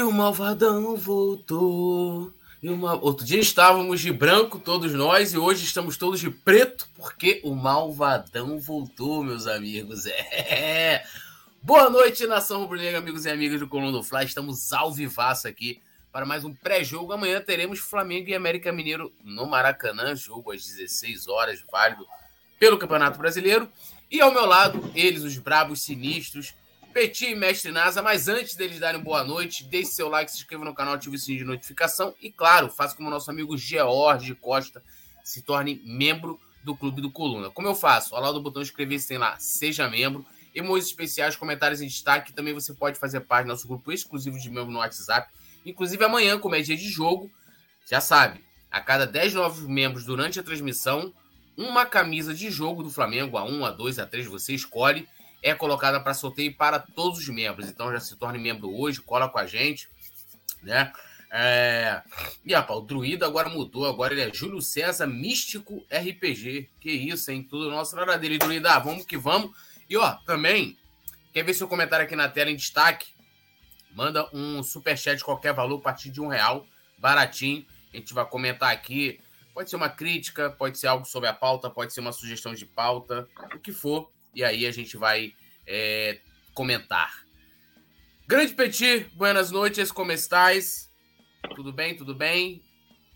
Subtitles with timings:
[0.00, 2.32] E o malvadão voltou.
[2.62, 2.94] Uma...
[2.94, 7.54] Outro dia estávamos de branco, todos nós, e hoje estamos todos de preto, porque o
[7.54, 10.06] malvadão voltou, meus amigos.
[10.08, 11.04] É.
[11.62, 14.24] Boa noite, nação rubro-negra, amigos e amigas do Coluna do Fly.
[14.24, 17.12] Estamos ao vivaço aqui para mais um pré-jogo.
[17.12, 22.06] Amanhã teremos Flamengo e América Mineiro no Maracanã, jogo às 16 horas, válido
[22.58, 23.70] pelo Campeonato Brasileiro.
[24.10, 26.54] E ao meu lado, eles, os brabos sinistros,
[26.92, 30.64] Petit e Mestre Nasa, mas antes deles darem boa noite, deixe seu like, se inscreva
[30.64, 34.82] no canal, ative o sininho de notificação e, claro, faça como nosso amigo George Costa,
[35.22, 37.48] se torne membro do Clube do Coluna.
[37.48, 38.14] Como eu faço?
[38.16, 42.52] Ao lado do botão inscrever-se tem lá, seja membro, emojis especiais, comentários em destaque, também
[42.52, 45.32] você pode fazer parte do nosso grupo exclusivo de membro no WhatsApp,
[45.64, 47.30] inclusive amanhã, como é dia de jogo,
[47.88, 51.14] já sabe, a cada 10 novos membros durante a transmissão,
[51.56, 55.08] uma camisa de jogo do Flamengo, a 1, a 2, a 3, você escolhe,
[55.42, 57.68] é colocada para sorteio para todos os membros.
[57.68, 59.88] Então já se torne membro hoje, cola com a gente,
[60.62, 60.92] né?
[61.30, 62.02] É...
[62.44, 66.68] E rapaz, o Druida agora mudou, agora ele é Júlio César Místico RPG.
[66.80, 67.42] Que isso, hein?
[67.42, 68.78] Tudo nosso na hora dele, Druida.
[68.80, 69.56] Vamos que vamos.
[69.88, 70.76] E ó, também,
[71.32, 73.08] quer ver seu comentário aqui na tela em destaque?
[73.92, 76.66] Manda um super chat qualquer valor a partir de um real,
[76.98, 77.64] baratinho.
[77.92, 79.20] A gente vai comentar aqui.
[79.52, 82.64] Pode ser uma crítica, pode ser algo sobre a pauta, pode ser uma sugestão de
[82.64, 85.32] pauta, o que for e aí a gente vai
[85.66, 86.18] é,
[86.54, 87.24] comentar.
[88.26, 90.88] Grande Petit, buenas noites, como estás?
[91.56, 92.62] Tudo bem, tudo bem?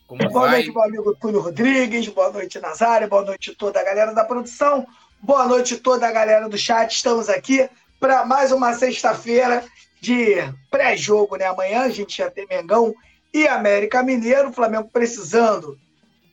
[0.07, 0.51] Como boa vai?
[0.51, 4.87] noite, meu amigo Túlio Rodrigues, boa noite, Nazário, boa noite toda a galera da produção,
[5.21, 6.93] boa noite toda a galera do chat.
[6.93, 9.65] Estamos aqui para mais uma sexta-feira
[10.01, 10.35] de
[10.71, 11.47] pré-jogo, né?
[11.47, 12.95] Amanhã a gente já tem Mengão
[13.33, 15.79] e América Mineiro, Flamengo precisando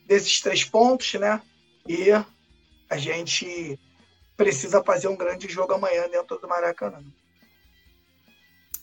[0.06, 1.40] desses três pontos, né?
[1.88, 2.10] E
[2.90, 3.78] a gente
[4.36, 7.02] precisa fazer um grande jogo amanhã dentro do Maracanã.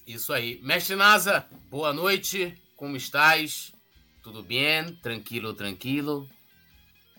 [0.05, 0.59] Isso aí.
[0.64, 2.55] Mestre Nasa, boa noite.
[2.75, 3.73] Como estás?
[4.23, 4.95] Tudo bem?
[5.02, 6.27] Tranquilo, tranquilo?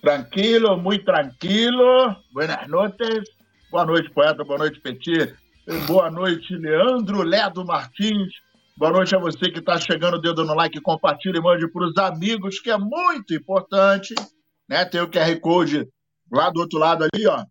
[0.00, 2.16] Tranquilo, muito tranquilo.
[2.32, 3.28] Buenas noites.
[3.70, 4.42] Boa noite, poeta.
[4.42, 5.36] Boa noite, Petit.
[5.86, 8.32] Boa noite, Leandro Ledo Martins.
[8.76, 11.96] Boa noite a você que está chegando, dedo no like, compartilha e mande para os
[11.98, 14.14] amigos, que é muito importante.
[14.68, 14.84] Né?
[14.86, 15.86] Tem o QR Code
[16.32, 17.44] lá do outro lado ali, ó.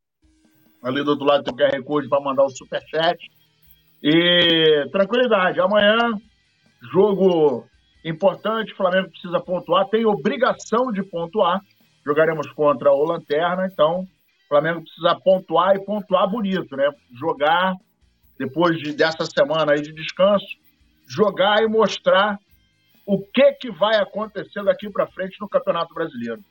[0.84, 3.20] Ali do outro lado tem o QR Code para mandar o superchat.
[4.02, 6.14] E tranquilidade, amanhã,
[6.92, 7.66] jogo
[8.04, 11.62] importante, Flamengo precisa pontuar, tem obrigação de pontuar.
[12.06, 14.08] Jogaremos contra o Lanterna, então o
[14.48, 16.90] Flamengo precisa pontuar e pontuar bonito, né?
[17.20, 17.76] Jogar,
[18.38, 20.48] depois de, dessa semana aí de descanso,
[21.08, 22.40] jogar e mostrar
[23.06, 26.42] o que, que vai acontecer daqui para frente no Campeonato Brasileiro.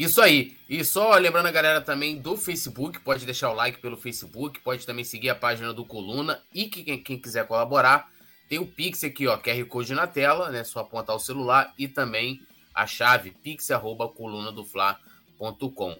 [0.00, 0.56] Isso aí.
[0.66, 4.86] E só lembrando a galera também do Facebook, pode deixar o like pelo Facebook, pode
[4.86, 8.10] também seguir a página do Coluna e que, quem, quem quiser colaborar,
[8.48, 10.64] tem o Pix aqui, ó, QR Code na tela, né?
[10.64, 12.40] Só apontar o celular e também
[12.74, 15.98] a chave pix@colunadofla.com.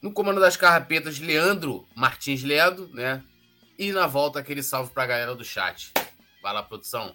[0.00, 3.22] No comando das carrapetas, Leandro Martins Ledo, né?
[3.78, 5.92] E na volta aquele salve pra galera do chat.
[6.42, 7.14] Vai lá, produção.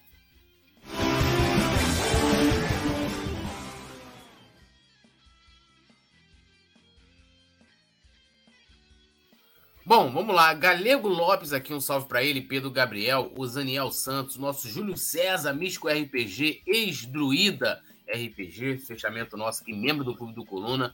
[9.83, 10.53] Bom, vamos lá.
[10.53, 12.39] Galego Lopes aqui, um salve para ele.
[12.39, 19.73] Pedro Gabriel, o Zaniel Santos, nosso Júlio César, Místico RPG, ex-druida RPG, fechamento nosso aqui,
[19.73, 20.93] membro do Clube do Coluna.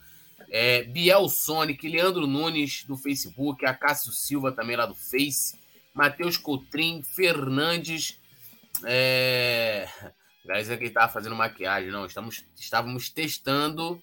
[0.49, 5.59] É, Biel Sonic, Leandro Nunes do Facebook, a Cássio Silva também lá do Face,
[5.93, 8.17] Matheus Coutrin, Fernandes.
[8.85, 9.89] É...
[10.45, 12.05] Aliás, é que ele estava fazendo maquiagem, não.
[12.05, 14.01] Estamos, estávamos testando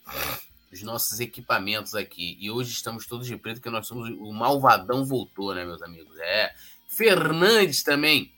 [0.75, 2.37] os nossos equipamentos aqui.
[2.41, 4.11] E hoje estamos todos de preto, porque nós somos.
[4.11, 6.19] O Malvadão voltou, né, meus amigos?
[6.19, 6.53] É.
[6.89, 8.33] Fernandes também.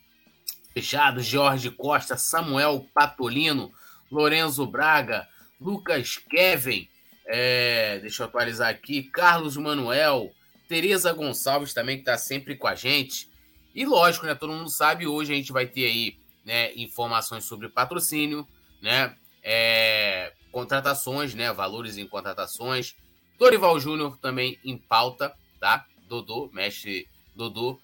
[0.73, 1.21] Fechado.
[1.21, 3.71] Jorge Costa, Samuel Patolino,
[4.11, 5.27] Lorenzo Braga,
[5.59, 6.87] Lucas Kevin.
[7.25, 9.03] É, deixa eu atualizar aqui.
[9.03, 10.31] Carlos Manuel,
[10.67, 13.29] Tereza Gonçalves também, que está sempre com a gente.
[13.73, 14.35] E lógico, né?
[14.35, 18.47] Todo mundo sabe, hoje a gente vai ter aí né, informações sobre patrocínio,
[18.81, 19.15] né?
[19.43, 21.53] É, contratações, né?
[21.53, 22.95] Valores em contratações.
[23.37, 25.85] Dorival Júnior também em pauta, tá?
[26.09, 27.79] Dodô, mestre Dodô.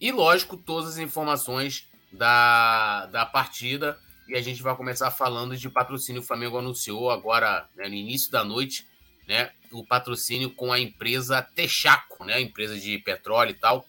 [0.00, 4.00] E, lógico, todas as informações da, da partida.
[4.26, 6.22] E a gente vai começar falando de patrocínio.
[6.22, 8.86] O Flamengo anunciou agora, né, no início da noite,
[9.28, 9.50] né?
[9.70, 12.40] O patrocínio com a empresa Texaco, né?
[12.40, 13.84] Empresa de petróleo e tal.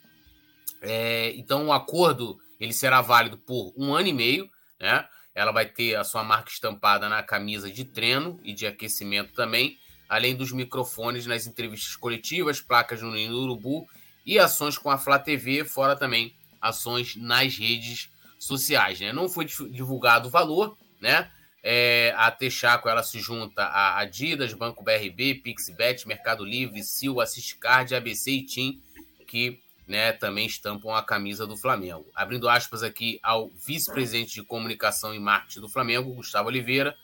[0.82, 5.08] É, então, o acordo ele será válido por um ano e meio, né?
[5.36, 9.78] Ela vai ter a sua marca estampada na camisa de treino e de aquecimento também,
[10.08, 13.86] além dos microfones nas entrevistas coletivas, placas no Ninho do Urubu
[14.26, 18.10] e ações com a Flá TV, fora também ações nas redes
[18.40, 19.12] sociais, né?
[19.12, 21.30] Não foi divulgado o valor, né?
[21.62, 27.94] É, a Texaco ela se junta a Adidas, Banco BRB, Pixbet, Mercado Livre, Sil, Assistcard,
[27.94, 28.82] ABC e TIM,
[29.28, 32.06] que né, também estampam a camisa do Flamengo.
[32.16, 36.96] Abrindo aspas aqui ao vice-presidente de comunicação e marketing do Flamengo, Gustavo Oliveira.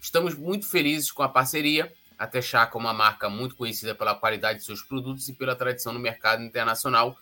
[0.00, 1.92] Estamos muito felizes com a parceria.
[2.18, 5.92] A Texaco é uma marca muito conhecida pela qualidade de seus produtos e pela tradição
[5.92, 7.16] no mercado internacional.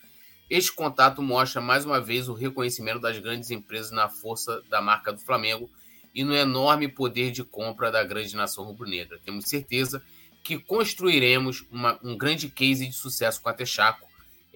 [0.50, 5.12] Este contato mostra mais uma vez o reconhecimento das grandes empresas na força da marca
[5.12, 5.70] do Flamengo
[6.14, 9.20] e no enorme poder de compra da grande nação rubro-negra.
[9.24, 10.02] Temos certeza
[10.42, 14.07] que construiremos uma, um grande case de sucesso com a Texaco.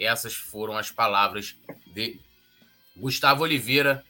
[0.05, 1.57] Essas foram as palavras
[1.87, 2.21] de
[2.97, 4.05] Gustavo Oliveira.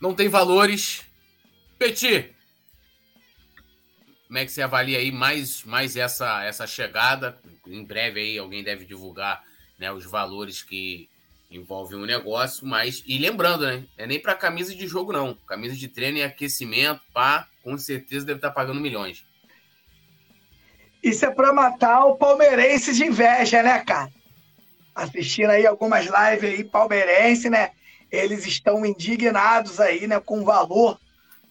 [0.00, 1.04] Não tem valores.
[1.78, 2.34] Petit,
[4.26, 7.38] como é que você avalia aí mais, mais essa, essa chegada?
[7.66, 9.44] Em breve aí alguém deve divulgar
[9.78, 11.08] né, os valores que
[11.50, 13.04] envolve um negócio, mas.
[13.06, 13.84] E lembrando, né?
[13.96, 15.34] É nem para camisa de jogo, não.
[15.46, 19.24] Camisa de treino e aquecimento, pá, com certeza deve estar tá pagando milhões.
[21.02, 24.10] Isso é para matar o palmeirense de inveja, né, cara?
[24.96, 27.72] Assistindo aí algumas lives aí, palmeirense, né?
[28.10, 30.98] Eles estão indignados aí, né, com o valor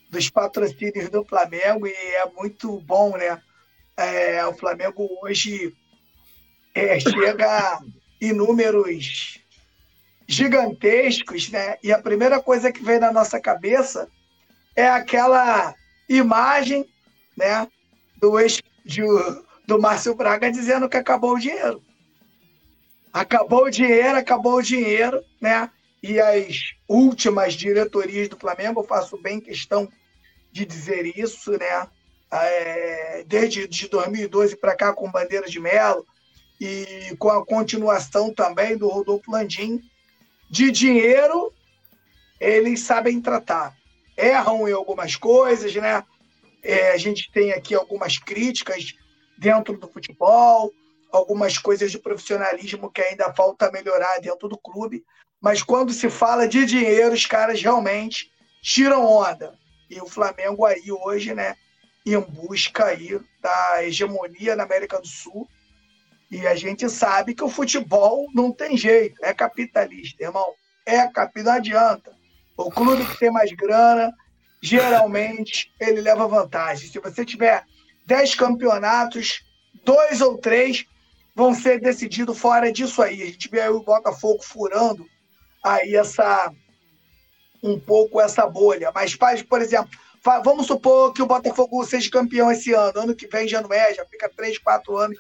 [0.09, 3.39] dos patrocínios do Flamengo e é muito bom, né?
[3.95, 5.75] É, o Flamengo hoje
[6.74, 7.80] é, chega
[8.19, 9.39] em números
[10.27, 11.77] gigantescos, né?
[11.83, 14.09] E a primeira coisa que vem na nossa cabeça
[14.75, 15.75] é aquela
[16.09, 16.89] imagem,
[17.38, 17.68] né,
[18.18, 19.01] do ex de,
[19.68, 21.81] do Márcio Braga dizendo que acabou o dinheiro.
[23.15, 25.71] Acabou o dinheiro, acabou o dinheiro, né?
[26.03, 29.89] E as últimas diretorias do Flamengo, eu faço bem questão
[30.51, 31.88] de dizer isso, né?
[32.29, 36.06] É, desde de 2012 para cá com Bandeira de Melo
[36.59, 39.79] e com a continuação também do Rodolfo Landim,
[40.50, 41.53] de dinheiro,
[42.38, 43.73] eles sabem tratar.
[44.17, 46.03] Erram em algumas coisas, né?
[46.62, 48.94] É, a gente tem aqui algumas críticas
[49.38, 50.69] dentro do futebol,
[51.15, 55.03] algumas coisas de profissionalismo que ainda falta melhorar dentro do clube.
[55.41, 58.31] Mas quando se fala de dinheiro, os caras realmente
[58.62, 59.57] tiram onda.
[59.89, 61.56] E o Flamengo aí hoje, né,
[62.06, 65.47] em busca aí da hegemonia na América do Sul,
[66.31, 70.53] e a gente sabe que o futebol não tem jeito, é capitalista, irmão.
[70.85, 72.15] É capital, não adianta.
[72.57, 74.12] O clube que tem mais grana,
[74.62, 76.89] geralmente, ele leva vantagem.
[76.89, 77.63] Se você tiver
[78.06, 79.44] 10 campeonatos,
[79.83, 80.85] dois ou três
[81.36, 83.22] vão ser decididos fora disso aí.
[83.22, 85.06] A gente vê aí o Botafogo furando
[85.62, 86.52] aí essa
[87.62, 88.92] um pouco essa bolha.
[88.94, 89.90] Mas, por exemplo,
[90.44, 93.94] vamos supor que o Botafogo seja campeão esse ano, ano que vem já não é,
[93.94, 95.18] já fica 3, 4 anos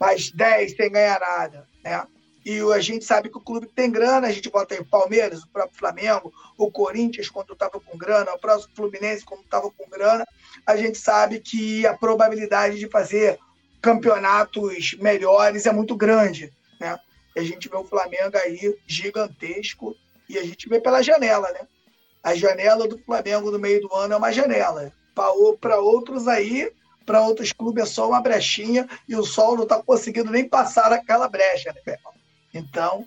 [0.00, 2.06] mais 10 sem ganhar nada, né?
[2.44, 5.42] E a gente sabe que o clube tem grana, a gente bota aí o Palmeiras,
[5.42, 9.90] o próprio Flamengo, o Corinthians, quando estava com grana, o próprio Fluminense, quando estava com
[9.90, 10.24] grana,
[10.64, 13.38] a gente sabe que a probabilidade de fazer
[13.80, 16.98] campeonatos melhores é muito grande, né?
[17.36, 19.94] A gente vê o Flamengo aí gigantesco
[20.28, 21.60] e a gente vê pela janela, né?
[22.22, 24.92] A janela do Flamengo no meio do ano é uma janela.
[25.14, 26.70] Para outros aí,
[27.06, 30.92] para outros clubes é só uma brechinha e o Sol não está conseguindo nem passar
[30.92, 31.96] aquela brecha, né,
[32.52, 33.04] Então,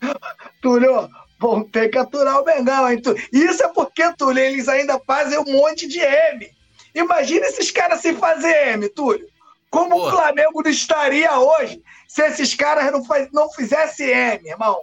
[0.60, 1.08] Túlio,
[1.38, 3.00] vão ter que aturar o Mengão, hein?
[3.32, 6.50] Isso é porque, Túlio, eles ainda fazem um monte de M.
[6.94, 9.28] Imagina esses caras sem fazer M, Túlio.
[9.70, 10.08] Como Porra.
[10.08, 14.82] o Flamengo não estaria hoje se esses caras não, faz, não fizessem M, irmão?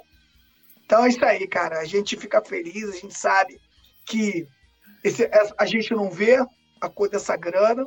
[0.86, 1.80] Então é isso aí, cara.
[1.80, 3.60] A gente fica feliz, a gente sabe
[4.06, 4.48] que
[5.04, 6.38] esse, a gente não vê
[6.80, 7.86] a cor dessa grana,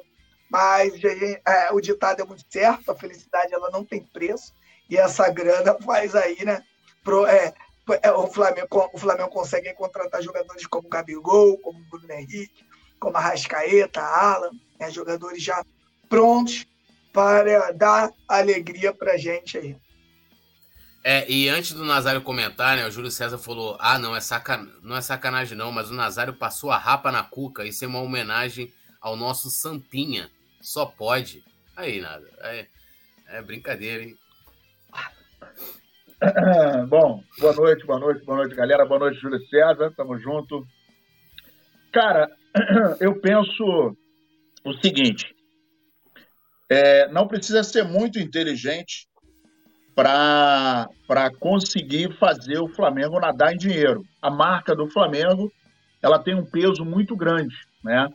[0.50, 4.52] mas é, o ditado é muito certo, a felicidade ela não tem preço,
[4.90, 6.62] e essa grana faz aí, né?
[7.04, 7.54] Pro, é,
[8.02, 12.66] é, o, Flamengo, o Flamengo consegue contratar jogadores como Gabigol, como Bruno Henrique,
[12.98, 15.64] como Arrascaeta, Alan, né, jogadores já
[16.08, 16.66] prontos
[17.12, 19.76] para dar alegria para gente aí.
[21.04, 24.68] É, e antes do Nazário comentar, né, o Júlio César falou: ah, não é, sacan...
[24.82, 28.00] não é sacanagem, não, mas o Nazário passou a rapa na cuca, isso é uma
[28.02, 30.28] homenagem ao nosso Sampinha.
[30.60, 31.44] Só pode.
[31.76, 32.28] Aí, nada.
[32.40, 32.66] É,
[33.28, 34.16] é brincadeira, hein?
[36.88, 38.84] Bom, boa noite, boa noite, boa noite, galera.
[38.84, 39.92] Boa noite, Júlio César.
[39.96, 40.66] Tamo junto.
[41.92, 42.28] Cara,
[43.00, 43.96] eu penso
[44.64, 45.34] o seguinte:
[46.68, 49.08] é, não precisa ser muito inteligente
[49.94, 50.88] para
[51.40, 54.04] conseguir fazer o Flamengo nadar em dinheiro.
[54.22, 55.50] A marca do Flamengo
[56.00, 58.08] ela tem um peso muito grande, né?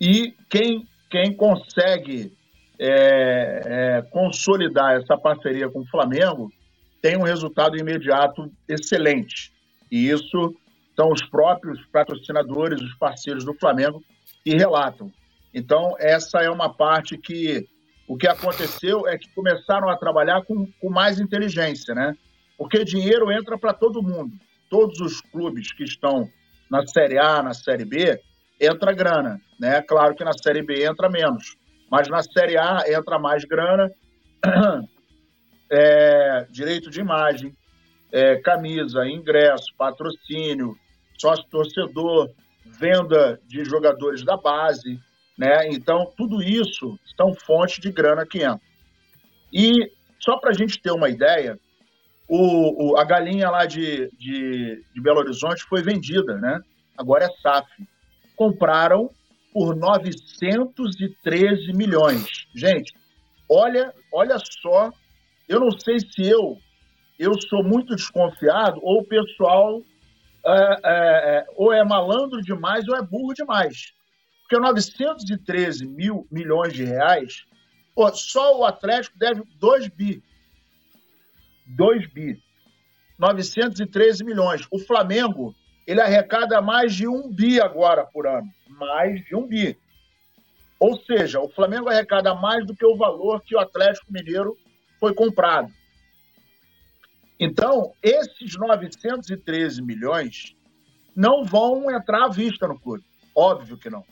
[0.00, 2.32] E quem quem consegue
[2.78, 6.52] é, é, consolidar essa parceria com o Flamengo
[7.00, 9.52] tem um resultado imediato excelente.
[9.90, 10.54] E isso
[10.94, 14.02] são os próprios patrocinadores, os parceiros do Flamengo
[14.44, 15.10] que relatam.
[15.54, 17.66] Então, essa é uma parte que
[18.08, 22.16] o que aconteceu é que começaram a trabalhar com, com mais inteligência, né?
[22.56, 24.32] Porque dinheiro entra para todo mundo.
[24.70, 26.28] Todos os clubes que estão
[26.70, 28.18] na Série A, na Série B,
[28.58, 29.82] entra grana, né?
[29.82, 31.56] Claro que na Série B entra menos,
[31.90, 33.90] mas na Série A entra mais grana,
[35.70, 37.54] é, direito de imagem,
[38.10, 40.74] é, camisa, ingresso, patrocínio,
[41.18, 42.30] sócio-torcedor,
[42.64, 44.98] venda de jogadores da base,
[45.38, 45.68] né?
[45.68, 48.60] Então, tudo isso são fontes de grana que entra.
[49.52, 51.58] E só para a gente ter uma ideia,
[52.28, 56.60] o, o, a galinha lá de, de, de, Belo Horizonte foi vendida, né?
[56.96, 57.68] Agora é SAF.
[58.36, 59.10] Compraram
[59.52, 62.46] por 913 milhões.
[62.54, 62.92] Gente,
[63.48, 64.90] olha, olha só,
[65.48, 66.58] eu não sei se eu
[67.18, 69.82] eu sou muito desconfiado ou o pessoal
[70.46, 73.92] é, é, é, ou é malandro demais ou é burro demais.
[74.48, 77.44] Porque 913 mil milhões de reais,
[77.94, 80.22] pô, só o Atlético deve 2 bi.
[81.66, 82.42] 2 bi.
[83.18, 84.66] 913 milhões.
[84.70, 85.54] O Flamengo,
[85.86, 88.48] ele arrecada mais de um bi agora por ano.
[88.68, 89.76] Mais de um bi.
[90.80, 94.56] Ou seja, o Flamengo arrecada mais do que o valor que o Atlético Mineiro
[94.98, 95.70] foi comprado.
[97.38, 100.56] Então, esses 913 milhões
[101.14, 103.04] não vão entrar à vista no clube.
[103.34, 104.04] Óbvio que não.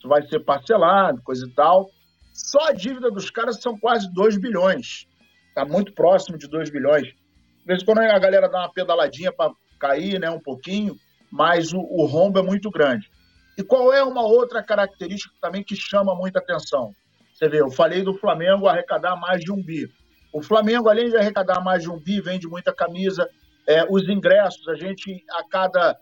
[0.00, 1.90] Isso vai ser parcelado, coisa e tal.
[2.32, 5.06] Só a dívida dos caras são quase 2 bilhões.
[5.48, 7.04] Está muito próximo de 2 bilhões.
[7.04, 10.96] De vez em quando a galera dá uma pedaladinha para cair né, um pouquinho,
[11.30, 13.10] mas o, o rombo é muito grande.
[13.58, 16.94] E qual é uma outra característica também que chama muita atenção?
[17.34, 19.86] Você vê, eu falei do Flamengo arrecadar mais de um bi.
[20.32, 23.28] O Flamengo, além de arrecadar mais de um bi, vende muita camisa.
[23.66, 25.98] É, os ingressos, a gente, a cada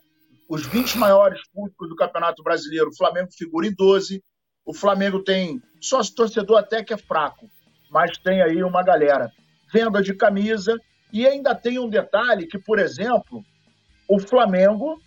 [0.48, 4.22] os 20 maiores públicos do Campeonato Brasileiro, o Flamengo figura em 12.
[4.64, 7.48] O Flamengo tem sócio torcedor até que é fraco,
[7.90, 9.30] mas tem aí uma galera.
[9.72, 10.74] Venda de camisa
[11.12, 13.44] e ainda tem um detalhe que, por exemplo,
[14.08, 14.98] o Flamengo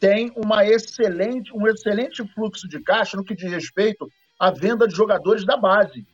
[0.00, 4.94] tem uma excelente, um excelente fluxo de caixa no que diz respeito à venda de
[4.94, 6.04] jogadores da base,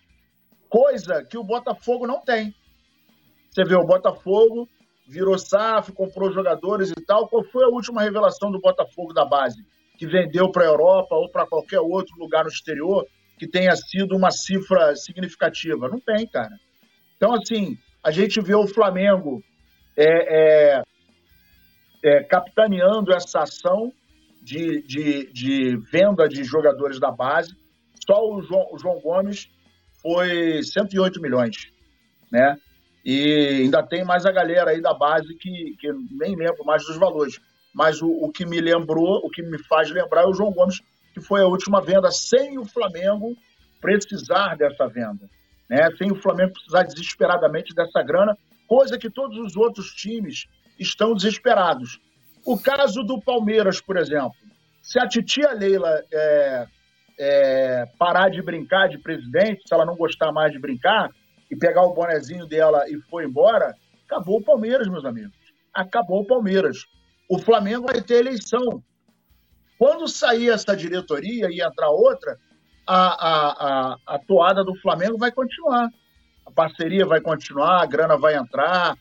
[0.68, 2.54] coisa que o Botafogo não tem.
[3.50, 4.68] Você vê o Botafogo
[5.06, 7.28] virou SAF, comprou jogadores e tal.
[7.28, 9.64] Qual foi a última revelação do Botafogo da base?
[9.96, 13.06] Que vendeu para a Europa ou para qualquer outro lugar no exterior
[13.38, 15.88] que tenha sido uma cifra significativa?
[15.88, 16.58] Não tem, cara.
[17.16, 19.42] Então, assim, a gente vê o Flamengo
[19.96, 20.82] é, é,
[22.04, 23.92] é, capitaneando essa ação
[24.42, 27.54] de, de, de, venda de jogadores da base.
[28.06, 29.48] Só o João, o João Gomes
[30.02, 31.56] foi 108 milhões,
[32.30, 32.56] né?
[33.06, 36.96] E ainda tem mais a galera aí da base que, que nem lembro mais dos
[36.96, 37.38] valores.
[37.72, 40.80] Mas o, o que me lembrou, o que me faz lembrar é o João Gomes,
[41.14, 43.36] que foi a última venda sem o Flamengo
[43.80, 45.30] precisar dessa venda.
[45.70, 45.88] Né?
[45.96, 48.36] Sem o Flamengo precisar desesperadamente dessa grana,
[48.66, 52.00] coisa que todos os outros times estão desesperados.
[52.44, 54.34] O caso do Palmeiras, por exemplo.
[54.82, 56.66] Se a titia Leila é,
[57.20, 61.08] é, parar de brincar de presidente, se ela não gostar mais de brincar,
[61.50, 63.74] e pegar o bonezinho dela e foi embora,
[64.04, 65.36] acabou o Palmeiras, meus amigos.
[65.74, 66.84] Acabou o Palmeiras.
[67.28, 68.82] O Flamengo vai ter eleição.
[69.78, 72.38] Quando sair essa diretoria e entrar outra,
[72.86, 75.88] a, a, a, a toada do Flamengo vai continuar.
[76.46, 78.96] A parceria vai continuar, a grana vai entrar,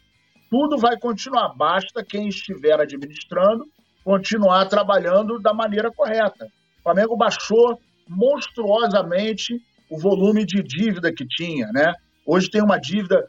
[0.50, 1.54] tudo vai continuar.
[1.56, 3.66] Basta quem estiver administrando
[4.04, 6.46] continuar trabalhando da maneira correta.
[6.80, 9.60] O Flamengo baixou monstruosamente
[9.90, 11.92] o volume de dívida que tinha, né?
[12.26, 13.28] Hoje tem uma dívida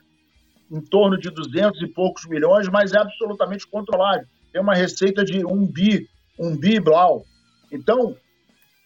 [0.71, 4.27] em torno de 200 e poucos milhões, mas é absolutamente controlável.
[4.53, 7.25] Tem uma receita de um bi, um bi blau.
[7.71, 8.17] Então,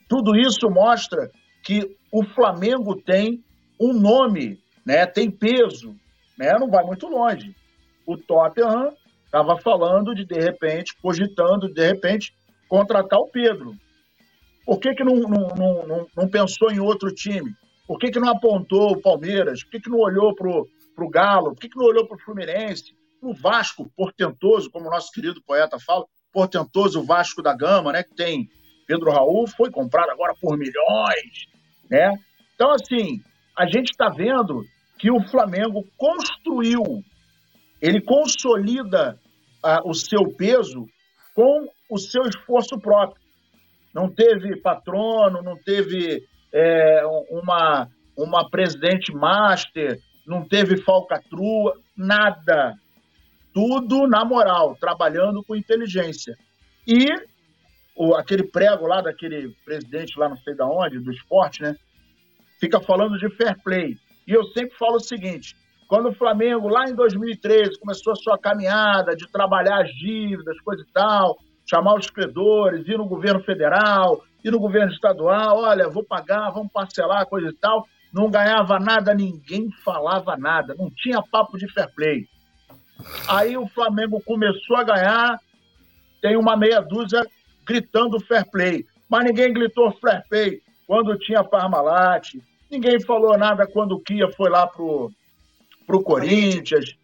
[0.08, 1.30] tudo isso mostra
[1.62, 3.44] que o Flamengo tem
[3.80, 5.06] um nome, né?
[5.06, 5.94] tem peso,
[6.36, 6.52] né?
[6.58, 7.54] não vai muito longe.
[8.04, 8.92] O Tottenham
[9.24, 12.34] estava falando de, de repente, cogitando, de repente,
[12.68, 13.76] contratar o Pedro.
[14.66, 17.54] Por que, que não, não, não, não pensou em outro time?
[17.90, 19.64] Por que, que não apontou o Palmeiras?
[19.64, 21.52] Por que, que não olhou para o Galo?
[21.52, 22.94] Por que, que não olhou para o Fluminense?
[23.20, 28.04] Para o Vasco, portentoso, como o nosso querido poeta fala, portentoso Vasco da Gama, né?
[28.04, 28.48] Que tem
[28.86, 31.48] Pedro Raul, foi comprado agora por milhões,
[31.90, 32.16] né?
[32.54, 33.24] Então, assim,
[33.58, 34.64] a gente está vendo
[34.96, 36.84] que o Flamengo construiu,
[37.82, 39.18] ele consolida
[39.64, 40.86] uh, o seu peso
[41.34, 43.20] com o seu esforço próprio.
[43.92, 52.74] Não teve patrono, não teve é, uma, uma presidente master, não teve falcatrua, nada.
[53.52, 56.36] Tudo na moral, trabalhando com inteligência.
[56.86, 57.06] E
[57.96, 61.76] o, aquele prego lá daquele presidente lá não sei da onde, do esporte, né?
[62.58, 63.96] Fica falando de fair play.
[64.26, 65.56] E eu sempre falo o seguinte:
[65.88, 70.82] quando o Flamengo, lá em 2013, começou a sua caminhada de trabalhar as dívidas, coisa
[70.82, 71.36] e tal,
[71.68, 76.72] chamar os credores, ir no governo federal, ir no governo estadual, olha, vou pagar, vamos
[76.72, 81.88] parcelar, coisa e tal, não ganhava nada, ninguém falava nada, não tinha papo de fair
[81.94, 82.28] play.
[83.28, 85.40] Aí o Flamengo começou a ganhar,
[86.20, 87.24] tem uma meia dúzia
[87.64, 92.34] gritando fair play, mas ninguém gritou fair play quando tinha Parmalat,
[92.70, 95.10] ninguém falou nada quando o Kia foi lá pro,
[95.86, 96.96] pro Corinthians,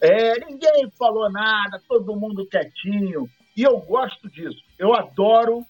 [0.00, 5.64] é, ninguém falou nada, todo mundo quietinho, e eu gosto disso, eu adoro,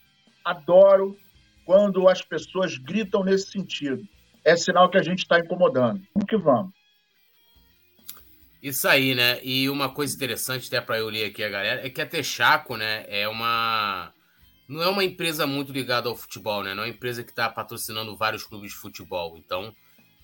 [0.45, 1.17] adoro
[1.65, 4.07] quando as pessoas gritam nesse sentido.
[4.45, 6.03] É sinal que a gente está incomodando.
[6.15, 6.73] Vamos que vamos.
[8.63, 9.41] Isso aí, né?
[9.43, 12.77] E uma coisa interessante, até para eu ler aqui a galera, é que a Texaco,
[12.77, 14.13] né, é uma.
[14.67, 16.75] Não é uma empresa muito ligada ao futebol, né?
[16.75, 19.37] Não é uma empresa que está patrocinando vários clubes de futebol.
[19.37, 19.75] Então,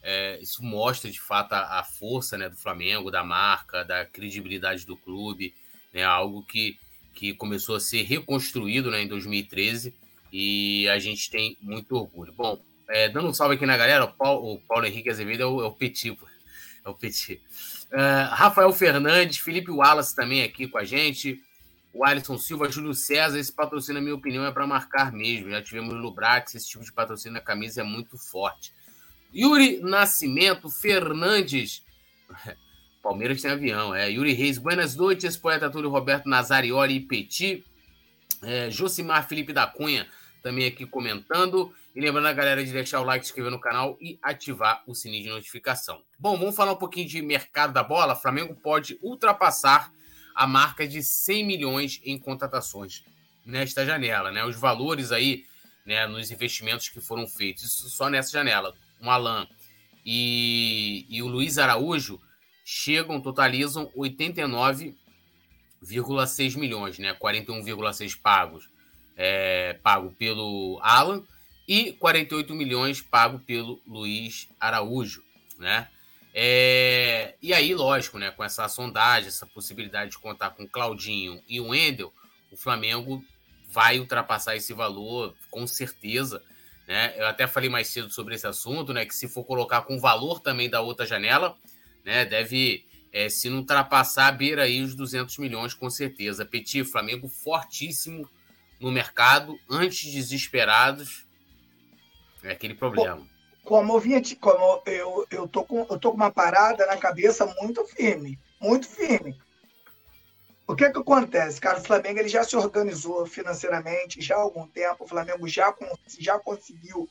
[0.02, 4.86] é, isso mostra de fato a, a, força né, do Flamengo, da marca, da credibilidade
[4.86, 5.54] do clube,
[5.92, 6.02] né?
[6.02, 6.78] Algo que,
[7.14, 9.94] que começou a ser reconstruído né, em 2013
[10.32, 12.32] e a gente tem muito orgulho.
[12.32, 15.46] Bom, é, dando um salve aqui na galera, o Paulo, o Paulo Henrique Azevedo é
[15.46, 16.16] o, é o Petit,
[16.84, 17.40] é o Petit.
[17.92, 21.40] Uh, Rafael Fernandes, Felipe Wallace também aqui com a gente.
[21.92, 25.50] O Alisson Silva, Júlio César, esse patrocínio, na minha opinião, é para marcar mesmo.
[25.50, 28.72] Já tivemos Lubrax, esse tipo de patrocínio na camisa é muito forte.
[29.34, 31.82] Yuri Nascimento, Fernandes.
[33.02, 34.10] Palmeiras tem avião, é.
[34.10, 37.64] Yuri Reis, buenas noites, poeta Túlio Roberto Nazarioli e Petit.
[38.42, 40.06] É, Josimar Felipe da Cunha
[40.42, 41.72] também aqui comentando.
[41.94, 44.94] E lembrando a galera de deixar o like, se inscrever no canal e ativar o
[44.94, 46.00] sininho de notificação.
[46.18, 48.14] Bom, vamos falar um pouquinho de mercado da bola.
[48.14, 49.92] Flamengo pode ultrapassar
[50.34, 53.04] a marca de 100 milhões em contratações
[53.44, 54.44] nesta janela, né?
[54.44, 55.44] Os valores aí,
[55.84, 58.72] né, nos investimentos que foram feitos, isso só nessa janela.
[59.00, 59.48] Um Alan
[60.06, 62.20] e, e o Luiz Araújo
[62.64, 67.12] chegam, totalizam 89,6 milhões, né?
[67.14, 68.69] 41,6 pagos
[69.22, 71.22] é, pago pelo Alan
[71.68, 75.22] e 48 milhões pago pelo Luiz Araújo,
[75.58, 75.88] né?
[76.32, 81.60] É, e aí, lógico, né, com essa sondagem, essa possibilidade de contar com Claudinho e
[81.60, 82.14] o Wendel,
[82.50, 83.22] o Flamengo
[83.68, 86.42] vai ultrapassar esse valor com certeza.
[86.88, 87.12] Né?
[87.16, 89.04] Eu até falei mais cedo sobre esse assunto, né?
[89.04, 91.56] Que se for colocar com o valor também da outra janela,
[92.04, 92.24] né?
[92.24, 96.46] Deve, é, se não ultrapassar, beira aí os 200 milhões com certeza.
[96.46, 98.26] Petit, Flamengo fortíssimo
[98.80, 101.26] no mercado, antes desesperados,
[102.42, 103.26] é aquele problema.
[103.62, 107.84] Como eu como eu, eu, tô com, eu tô com uma parada na cabeça muito
[107.84, 109.38] firme, muito firme.
[110.66, 111.78] O que que acontece, cara?
[111.78, 115.04] O Flamengo ele já se organizou financeiramente já há algum tempo.
[115.04, 115.74] O Flamengo já,
[116.18, 117.08] já conseguiu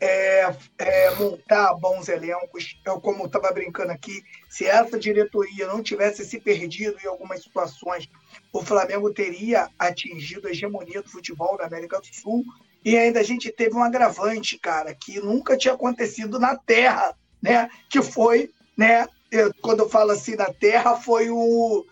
[0.00, 2.80] é, é, montar bons elencos.
[2.84, 8.08] Eu, como estava brincando aqui, se essa diretoria não tivesse se perdido em algumas situações,
[8.52, 12.44] o Flamengo teria atingido a hegemonia do futebol da América do Sul.
[12.84, 17.68] E ainda a gente teve um agravante, cara, que nunca tinha acontecido na Terra, né?
[17.88, 19.06] Que foi, né?
[19.30, 21.84] Eu, quando eu falo assim na Terra, foi o.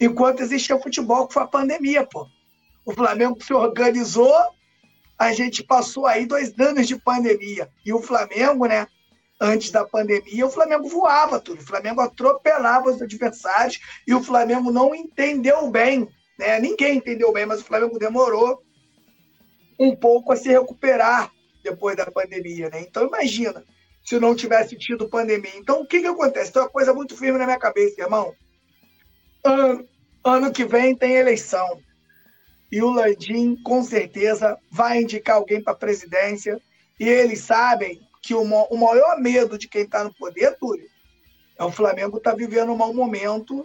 [0.00, 2.26] Enquanto existia futebol, que foi a pandemia, pô.
[2.84, 4.32] O Flamengo se organizou
[5.18, 7.68] a gente passou aí dois anos de pandemia.
[7.84, 8.86] E o Flamengo, né?
[9.40, 11.60] Antes da pandemia, o Flamengo voava tudo.
[11.60, 16.08] O Flamengo atropelava os adversários e o Flamengo não entendeu bem.
[16.38, 16.58] Né?
[16.58, 18.62] Ninguém entendeu bem, mas o Flamengo demorou
[19.78, 21.30] um pouco a se recuperar
[21.62, 22.70] depois da pandemia.
[22.70, 22.80] Né?
[22.80, 23.62] Então, imagina
[24.02, 25.56] se não tivesse tido pandemia.
[25.56, 26.52] Então, o que, que acontece?
[26.52, 28.32] Tem uma coisa muito firme na minha cabeça, irmão.
[29.44, 29.86] Ano,
[30.24, 31.80] ano que vem tem eleição.
[32.70, 36.60] E o Landim, com certeza, vai indicar alguém para a presidência.
[36.98, 40.88] E eles sabem que o, o maior medo de quem está no poder, Túlio,
[41.56, 43.64] é o Flamengo estar tá vivendo um mau momento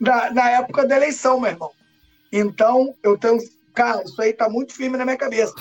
[0.00, 1.70] na, na época da eleição, meu irmão.
[2.32, 3.38] Então, eu tenho.
[3.72, 5.54] Cara, isso aí está muito firme na minha cabeça.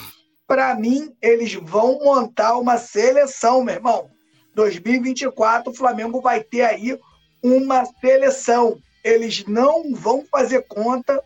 [0.47, 4.09] Para mim, eles vão montar uma seleção, meu irmão.
[4.55, 6.99] 2024, o Flamengo vai ter aí
[7.43, 8.79] uma seleção.
[9.03, 11.23] Eles não vão fazer conta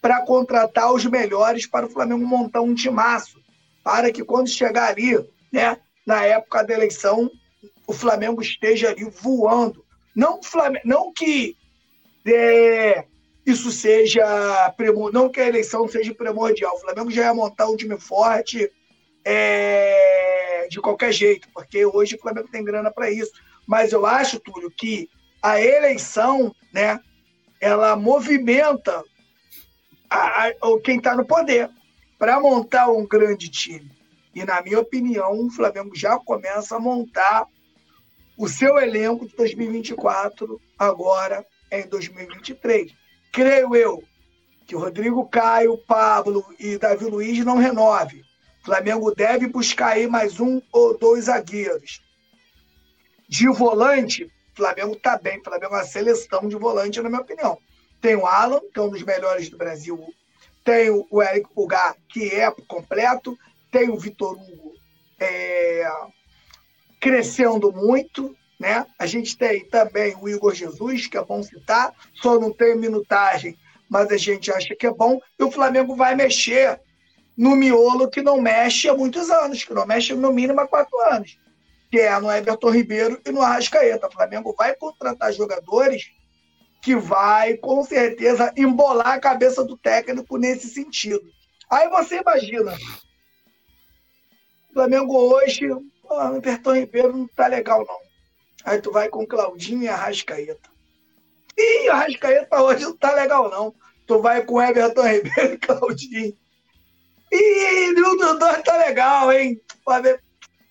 [0.00, 3.38] para contratar os melhores para o Flamengo montar um timaço,
[3.84, 5.16] para que quando chegar ali,
[5.52, 7.30] né, na época da eleição,
[7.86, 9.84] o Flamengo esteja ali voando.
[10.14, 11.56] Não, Flamengo, não que
[12.26, 13.04] é,
[13.46, 14.24] isso seja
[15.12, 16.74] não que a eleição seja primordial.
[16.74, 18.70] O Flamengo já ia montar um time forte
[19.24, 23.32] é, de qualquer jeito, porque hoje o Flamengo tem grana para isso.
[23.66, 25.08] Mas eu acho, Túlio, que
[25.40, 27.00] a eleição, né,
[27.60, 29.02] ela movimenta
[30.08, 30.52] a, a,
[30.84, 31.70] quem está no poder.
[32.18, 33.90] para montar um grande time.
[34.34, 37.46] E, na minha opinião, o Flamengo já começa a montar
[38.36, 42.92] o seu elenco de 2024 agora em 2023.
[43.32, 44.02] Creio eu
[44.66, 48.22] que o Rodrigo Caio, Pablo e Davi Luiz não renove.
[48.62, 52.00] O Flamengo deve buscar aí mais um ou dois zagueiros.
[53.28, 55.40] De volante, o Flamengo está bem.
[55.40, 57.58] O Flamengo é uma seleção de volante, na minha opinião.
[58.00, 59.98] Tem o Alan, que é um dos melhores do Brasil.
[60.64, 63.36] Tem o Eric Pulgar, que é completo.
[63.72, 64.74] Tem o Vitor Hugo,
[65.18, 65.84] é,
[67.00, 68.36] crescendo muito.
[68.60, 68.86] Né?
[68.96, 73.58] A gente tem também o Igor Jesus, que é bom citar, só não tem minutagem,
[73.90, 75.20] mas a gente acha que é bom.
[75.36, 76.80] E o Flamengo vai mexer
[77.36, 80.96] no miolo que não mexe há muitos anos, que não mexe no mínimo há quatro
[81.10, 81.36] anos,
[81.90, 84.06] que é no Everton Ribeiro e no Arrascaeta.
[84.06, 86.12] O Flamengo vai contratar jogadores
[86.82, 91.22] que vai, com certeza, embolar a cabeça do técnico nesse sentido.
[91.70, 92.76] Aí você imagina,
[94.72, 97.98] o Flamengo hoje, o Everton Ribeiro não tá legal, não.
[98.64, 100.70] Aí tu vai com Claudinho e Arrascaeta.
[101.58, 103.74] Ih, Arrascaeta hoje não tá legal, não.
[104.06, 106.36] Tu vai com Everton Ribeiro e Claudinho.
[107.30, 109.60] Ih, dos dois tá legal, hein?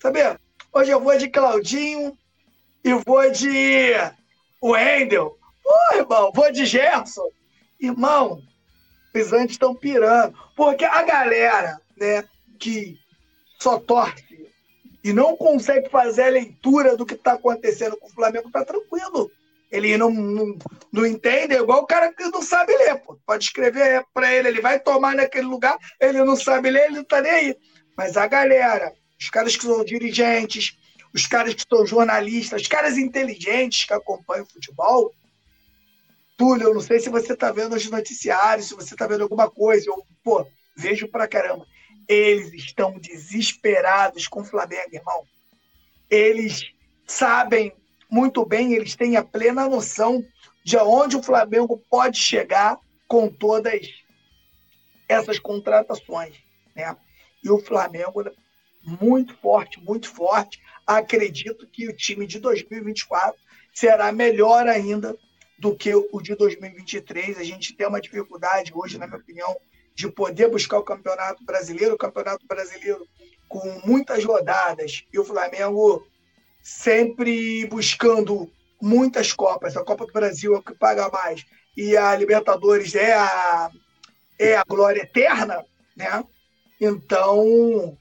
[0.00, 0.36] Sabe?
[0.72, 2.18] Hoje eu vou de Claudinho
[2.84, 3.92] e vou de
[4.60, 5.38] Wendel.
[5.62, 7.30] Pô, irmão, vou de Gerson.
[7.78, 8.42] Irmão,
[9.14, 10.36] os antes estão pirando.
[10.56, 12.24] Porque a galera, né,
[12.58, 13.01] que
[13.62, 14.50] só torce
[15.04, 19.30] e não consegue fazer a leitura do que está acontecendo com o Flamengo, tá tranquilo.
[19.70, 20.58] Ele não, não,
[20.92, 22.96] não entende, é igual o cara que não sabe ler.
[23.00, 23.18] Pô.
[23.26, 27.02] Pode escrever para ele, ele vai tomar naquele lugar, ele não sabe ler, ele não
[27.02, 27.56] está nem aí.
[27.96, 30.76] Mas a galera, os caras que são dirigentes,
[31.14, 35.12] os caras que são jornalistas, os caras inteligentes que acompanham o futebol,
[36.36, 39.50] Túlio, eu não sei se você está vendo os noticiários, se você está vendo alguma
[39.50, 40.46] coisa, eu, pô,
[40.76, 41.66] vejo pra caramba.
[42.12, 45.24] Eles estão desesperados com o Flamengo, irmão.
[46.10, 46.62] Eles
[47.06, 47.72] sabem
[48.10, 50.22] muito bem, eles têm a plena noção
[50.62, 53.88] de onde o Flamengo pode chegar com todas
[55.08, 56.36] essas contratações.
[56.76, 56.94] Né?
[57.42, 58.22] E o Flamengo,
[58.82, 60.60] muito forte, muito forte.
[60.86, 63.40] Acredito que o time de 2024
[63.72, 65.16] será melhor ainda
[65.58, 67.38] do que o de 2023.
[67.38, 69.56] A gente tem uma dificuldade hoje, na minha opinião,
[69.94, 73.06] de poder buscar o Campeonato Brasileiro, o Campeonato Brasileiro
[73.48, 76.06] com muitas rodadas e o Flamengo
[76.62, 78.50] sempre buscando
[78.80, 79.76] muitas Copas.
[79.76, 81.44] A Copa do Brasil é o que paga mais
[81.76, 83.70] e a Libertadores é a,
[84.38, 86.24] é a glória eterna, né?
[86.80, 87.96] Então,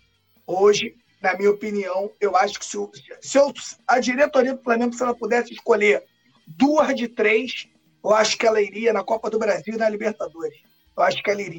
[0.47, 2.77] hoje, na minha opinião, eu acho que se,
[3.21, 3.53] se eu,
[3.87, 6.03] a diretoria do Flamengo, se ela pudesse escolher
[6.47, 7.67] duas de três,
[8.03, 10.70] eu acho que ela iria na Copa do Brasil e na Libertadores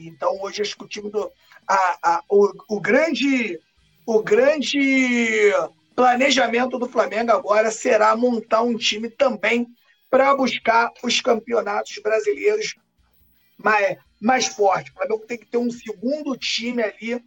[0.06, 1.30] Então, hoje, acho que o time do.
[1.66, 3.58] A, a, o, o, grande,
[4.06, 5.52] o grande
[5.94, 9.66] planejamento do Flamengo agora será montar um time também
[10.10, 12.74] para buscar os campeonatos brasileiros
[13.56, 14.92] mais, mais fortes.
[14.92, 17.22] O Flamengo tem que ter um segundo time ali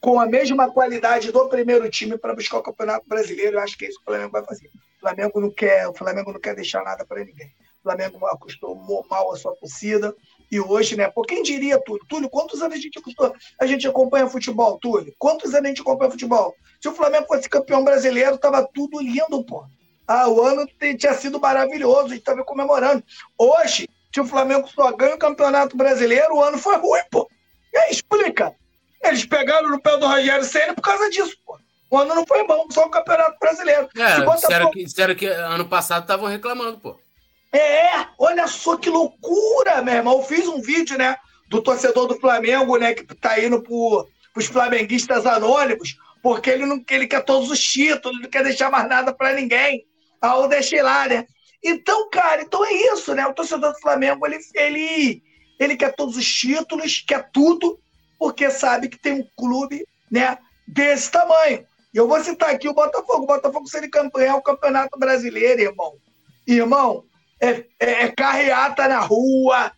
[0.00, 3.56] com a mesma qualidade do primeiro time para buscar o Campeonato Brasileiro.
[3.56, 4.66] Eu acho que é isso que o Flamengo vai fazer.
[4.68, 7.54] O Flamengo não quer, o Flamengo não quer deixar nada para ninguém.
[7.80, 10.14] O Flamengo acostumou mal a sua torcida.
[10.50, 11.08] E hoje, né?
[11.08, 12.04] Pô, quem diria, Túlio?
[12.08, 13.00] Túlio, quantos anos a gente,
[13.60, 15.14] a gente acompanha futebol, Túlio?
[15.18, 16.54] Quantos anos a gente acompanha futebol?
[16.80, 19.64] Se o Flamengo fosse campeão brasileiro, tava tudo lindo, pô.
[20.08, 20.66] Ah, o ano
[20.98, 23.04] tinha sido maravilhoso, a gente tava comemorando.
[23.38, 27.30] Hoje, se o Flamengo só ganha o campeonato brasileiro, o ano foi ruim, pô.
[27.72, 28.52] E aí, explica.
[29.04, 31.56] Eles pegaram no pé do Rogério Senna por causa disso, pô.
[31.90, 33.88] O ano não foi bom, só o campeonato brasileiro.
[33.96, 36.98] É, se disseram, que, disseram que ano passado estavam reclamando, pô.
[37.52, 40.18] É, olha só que loucura, meu irmão.
[40.18, 41.16] Eu fiz um vídeo, né,
[41.48, 46.82] do torcedor do Flamengo, né, que tá indo pro, pros flamenguistas anônimos, porque ele não
[46.90, 49.84] ele quer todos os títulos, não quer deixar mais nada para ninguém.
[50.22, 51.26] Ah, eu deixei lá, né?
[51.62, 53.26] Então, cara, então é isso, né?
[53.26, 55.22] O torcedor do Flamengo, ele, ele,
[55.58, 57.80] ele quer todos os títulos, quer tudo,
[58.18, 61.64] porque sabe que tem um clube, né, desse tamanho.
[61.92, 63.24] E eu vou citar aqui o Botafogo.
[63.24, 65.94] O Botafogo, se ele campeão o Campeonato Brasileiro, irmão.
[66.46, 67.04] Irmão,
[67.40, 69.72] é, é, é carreata na rua,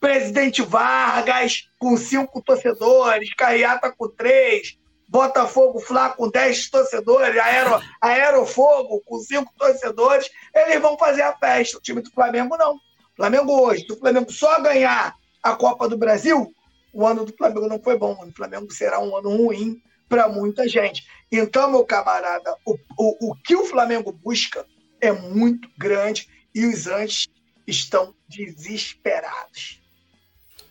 [0.00, 4.78] presidente Vargas com cinco torcedores, carreata com três,
[5.08, 11.78] Botafogo Flá com dez torcedores, Aero, Aerofogo com cinco torcedores, eles vão fazer a festa.
[11.78, 12.74] O time do Flamengo não.
[12.74, 16.52] O Flamengo hoje, se o Flamengo só ganhar a Copa do Brasil,
[16.92, 18.12] o ano do Flamengo não foi bom.
[18.12, 21.06] O Flamengo será um ano ruim para muita gente.
[21.32, 24.64] Então, meu camarada, o, o, o que o Flamengo busca
[25.00, 27.28] é muito grande e os antes
[27.66, 29.80] estão desesperados.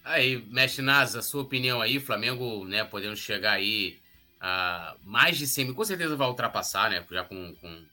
[0.03, 3.99] Aí, Mestre Nasa, sua opinião aí, Flamengo, né, podendo chegar aí
[4.39, 7.85] a mais de 100 mil, com certeza vai ultrapassar, né, já com, com,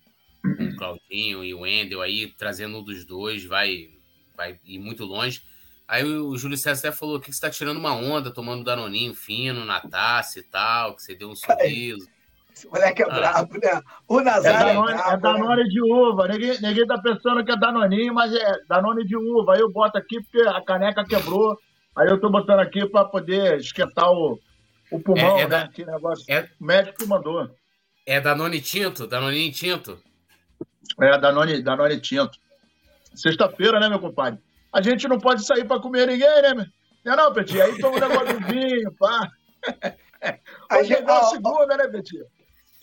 [0.57, 3.91] com o Claudinho e o Wendel aí, trazendo um dos dois, vai,
[4.37, 5.43] vai ir muito longe.
[5.87, 9.65] Aí o Júlio César até falou que você tá tirando uma onda, tomando danoninho fino
[9.65, 12.09] na taça e tal, que você deu um sorriso.
[12.55, 13.15] Esse moleque é ah.
[13.15, 13.83] brabo, né?
[14.07, 15.69] O Nazário é, Danone, é, brabo, é Danone né?
[15.69, 16.29] de uva.
[16.29, 19.55] Ninguém, ninguém tá pensando que é Danoninho, mas é Danone de uva.
[19.55, 21.59] Aí eu boto aqui porque a caneca quebrou.
[21.97, 24.39] Aí eu tô botando aqui para poder esquentar o,
[24.91, 25.49] o pulmão, é, é né?
[25.49, 25.69] Da...
[25.69, 26.25] Que negócio.
[26.29, 26.49] É...
[26.61, 27.51] O médico mandou.
[28.07, 29.07] É Danone Tinto?
[29.07, 29.99] Danone Tinto?
[31.01, 32.39] É, Danone, Danone Tinto.
[33.15, 34.39] Sexta-feira, né, meu compadre?
[34.73, 36.67] A gente não pode sair para comer ninguém, né, meu?
[37.05, 37.61] Não é não, Petit?
[37.61, 39.29] Aí toma um negócio de vinho, pá.
[40.79, 42.25] Hoje é segunda, né, Petit?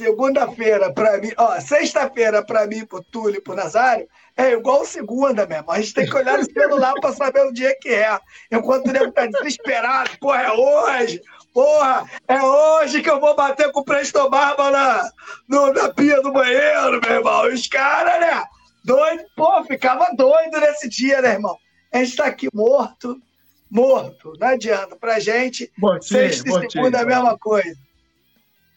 [0.02, 5.46] Segunda-feira para mim, ó, sexta-feira para mim, pro Túlio e pro Nazário, é igual segunda
[5.46, 5.72] mesmo.
[5.72, 8.20] A gente tem que olhar no celular para saber o dia que é.
[8.52, 11.22] Enquanto o nego tá desesperado, porra, é hoje,
[11.54, 15.12] porra, é hoje que eu vou bater com o Presto Barba na,
[15.48, 17.54] no, na pia do banheiro, meu irmão.
[17.54, 18.44] Os caras, né?
[18.84, 21.56] Doido, pô, ficava doido nesse dia, né, irmão?
[21.94, 23.22] A gente tá aqui morto,
[23.70, 24.34] morto.
[24.40, 24.96] Não adianta.
[24.96, 27.78] Pra gente, mortinho, sexta e segunda é a mesma coisa.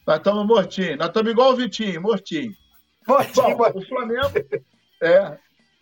[0.06, 0.98] Nós estamos mortinhos.
[0.98, 2.52] Nós estamos igual o Vitinho, mortinho.
[3.06, 4.32] Mortinho, Bom, O Flamengo,
[5.02, 5.38] é,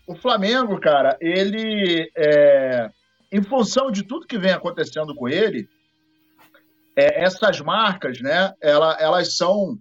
[0.06, 2.90] o Flamengo, cara, ele, é,
[3.30, 5.68] em função de tudo que vem acontecendo com ele,
[6.96, 9.78] é, essas marcas, né, ela, elas são,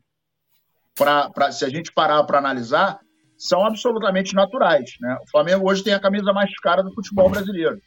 [0.95, 2.99] pra, pra, se a gente parar para analisar,
[3.37, 4.91] são absolutamente naturais.
[4.99, 5.17] Né?
[5.23, 7.81] O Flamengo hoje tem a camisa mais cara do futebol brasileiro.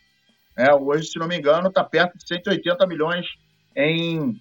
[0.56, 3.26] É, hoje, se não me engano, está perto de 180 milhões
[3.76, 4.34] em,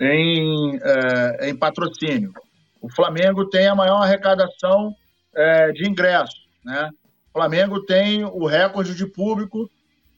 [0.00, 2.32] em, é, em patrocínio.
[2.80, 4.94] O Flamengo tem a maior arrecadação
[5.34, 6.48] é, de ingressos.
[6.64, 6.90] Né?
[7.28, 9.70] O Flamengo tem o recorde de público,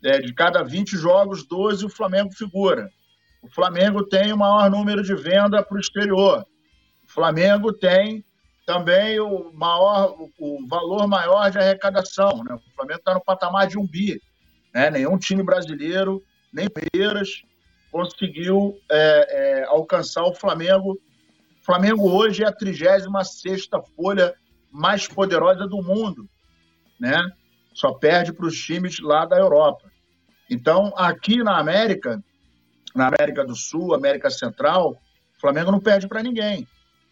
[0.04, 2.88] é, de cada 20 jogos, 12 o Flamengo figura.
[3.42, 6.46] O Flamengo tem o maior número de venda para o exterior.
[7.04, 8.24] O Flamengo tem
[8.64, 12.44] também o maior, o valor maior de arrecadação.
[12.44, 12.54] Né?
[12.54, 14.20] O Flamengo está no patamar de um bi.
[14.72, 14.90] Né?
[14.90, 17.42] Nenhum time brasileiro, nem Palmeiras,
[17.92, 20.94] conseguiu é, é, alcançar o Flamengo.
[20.94, 24.34] O Flamengo hoje é a 36 folha
[24.70, 26.26] mais poderosa do mundo,
[26.98, 27.20] né?
[27.74, 29.92] Só perde para os times lá da Europa.
[30.50, 32.22] Então, aqui na América,
[32.94, 34.92] na América do Sul, América Central,
[35.36, 36.66] o Flamengo não perde para ninguém.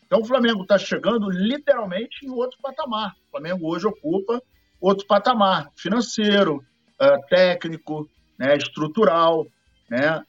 [0.07, 3.15] Então, o Flamengo está chegando literalmente em outro patamar.
[3.29, 4.43] O Flamengo hoje ocupa
[4.81, 6.65] outro patamar financeiro,
[7.01, 9.47] uh, técnico, né, estrutural,
[9.91, 10.23] né,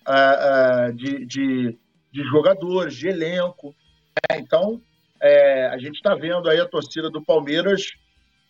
[0.95, 1.77] de, de,
[2.11, 3.75] de, jogadores, de elenco.
[4.29, 4.39] Né?
[4.39, 4.81] Então,
[5.21, 7.91] é, a gente está vendo aí a torcida do Palmeiras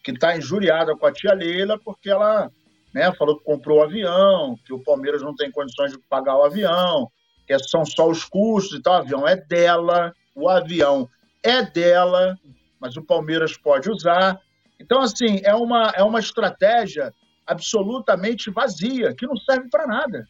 [0.02, 2.50] que está injuriada com a tia Leila porque ela
[2.94, 6.44] né, falou que comprou o avião, que o Palmeiras não tem condições de pagar o
[6.44, 7.12] avião,
[7.46, 8.94] que são só os custos e tal.
[8.94, 11.10] O avião é dela, o avião
[11.44, 12.38] é dela,
[12.80, 14.40] mas o Palmeiras pode usar.
[14.80, 17.14] Então, assim, é uma, é uma estratégia
[17.46, 20.28] absolutamente vazia, que não serve para nada.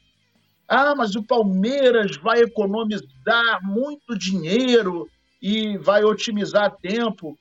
[0.73, 5.05] Ah, mas o Palmeiras vai economizar muito dinheiro
[5.41, 7.37] e vai otimizar tempo.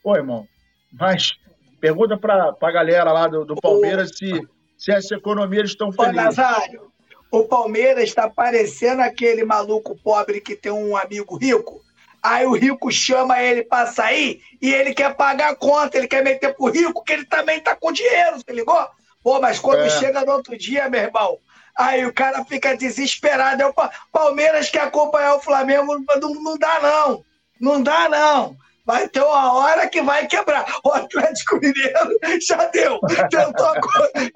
[0.00, 0.46] Pô, irmão,
[0.92, 1.32] mas
[1.80, 6.36] pergunta para a galera lá do, do Palmeiras se, se essa economia eles estão felizes.
[6.36, 6.92] Nazário,
[7.32, 11.82] o Palmeiras está parecendo aquele maluco pobre que tem um amigo rico.
[12.22, 16.22] Aí o rico chama ele para sair e ele quer pagar a conta, ele quer
[16.22, 18.86] meter pro rico, que ele também tá com dinheiro, você ligou?
[19.20, 19.90] Pô, mas quando é.
[19.90, 21.38] chega no outro dia, meu irmão,
[21.78, 23.62] aí o cara fica desesperado.
[23.62, 23.74] É o
[24.12, 27.24] Palmeiras quer acompanhar o Flamengo, não, não dá não.
[27.60, 28.56] Não dá não.
[28.84, 30.66] Vai ter uma hora que vai quebrar.
[30.82, 32.98] O Atlético Mineiro já deu.
[33.30, 33.74] Tentou,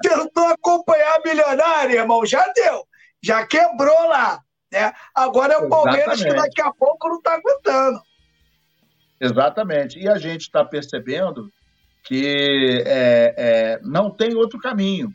[0.00, 2.86] tentou acompanhar a milionária, irmão, já deu.
[3.22, 4.40] Já quebrou lá.
[4.70, 4.92] Né?
[5.14, 6.34] Agora é o Palmeiras Exatamente.
[6.34, 8.00] que daqui a pouco não está aguentando.
[9.20, 9.98] Exatamente.
[9.98, 11.48] E a gente está percebendo
[12.04, 15.12] que é, é, não tem outro caminho.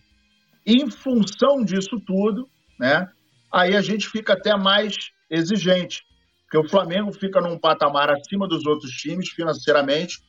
[0.68, 2.46] Em função disso tudo,
[2.78, 3.08] né,
[3.50, 4.94] aí a gente fica até mais
[5.30, 6.04] exigente,
[6.44, 10.20] porque o Flamengo fica num patamar acima dos outros times financeiramente,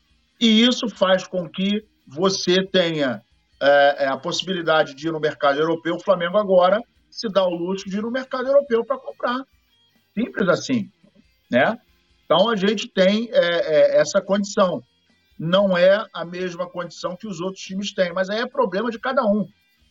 [0.40, 3.20] e isso faz com que você tenha
[3.61, 5.96] é, é a possibilidade de ir no mercado europeu.
[5.96, 9.42] O Flamengo agora se dá o luxo de ir no mercado europeu para comprar.
[10.14, 10.88] Simples assim.
[11.51, 11.77] Né?
[12.24, 14.81] Então a gente tem é, é, essa condição.
[15.37, 18.98] Não é a mesma condição que os outros times têm, mas aí é problema de
[18.98, 19.48] cada um.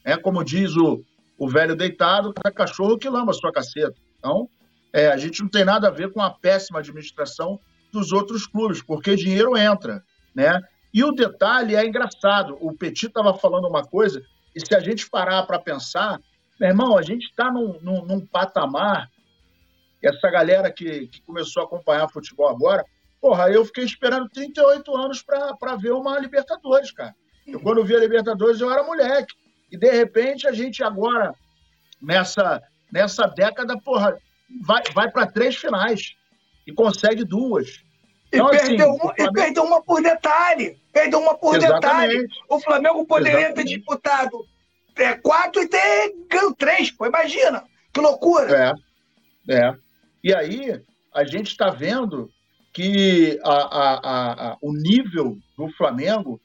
[0.08, 1.04] É como diz o,
[1.38, 3.94] o velho deitado, cada cachorro que lama sua caceta.
[4.18, 4.48] Então,
[4.94, 7.60] é, a gente não tem nada a ver com a péssima administração
[7.92, 10.02] dos outros clubes, porque dinheiro entra,
[10.34, 10.62] né?
[10.94, 12.58] E o detalhe é engraçado.
[12.62, 14.24] O Petit estava falando uma coisa,
[14.56, 16.22] e se a gente parar para pensar,
[16.58, 19.12] Meu irmão, a gente está num, num, num, patamar,
[20.02, 22.82] essa galera que, que começou a acompanhar futebol agora,
[23.20, 27.14] porra, eu fiquei esperando 38 anos para ver uma Libertadores, cara.
[27.46, 29.36] Eu, quando vi a Libertadores, eu era moleque.
[29.72, 31.34] E, de repente, a gente agora,
[32.02, 34.18] nessa, nessa década, porra,
[34.62, 36.16] vai, vai para três finais
[36.66, 37.84] e consegue duas.
[38.32, 39.40] Então, e, perdeu assim, uma, Flamengo...
[39.40, 40.78] e perdeu uma por detalhe.
[40.92, 42.18] Perdeu uma por Exatamente.
[42.18, 42.28] detalhe.
[42.50, 43.70] O Flamengo poderia Exatamente.
[43.70, 44.46] ter disputado
[44.96, 47.06] é, quatro e ter ganho três, pô.
[47.06, 47.64] Imagina.
[47.94, 48.76] Que loucura.
[49.48, 49.56] É.
[49.56, 49.74] É.
[50.24, 50.82] E aí,
[51.14, 52.30] a gente está vendo
[52.74, 56.40] que a, a, a, o nível do Flamengo,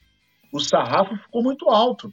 [0.53, 2.13] o sarrafo ficou muito alto.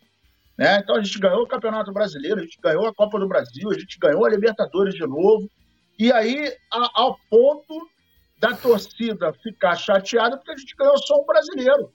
[0.60, 0.78] Né?
[0.84, 3.80] Então a gente ganhou o Campeonato Brasileiro, a gente ganhou a Copa do Brasil, a
[3.80, 5.50] gente ganhou a Libertadores de novo.
[5.98, 7.90] E aí, a, ao ponto
[8.38, 11.94] da torcida ficar chateada, porque a gente ganhou só um brasileiro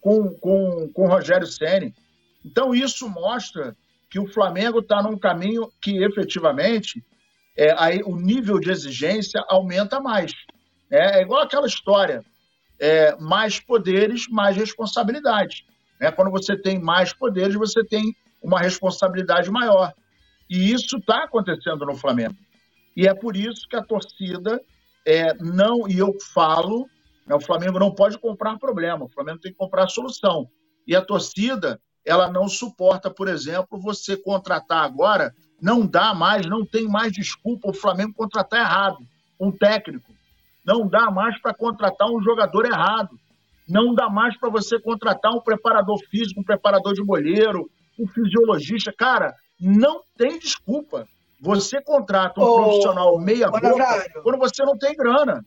[0.00, 1.92] com, com, com o Rogério Senni.
[2.44, 3.76] Então, isso mostra
[4.08, 7.04] que o Flamengo está num caminho que efetivamente
[7.56, 10.32] é, aí, o nível de exigência aumenta mais.
[10.88, 12.24] É, é igual aquela história:
[12.78, 15.66] é, mais poderes, mais responsabilidade.
[16.00, 16.10] Né?
[16.10, 19.92] Quando você tem mais poderes, você tem uma responsabilidade maior.
[20.48, 22.36] E isso está acontecendo no Flamengo.
[22.96, 24.60] E é por isso que a torcida
[25.06, 26.88] é, não, e eu falo,
[27.26, 30.48] né, o Flamengo não pode comprar problema, o Flamengo tem que comprar solução.
[30.86, 36.64] E a torcida, ela não suporta, por exemplo, você contratar agora, não dá mais, não
[36.64, 39.06] tem mais desculpa o Flamengo contratar errado
[39.38, 40.12] um técnico.
[40.64, 43.18] Não dá mais para contratar um jogador errado.
[43.68, 48.92] Não dá mais para você contratar um preparador físico, um preparador de goleiro, um fisiologista.
[48.96, 51.06] Cara, não tem desculpa.
[51.40, 55.44] Você contrata um ô, profissional meia boca quando você não tem grana.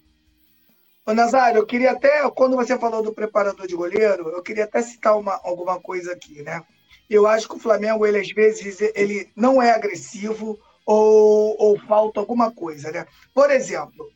[1.06, 4.82] Ô, Nazário, eu queria até, quando você falou do preparador de goleiro, eu queria até
[4.82, 6.62] citar uma, alguma coisa aqui, né?
[7.10, 12.20] Eu acho que o Flamengo, ele às vezes, ele não é agressivo ou, ou falta
[12.20, 13.06] alguma coisa, né?
[13.34, 14.10] Por exemplo,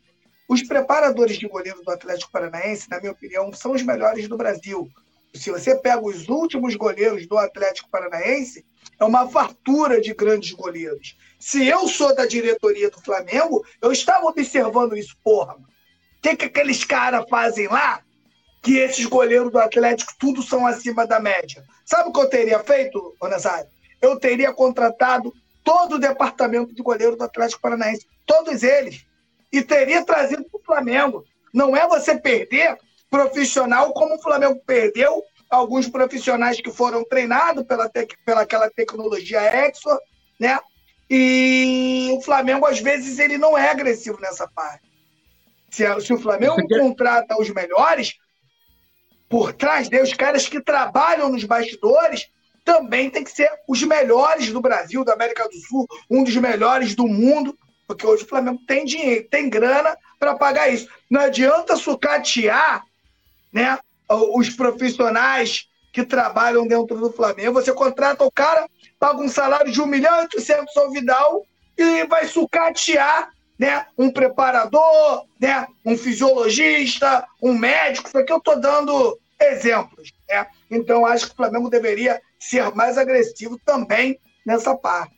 [0.48, 4.88] os preparadores de goleiro do Atlético Paranaense, na minha opinião, são os melhores do Brasil.
[5.34, 8.64] Se você pega os últimos goleiros do Atlético Paranaense,
[8.98, 11.16] é uma fartura de grandes goleiros.
[11.38, 15.54] Se eu sou da diretoria do Flamengo, eu estava observando isso, porra.
[15.54, 18.00] O que, que aqueles caras fazem lá?
[18.62, 21.62] Que esses goleiros do Atlético tudo são acima da média.
[21.84, 23.68] Sabe o que eu teria feito, Nazário?
[24.00, 25.32] Eu teria contratado
[25.62, 29.04] todo o departamento de goleiro do Atlético Paranaense, todos eles
[29.52, 31.24] e teria trazido para o Flamengo.
[31.52, 32.76] Não é você perder
[33.10, 39.40] profissional como o Flamengo perdeu alguns profissionais que foram treinados pela, tec, pela aquela tecnologia
[39.68, 39.98] Exor,
[40.38, 40.58] né?
[41.08, 44.90] E o Flamengo, às vezes, ele não é agressivo nessa parte.
[45.70, 48.14] Se, se o Flamengo contrata os melhores,
[49.28, 52.28] por trás deles, os caras que trabalham nos bastidores,
[52.64, 56.96] também tem que ser os melhores do Brasil, da América do Sul, um dos melhores
[56.96, 57.56] do mundo.
[57.86, 60.88] Porque hoje o Flamengo tem dinheiro, tem grana para pagar isso.
[61.10, 62.84] Não adianta sucatear
[63.52, 67.54] né, os profissionais que trabalham dentro do Flamengo.
[67.54, 68.68] Você contrata o cara,
[68.98, 71.46] paga um salário de 1 milhão e 800 ao Vidal
[71.76, 78.08] e vai sucatear né, um preparador, né, um fisiologista, um médico.
[78.08, 80.12] Isso aqui eu estou dando exemplos.
[80.28, 80.46] Né?
[80.70, 85.15] Então, acho que o Flamengo deveria ser mais agressivo também nessa parte.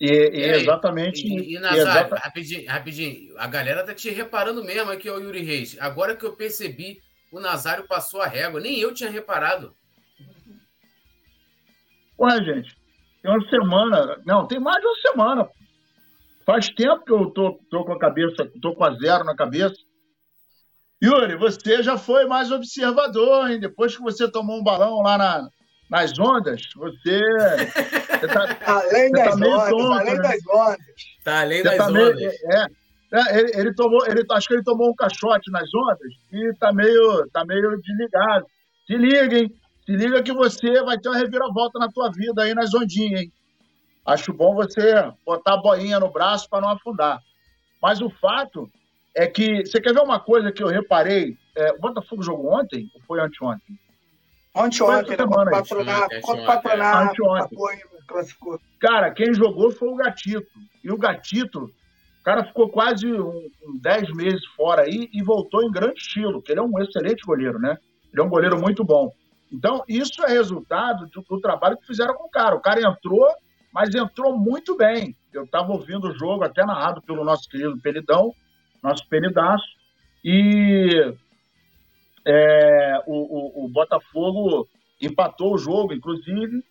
[0.00, 1.26] E, e exatamente.
[1.26, 2.16] E, e Nazário, exata...
[2.16, 5.76] rapidinho, rapidinho, a galera tá te reparando mesmo aqui, o Yuri Reis.
[5.80, 7.00] Agora que eu percebi,
[7.32, 9.74] o Nazário passou a régua, nem eu tinha reparado.
[12.20, 12.76] Ué, gente,
[13.22, 15.48] tem uma semana, não, tem mais de uma semana.
[16.46, 19.76] Faz tempo que eu tô, tô com a cabeça, tô com a zero na cabeça.
[21.02, 23.60] Yuri, você já foi mais observador, hein?
[23.60, 25.48] Depois que você tomou um balão lá na,
[25.90, 27.20] nas ondas, você.
[27.20, 30.22] você tá, além você tá das tá ondas, tonto, além né?
[30.22, 30.78] das ondas.
[31.24, 32.16] Tá além você das tá ondas.
[32.16, 32.66] Meio, é,
[33.12, 36.72] é, ele, ele, tomou, ele, acho que ele tomou um caixote nas ondas e tá
[36.72, 38.46] meio, tá meio desligado.
[38.86, 39.52] Se liga, hein?
[39.86, 43.32] Se liga que você vai ter uma reviravolta na tua vida aí nas ondinhas, hein?
[44.04, 47.20] Acho bom você botar a boinha no braço para não afundar.
[47.80, 48.70] Mas o fato
[49.14, 49.66] é que.
[49.66, 51.36] Você quer ver uma coisa que eu reparei?
[51.54, 53.78] É, o Botafogo jogou ontem ou foi anteontem?
[54.58, 55.24] Anteontem, né?
[55.26, 56.20] Contra o Patronato.
[56.20, 57.22] Contra o Patronato.
[58.06, 58.60] Classificou.
[58.80, 60.48] Cara, quem jogou foi o Gatito.
[60.82, 65.62] E o Gatito, o cara ficou quase um, um 10 meses fora aí e voltou
[65.62, 67.76] em grande estilo, que ele é um excelente goleiro, né?
[68.12, 69.12] Ele é um goleiro muito bom.
[69.52, 72.56] Então, isso é resultado do, do trabalho que fizeram com o cara.
[72.56, 73.28] O cara entrou,
[73.72, 75.14] mas entrou muito bem.
[75.32, 78.34] Eu estava ouvindo o jogo, até narrado pelo nosso querido Peridão,
[78.82, 79.66] nosso Peridaço,
[80.24, 81.14] e
[82.24, 82.57] é,
[83.68, 84.68] o, Botafogo
[85.00, 86.62] empatou o jogo, inclusive,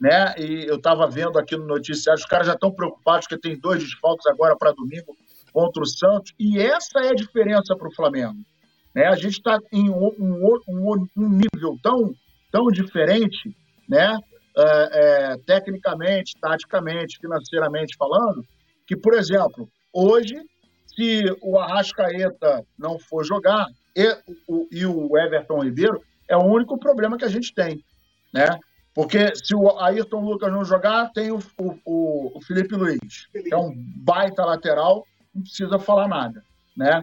[0.00, 0.34] né?
[0.38, 3.82] E eu estava vendo aqui no noticiário, os caras já estão preocupados que tem dois
[3.82, 5.16] desfalques agora para domingo
[5.52, 8.38] contra o Santos, e essa é a diferença para o Flamengo.
[8.94, 9.06] Né?
[9.06, 12.14] A gente está em um, um, um, nível tão,
[12.50, 13.54] tão diferente,
[13.88, 14.18] né?
[14.54, 18.44] É, é, tecnicamente, taticamente, financeiramente falando,
[18.86, 20.34] que, por exemplo, hoje,
[20.94, 23.66] se o Arrascaeta não for jogar
[23.96, 24.06] e
[24.46, 27.84] o, e o Everton Ribeiro, é o único problema que a gente tem,
[28.32, 28.58] né?
[28.94, 33.56] Porque se o Ayrton Lucas não jogar, tem o, o, o Felipe Luiz, que é
[33.56, 36.44] um baita lateral, não precisa falar nada,
[36.76, 37.02] né?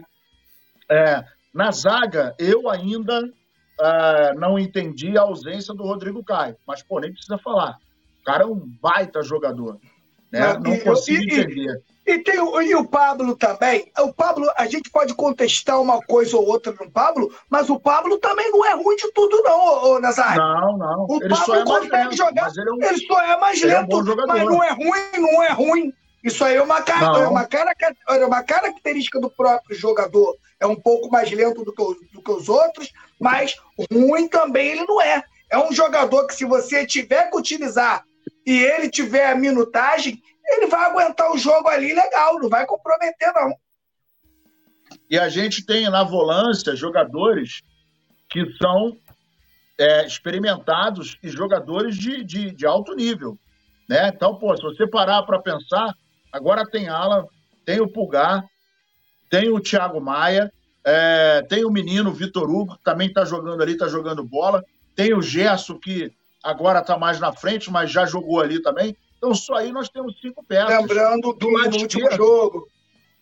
[0.88, 7.00] É, na zaga, eu ainda uh, não entendi a ausência do Rodrigo Caio, mas, pô,
[7.00, 7.76] nem precisa falar.
[8.20, 9.80] O cara é um baita jogador,
[10.30, 10.54] né?
[10.54, 11.82] Não, não consigo e, entender.
[12.10, 13.90] E, tem o, e o Pablo também.
[14.00, 18.18] O Pablo, a gente pode contestar uma coisa ou outra no Pablo, mas o Pablo
[18.18, 20.42] também não é ruim de tudo, não, ô, Nazário.
[20.42, 21.06] Não, não.
[21.08, 22.50] O ele Pablo é consegue lento, jogar.
[22.56, 25.42] Ele, é um, ele, só é mais lento, é um mas não é ruim, não
[25.42, 25.94] é ruim.
[26.24, 27.72] Isso aí é uma, é uma, cara,
[28.08, 30.36] é uma característica do próprio jogador.
[30.58, 31.82] É um pouco mais lento do que,
[32.12, 33.54] do que os outros, mas
[33.90, 35.22] ruim também ele não é.
[35.48, 38.04] É um jogador que, se você tiver que utilizar
[38.44, 43.32] e ele tiver a minutagem, ele vai aguentar o jogo ali legal, não vai comprometer,
[43.34, 43.54] não.
[45.08, 47.62] E a gente tem na volância jogadores
[48.28, 48.96] que são
[49.78, 53.38] é, experimentados e jogadores de, de, de, alto nível.
[53.88, 54.08] Né?
[54.08, 55.94] Então, pô, se você parar para pensar,
[56.32, 57.26] agora tem Alan,
[57.64, 58.44] tem o Pulgar,
[59.28, 60.52] tem o Thiago Maia,
[60.84, 65.14] é, tem o menino Vitor Hugo, que também está jogando ali, está jogando bola, tem
[65.14, 68.96] o Gerson, que agora está mais na frente, mas já jogou ali também.
[69.20, 70.80] Então, só aí nós temos cinco peças.
[70.80, 72.68] Lembrando que no último jogo,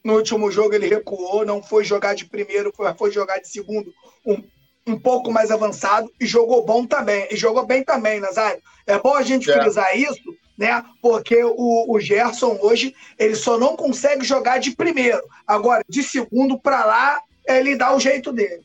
[0.05, 3.93] no último jogo ele recuou, não foi jogar de primeiro, foi, foi jogar de segundo,
[4.25, 4.41] um,
[4.87, 7.27] um pouco mais avançado e jogou bom também.
[7.33, 8.63] E jogou bem também, Nazário.
[8.87, 9.61] É bom a gente é.
[9.61, 10.23] frisar isso,
[10.57, 10.85] né?
[11.03, 15.23] Porque o, o Gerson hoje ele só não consegue jogar de primeiro.
[15.45, 18.63] Agora, de segundo para lá, ele dá o jeito dele.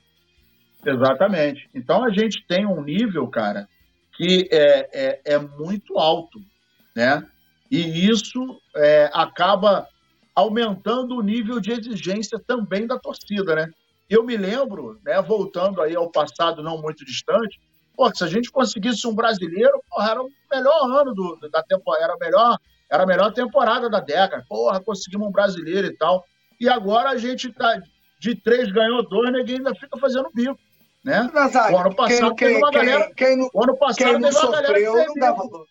[0.86, 1.68] Exatamente.
[1.74, 3.68] Então a gente tem um nível, cara,
[4.16, 6.40] que é, é, é muito alto
[6.96, 7.26] né?
[7.70, 9.88] E isso é, acaba
[10.36, 13.68] aumentando o nível de exigência também da torcida, né?
[14.10, 17.60] Eu me lembro, né, voltando aí ao passado não muito distante,
[17.96, 22.04] pô, se a gente conseguisse um brasileiro, porra, era o melhor ano do, da temporada,
[22.04, 22.58] era a melhor,
[22.92, 24.44] era a melhor temporada da década.
[24.48, 26.24] Porra, conseguimos um brasileiro e tal.
[26.60, 27.82] E agora a gente tá
[28.20, 30.58] de três ganhou dois, ninguém ainda fica fazendo bico,
[31.04, 31.30] né?
[31.34, 34.20] Nazário, o ano passado quem, teve uma quem, galera, quem, quem, o ano passado quem
[34.20, 35.68] não sofreu, não dá valor.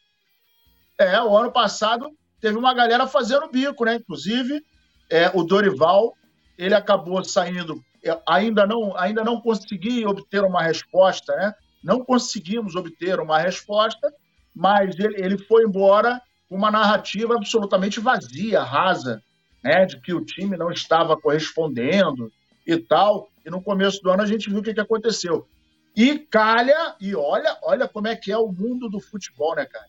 [0.98, 3.96] É, o ano passado teve uma galera fazendo bico, né?
[3.96, 4.62] Inclusive,
[5.10, 6.14] é, o Dorival,
[6.58, 11.54] ele acabou saindo, é, ainda não, ainda não consegui obter uma resposta, né?
[11.82, 14.12] Não conseguimos obter uma resposta,
[14.54, 19.22] mas ele, ele foi embora com uma narrativa absolutamente vazia, rasa,
[19.62, 19.86] né?
[19.86, 22.30] De que o time não estava correspondendo
[22.66, 23.28] e tal.
[23.44, 25.46] E no começo do ano a gente viu o que, que aconteceu.
[25.94, 29.86] E calha, e olha, olha como é que é o mundo do futebol, né, cara?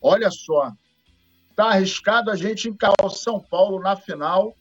[0.00, 0.72] Olha só,
[1.50, 4.54] está arriscado a gente encarar o São Paulo na final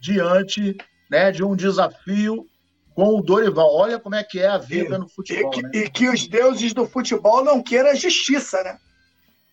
[0.00, 0.76] diante
[1.10, 2.46] né, de um desafio
[2.94, 3.72] com o Dorival.
[3.72, 5.52] Olha como é que é a vida e, no futebol.
[5.54, 5.70] E, né?
[5.74, 8.78] e, que os deuses do futebol não queiram a justiça, né?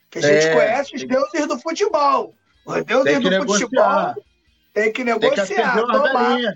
[0.09, 2.33] Que a gente é, conhece os deuses do futebol.
[2.65, 3.67] Os deuses do negociar.
[3.67, 4.25] futebol
[4.73, 5.45] tem que negociar.
[5.47, 6.55] Tem que uma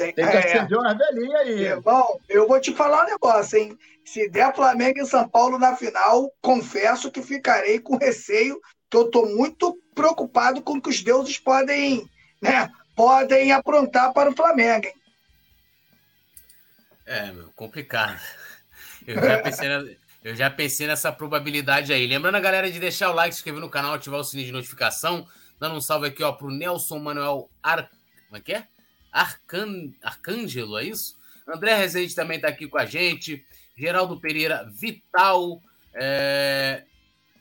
[0.00, 1.62] tem, tem que é, acender uma velhinha aí.
[1.64, 3.78] Irmão, eu vou te falar um negócio, hein?
[4.04, 9.06] Se der Flamengo e São Paulo na final, confesso que ficarei com receio, que eu
[9.06, 12.08] estou muito preocupado com o que os deuses podem,
[12.40, 14.86] né, podem aprontar para o Flamengo.
[14.86, 14.94] Hein?
[17.06, 18.20] É, meu, complicado.
[19.06, 19.84] Eu já pensei, na,
[20.24, 22.06] eu já pensei nessa probabilidade aí.
[22.06, 24.52] Lembrando a galera de deixar o like, se inscrever no canal, ativar o sininho de
[24.52, 25.26] notificação.
[25.58, 27.90] Dando um salve aqui, ó, pro Nelson Manuel Ar...
[28.26, 28.66] Como é que é?
[29.12, 29.92] Arcan...
[30.02, 31.18] Arcângelo, é isso?
[31.46, 33.44] André Rezende também está aqui com a gente.
[33.76, 35.60] Geraldo Pereira, Vital.
[35.94, 36.84] É...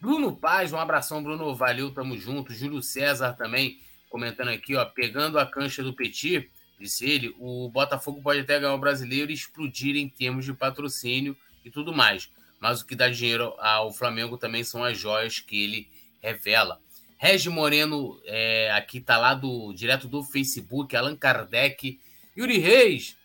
[0.01, 1.53] Bruno Paz, um abração, Bruno.
[1.55, 2.53] Valeu, tamo junto.
[2.53, 4.85] Júlio César também comentando aqui, ó.
[4.85, 6.49] Pegando a cancha do Petit,
[6.79, 11.35] disse ele, o Botafogo pode até ganhar o brasileiro e explodir em termos de patrocínio
[11.63, 12.31] e tudo mais.
[12.59, 15.89] Mas o que dá dinheiro ao Flamengo também são as joias que ele
[16.21, 16.79] revela.
[17.21, 21.99] Regi Moreno, é, aqui tá lá do direto do Facebook, Allan Kardec,
[22.35, 23.17] Yuri Reis,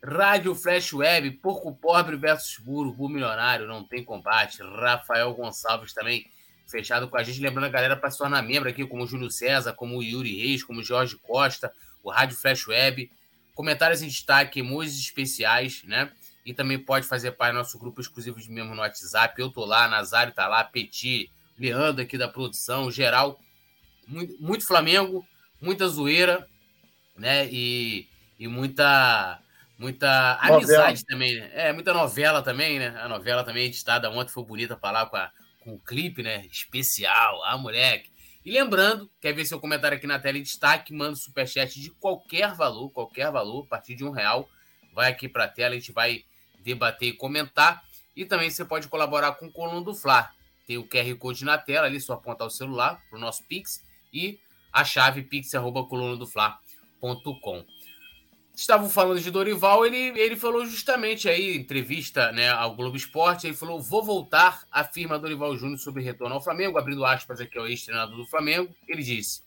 [0.00, 4.62] Rádio Flash Web, Porco Pobre versus Urubu Milionário, não tem combate.
[4.62, 6.24] Rafael Gonçalves também
[6.68, 7.40] fechado com a gente.
[7.40, 10.40] Lembrando a galera para se tornar membro aqui, como o Júlio César, como o Yuri
[10.40, 11.72] Reis, como o Jorge Costa,
[12.04, 13.10] o Rádio Flash Web.
[13.52, 16.08] Comentários em destaque, emojis especiais, né?
[16.46, 19.34] E também pode fazer parte do nosso grupo exclusivo de membro no WhatsApp.
[19.42, 21.30] Eu tô lá, Nazário tá lá, Petit,
[21.60, 23.38] Leandro aqui da produção, geral.
[24.08, 25.24] Muito, muito Flamengo,
[25.60, 26.48] muita zoeira,
[27.16, 27.46] né?
[27.50, 28.08] E,
[28.38, 29.40] e muita
[29.78, 31.50] muita amizade também, né?
[31.54, 32.94] É, muita novela também, né?
[32.98, 35.30] A novela também editada ontem foi bonita para lá com, a,
[35.60, 36.44] com o clipe, né?
[36.50, 38.10] Especial, ah, moleque.
[38.44, 42.54] E lembrando, quer ver seu comentário aqui na tela em destaque, manda superchat de qualquer
[42.54, 44.48] valor, qualquer valor, a partir de um real.
[44.94, 46.24] Vai aqui para a tela, a gente vai
[46.62, 47.82] debater e comentar.
[48.16, 50.30] E também você pode colaborar com o Coluna do Fla.
[50.66, 53.82] Tem o QR Code na tela, ali só apontar o celular para o nosso Pix
[54.12, 54.38] e
[54.72, 57.64] a chave pix.colunadofla.com.
[58.54, 63.56] Estavam falando de Dorival, ele, ele falou justamente aí, entrevista né, ao Globo Esporte, ele
[63.56, 68.16] falou: vou voltar, afirma Dorival Júnior sobre retorno ao Flamengo, abrindo aspas aqui ao ex-treinador
[68.16, 68.74] do Flamengo.
[68.86, 69.42] Ele disse: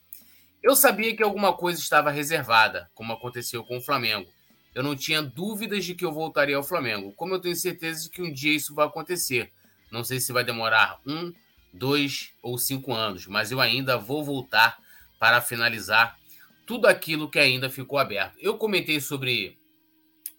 [0.64, 4.28] Eu sabia que alguma coisa estava reservada, como aconteceu com o Flamengo.
[4.74, 8.10] Eu não tinha dúvidas de que eu voltaria ao Flamengo, como eu tenho certeza de
[8.10, 9.52] que um dia isso vai acontecer.
[9.94, 11.32] Não sei se vai demorar um,
[11.72, 14.76] dois ou cinco anos, mas eu ainda vou voltar
[15.20, 16.18] para finalizar
[16.66, 18.36] tudo aquilo que ainda ficou aberto.
[18.40, 19.56] Eu comentei sobre,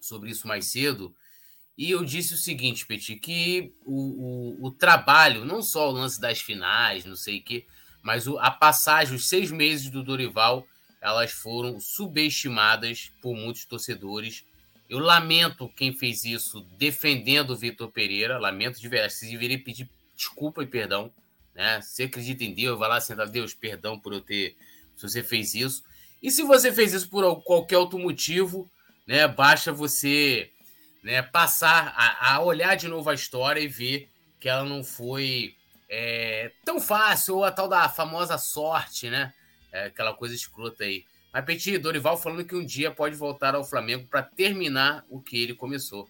[0.01, 1.15] sobre isso mais cedo
[1.77, 6.19] e eu disse o seguinte, Petit, que o, o, o trabalho, não só o lance
[6.19, 7.65] das finais, não sei o quê,
[8.03, 10.67] mas o, a passagem, os seis meses do Dorival
[11.01, 14.43] elas foram subestimadas por muitos torcedores.
[14.89, 19.13] Eu lamento quem fez isso defendendo o Vitor Pereira, lamento de verdade.
[19.13, 21.11] Você deveria pedir desculpa e perdão.
[21.53, 21.81] Né?
[21.81, 24.55] Se acredita em Deus, vai lá sentar, Deus, perdão por eu ter.
[24.95, 25.83] Se você fez isso.
[26.21, 28.69] E se você fez isso por qualquer outro motivo,
[29.05, 30.51] né, basta você
[31.03, 34.09] né, passar a, a olhar de novo a história e ver
[34.39, 35.55] que ela não foi
[35.89, 39.33] é, tão fácil, ou a tal da famosa sorte, né?
[39.71, 41.05] É aquela coisa escrota aí.
[41.41, 45.53] Mas, Dorival falando que um dia pode voltar ao Flamengo para terminar o que ele
[45.53, 46.07] começou.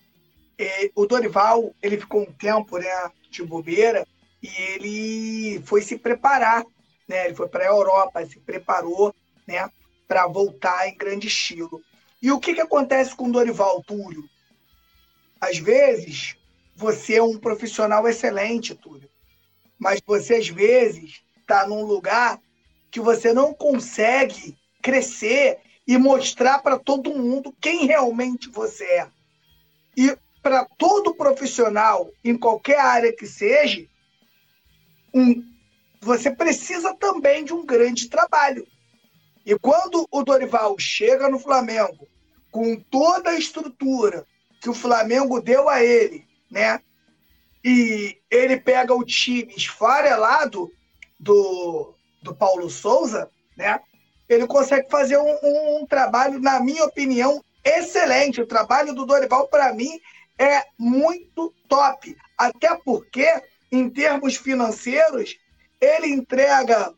[0.55, 4.05] É, o Dorival, ele ficou um tempo né, de bobeira
[4.41, 6.63] e ele foi se preparar.
[7.07, 7.25] Né?
[7.25, 9.15] Ele foi para a Europa, se preparou
[9.47, 9.67] né,
[10.07, 11.81] para voltar em grande estilo.
[12.21, 14.29] E o que, que acontece com o Dorival, Túlio?
[15.41, 16.35] Às vezes,
[16.75, 19.09] você é um profissional excelente, Túlio,
[19.77, 22.39] mas você, às vezes, está num lugar
[22.91, 24.55] que você não consegue
[24.85, 25.57] crescer
[25.87, 29.07] e mostrar para todo mundo quem realmente você é.
[29.97, 33.83] E para todo profissional, em qualquer área que seja,
[35.11, 35.43] um,
[35.99, 38.67] você precisa também de um grande trabalho.
[39.43, 42.07] E quando o Dorival chega no Flamengo,
[42.51, 44.23] com toda a estrutura
[44.61, 46.79] que o Flamengo deu a ele, né?
[47.63, 50.71] E ele pega o time esfarelado
[51.19, 53.79] do, do Paulo Souza, né?
[54.27, 58.41] Ele consegue fazer um, um, um trabalho, na minha opinião, excelente.
[58.41, 59.99] O trabalho do Dorival, para mim,
[60.37, 62.15] é muito top.
[62.37, 63.27] Até porque,
[63.71, 65.35] em termos financeiros,
[65.79, 66.93] ele entrega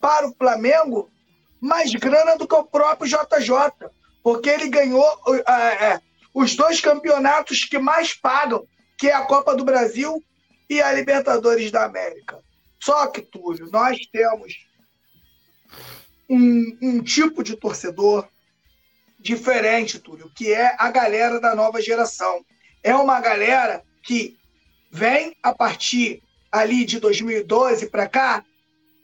[0.00, 1.10] para o Flamengo
[1.60, 3.88] mais grana do que o próprio JJ.
[4.22, 5.06] Porque ele ganhou
[5.48, 6.00] é,
[6.34, 8.66] os dois campeonatos que mais pagam,
[8.98, 10.22] que é a Copa do Brasil
[10.68, 12.38] e a Libertadores da América.
[12.80, 14.54] Só que, Túlio, nós temos
[16.32, 18.26] um, um tipo de torcedor
[19.20, 22.42] diferente, Túlio, que é a galera da nova geração.
[22.82, 24.38] É uma galera que
[24.90, 28.42] vem a partir ali de 2012 para cá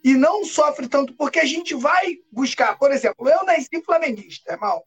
[0.02, 4.82] e não sofre tanto, porque a gente vai buscar, por exemplo, eu nasci flamenguista, irmão.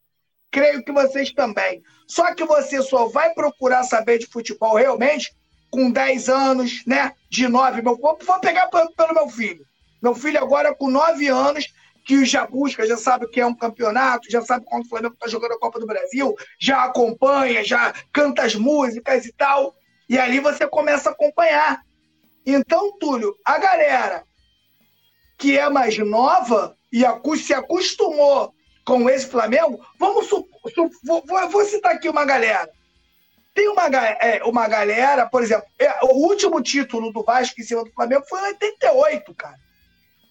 [0.50, 1.80] Creio que vocês também.
[2.08, 5.32] Só que você só vai procurar saber de futebol realmente
[5.70, 7.12] com 10 anos, né?
[7.30, 7.82] De 9.
[7.82, 9.64] Meu, vou, pegar pelo meu filho.
[10.02, 11.72] Meu filho agora com 9 anos
[12.04, 15.14] que já busca, já sabe o que é um campeonato, já sabe quando o Flamengo
[15.14, 19.74] está jogando a Copa do Brasil, já acompanha, já canta as músicas e tal.
[20.08, 21.82] E ali você começa a acompanhar.
[22.44, 24.24] Então, Túlio, a galera
[25.38, 27.02] que é mais nova e
[27.36, 32.68] se acostumou com esse Flamengo, vamos vou, vou, citar aqui uma galera.
[33.54, 37.84] Tem uma, é, uma galera, por exemplo, é, o último título do Vasco em cima
[37.84, 39.56] do Flamengo foi em 88, cara.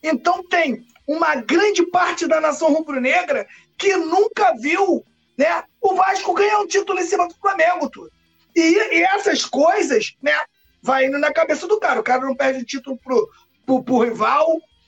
[0.04, 3.48] Então tem uma grande parte da nação rubro-negra
[3.78, 5.04] que nunca viu
[5.38, 7.90] né, o Vasco ganhar um título em cima do Flamengo.
[7.90, 8.12] Tudo.
[8.56, 10.34] E, e essas coisas né,
[10.82, 12.00] vai indo na cabeça do cara.
[12.00, 13.30] O cara não perde o título pro,
[13.66, 14.48] pro, pro rival,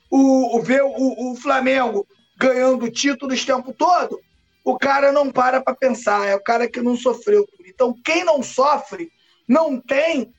[0.09, 2.07] o, o, ver o, o Flamengo
[2.37, 4.19] ganhando títulos o tempo todo,
[4.63, 7.47] o cara não para para pensar, é o cara que não sofreu.
[7.65, 9.11] Então, quem não sofre
[9.47, 10.33] não tem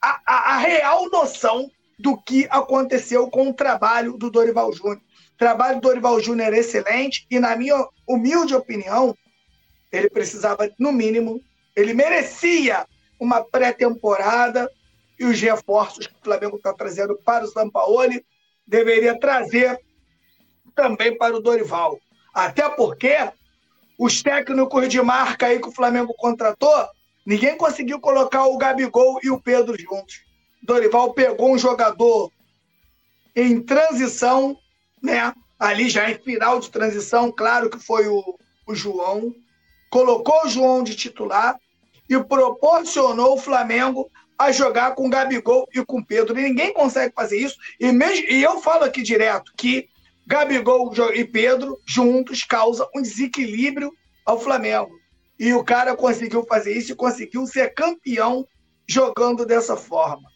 [0.00, 5.00] a, a, a real noção do que aconteceu com o trabalho do Dorival Júnior.
[5.40, 9.16] Trabalho do Dorival Júnior é excelente e, na minha humilde opinião,
[9.90, 11.40] ele precisava, no mínimo,
[11.74, 12.86] ele merecia
[13.18, 14.70] uma pré-temporada
[15.18, 18.22] e os reforços que o Flamengo está trazendo para o Sampaoli
[18.66, 19.80] deveria trazer
[20.74, 21.98] também para o Dorival.
[22.34, 23.16] Até porque
[23.98, 26.86] os técnicos de marca aí que o Flamengo contratou,
[27.24, 30.22] ninguém conseguiu colocar o Gabigol e o Pedro juntos.
[30.62, 32.30] Dorival pegou um jogador
[33.34, 34.54] em transição,
[35.02, 35.32] né?
[35.58, 39.34] Ali já em final de transição, claro que foi o, o João,
[39.90, 41.58] colocou o João de titular
[42.08, 46.38] e proporcionou o Flamengo a jogar com Gabigol e com Pedro.
[46.38, 47.56] E ninguém consegue fazer isso.
[47.78, 49.88] E, mesmo, e eu falo aqui direto que
[50.26, 53.92] Gabigol e Pedro juntos causam um desequilíbrio
[54.24, 54.90] ao Flamengo.
[55.38, 58.46] E o cara conseguiu fazer isso e conseguiu ser campeão
[58.86, 60.28] jogando dessa forma.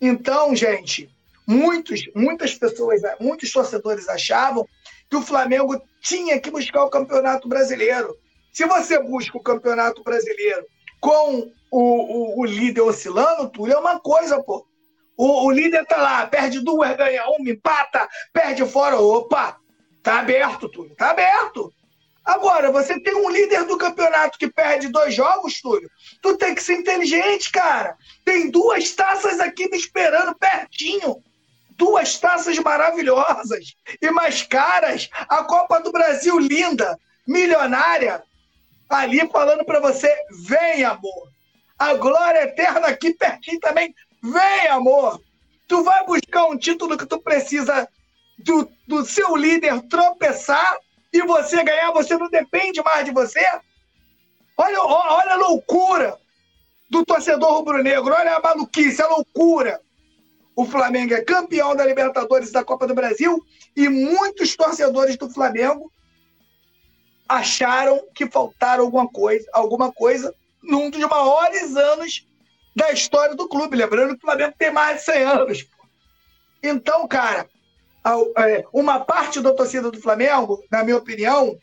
[0.00, 1.08] Então, gente,
[1.46, 4.66] muitos, muitas pessoas, muitos torcedores achavam
[5.08, 8.16] que o Flamengo tinha que buscar o Campeonato Brasileiro.
[8.52, 10.66] Se você busca o Campeonato Brasileiro
[11.00, 14.66] com o, o, o líder oscilando, tudo é uma coisa, pô.
[15.16, 18.98] O, o, líder tá lá, perde duas, ganha uma, empata, perde fora.
[18.98, 19.56] Opa,
[20.02, 21.72] tá aberto, Túlio, tá aberto.
[22.24, 25.88] Agora, você tem um líder do campeonato que perde dois jogos, Túlio.
[26.20, 27.96] Tu tem que ser inteligente, cara.
[28.24, 31.22] Tem duas taças aqui me esperando pertinho.
[31.76, 35.10] Duas taças maravilhosas e mais caras.
[35.28, 38.22] A Copa do Brasil linda, milionária.
[38.88, 40.12] Ali falando para você,
[40.46, 41.28] vem, amor.
[41.78, 43.94] A glória eterna aqui pertinho também.
[44.22, 45.20] Vem, amor.
[45.68, 47.88] Tu vai buscar um título que tu precisa
[48.38, 50.76] do, do seu líder tropeçar
[51.12, 53.44] e você ganhar, você não depende mais de você?
[54.56, 56.18] Olha, olha a loucura
[56.90, 59.80] do torcedor rubro-negro, olha a maluquice, a loucura.
[60.56, 63.44] O Flamengo é campeão da Libertadores da Copa do Brasil
[63.76, 65.92] e muitos torcedores do Flamengo
[67.28, 72.26] acharam que faltaram alguma coisa, alguma coisa num dos maiores anos
[72.74, 73.76] da história do clube.
[73.76, 75.66] Lembrando que o Flamengo tem mais de 100 anos.
[76.62, 77.46] Então, cara,
[78.38, 81.54] é, uma parte da torcida do Flamengo, na minha opinião,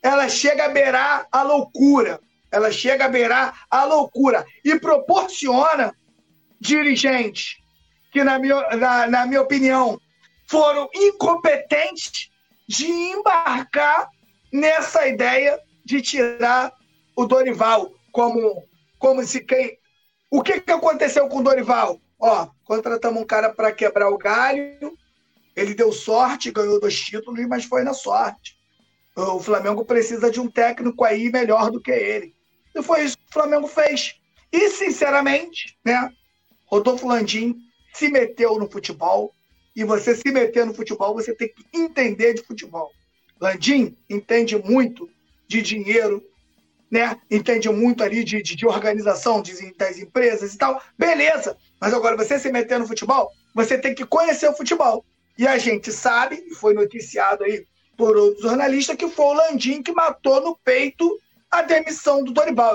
[0.00, 2.20] ela chega a beirar a loucura.
[2.52, 5.92] Ela chega a beirar a loucura e proporciona
[6.60, 7.58] dirigentes
[8.10, 10.00] que, na minha, na, na minha opinião,
[10.46, 12.30] foram incompetentes
[12.66, 14.08] de embarcar
[14.52, 16.72] nessa ideia de tirar
[17.16, 18.62] o Dorival como,
[18.98, 19.78] como se quem.
[20.30, 22.00] O que, que aconteceu com o Dorival?
[22.20, 24.92] Ó, contratamos um cara para quebrar o galho,
[25.54, 28.58] ele deu sorte, ganhou dois títulos, mas foi na sorte.
[29.16, 32.34] O Flamengo precisa de um técnico aí melhor do que ele.
[32.74, 34.14] E foi isso que o Flamengo fez.
[34.52, 36.10] E, sinceramente, né,
[36.66, 37.56] Rodolfo Landim
[37.98, 39.32] se meteu no futebol.
[39.74, 42.90] E você se meter no futebol, você tem que entender de futebol.
[43.40, 45.08] Landim entende muito
[45.46, 46.24] de dinheiro,
[46.90, 47.16] né?
[47.30, 50.82] Entende muito ali de, de, de organização de, das empresas e tal.
[50.98, 51.56] Beleza.
[51.80, 55.04] Mas agora, você se meter no futebol, você tem que conhecer o futebol.
[55.36, 57.64] E a gente sabe, e foi noticiado aí
[57.96, 61.18] por outros jornalistas, que foi o Landim que matou no peito
[61.50, 62.74] a demissão do Dorival.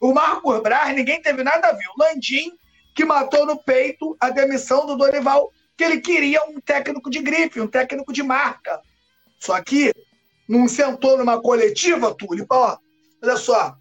[0.00, 1.86] O Marcos Braz, ninguém teve nada a ver.
[1.96, 2.52] O Landim
[2.94, 7.60] que matou no peito a demissão do Dorival, que ele queria um técnico de grife,
[7.60, 8.80] um técnico de marca.
[9.40, 9.92] Só que
[10.48, 12.76] não sentou numa coletiva, Túlio, ó,
[13.22, 13.74] olha só,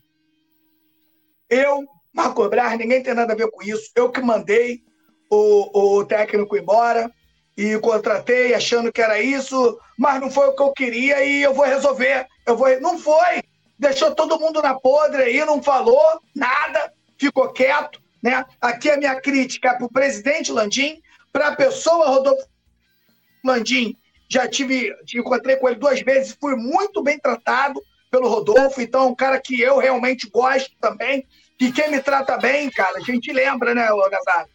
[1.50, 4.82] eu, Marco Braz, ninguém tem nada a ver com isso, eu que mandei
[5.30, 7.12] o, o técnico embora,
[7.56, 11.54] e contratei achando que era isso, mas não foi o que eu queria e eu
[11.54, 12.28] vou resolver.
[12.46, 13.44] Eu vou, não foi.
[13.78, 16.02] Deixou todo mundo na podre aí, não falou
[16.36, 18.46] nada, ficou quieto, né?
[18.62, 21.02] Aqui a minha crítica é para o presidente Landim,
[21.32, 22.48] para a pessoa Rodolfo
[23.44, 23.98] Landim.
[24.30, 29.08] Já tive, encontrei com ele duas vezes, fui muito bem tratado pelo Rodolfo, então é
[29.08, 31.28] um cara que eu realmente gosto também.
[31.60, 34.52] E quem me trata bem, cara, a gente lembra, né, Nazário?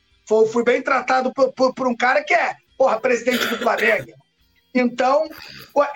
[0.53, 4.13] Fui bem tratado por, por, por um cara que é porra, presidente do Flamengo.
[4.73, 5.29] Então,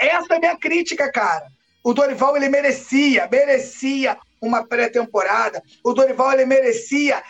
[0.00, 1.46] essa é a minha crítica, cara.
[1.84, 5.62] O Dorival, ele merecia, merecia uma pré-temporada.
[5.84, 7.22] O Dorival, ele merecia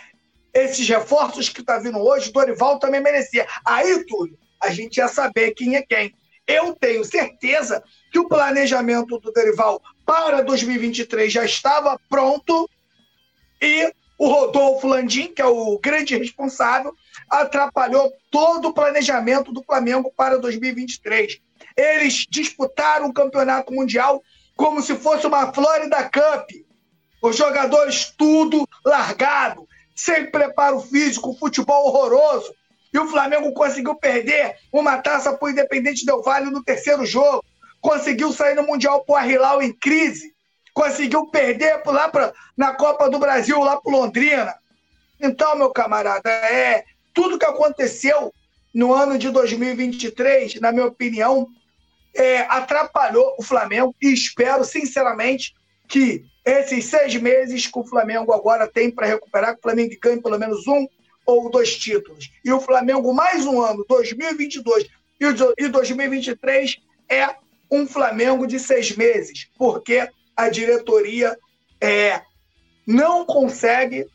[0.52, 2.30] esses reforços que tá vindo hoje.
[2.30, 3.46] O Dorival também merecia.
[3.64, 6.14] Aí, Túlio, a gente ia saber quem é quem.
[6.46, 12.68] Eu tenho certeza que o planejamento do Dorival para 2023 já estava pronto
[13.60, 16.94] e o Rodolfo Landim, que é o grande responsável,
[17.28, 21.40] atrapalhou todo o planejamento do Flamengo para 2023.
[21.76, 24.22] Eles disputaram o campeonato mundial
[24.56, 26.50] como se fosse uma Florida Cup.
[27.20, 29.66] Os jogadores tudo largado,
[30.04, 32.54] sem preparo físico, futebol horroroso.
[32.92, 37.44] E o Flamengo conseguiu perder uma taça para o Independente Del Valle no terceiro jogo.
[37.80, 40.32] Conseguiu sair no Mundial para o em crise
[40.72, 44.54] conseguiu perder lá pra, na Copa do Brasil, lá para Londrina.
[45.20, 46.84] Então, meu camarada, é
[47.14, 48.32] tudo que aconteceu
[48.74, 51.46] no ano de 2023, na minha opinião,
[52.14, 55.54] é, atrapalhou o Flamengo e espero, sinceramente,
[55.86, 60.20] que esses seis meses que o Flamengo agora tem para recuperar, que o Flamengo ganhe
[60.20, 60.86] pelo menos um
[61.24, 62.30] ou dois títulos.
[62.44, 64.88] E o Flamengo, mais um ano, 2022
[65.58, 66.78] e 2023,
[67.08, 67.36] é
[67.70, 71.38] um Flamengo de seis meses, porque a diretoria
[71.80, 72.22] é,
[72.86, 74.06] não consegue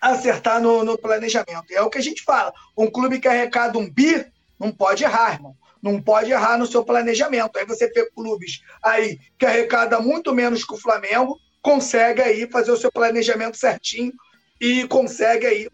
[0.00, 1.72] acertar no, no planejamento.
[1.72, 2.52] É o que a gente fala.
[2.76, 4.24] Um clube que arrecada um bi
[4.58, 5.56] não pode errar, irmão.
[5.82, 7.56] Não pode errar no seu planejamento.
[7.56, 12.70] Aí você vê clubes aí que arrecada muito menos que o Flamengo, consegue aí fazer
[12.70, 14.12] o seu planejamento certinho
[14.60, 15.68] e consegue aí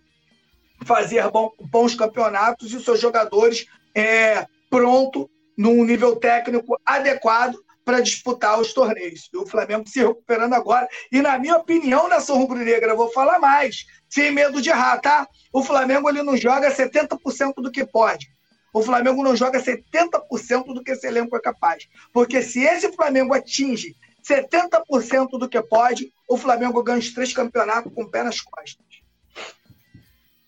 [0.84, 1.24] fazer
[1.70, 8.72] bons campeonatos e os seus jogadores é, pronto num nível técnico adequado para disputar os
[8.72, 9.28] torneios.
[9.32, 10.88] E o Flamengo se recuperando agora.
[11.12, 15.28] E, na minha opinião, nação rubro-negra, vou falar mais, sem medo de errar, tá?
[15.52, 18.26] O Flamengo ele não joga 70% do que pode.
[18.75, 21.89] O Flamengo não joga 70% do que esse elenco é capaz.
[22.12, 23.95] Porque se esse Flamengo atinge
[24.29, 28.85] 70% do que pode, o Flamengo ganha os três campeonatos com o pé nas costas.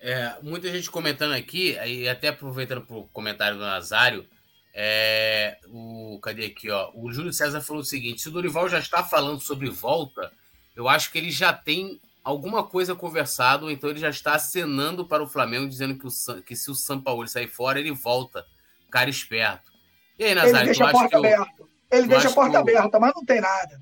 [0.01, 4.27] É, muita gente comentando aqui, e até aproveitando para o comentário do Nazário,
[4.75, 6.91] é, o, cadê aqui, ó?
[6.95, 10.33] O Júlio César falou o seguinte: se o Dorival já está falando sobre volta,
[10.75, 15.23] eu acho que ele já tem alguma coisa conversado, então ele já está acenando para
[15.23, 18.45] o Flamengo, dizendo que, o, que se o São Paulo sair fora, ele volta.
[18.91, 19.71] Cara esperto.
[20.19, 21.65] E aí, Nazário, ele deixa a porta aberta.
[21.89, 23.81] Ele deixa a porta aberta, mas não tem nada.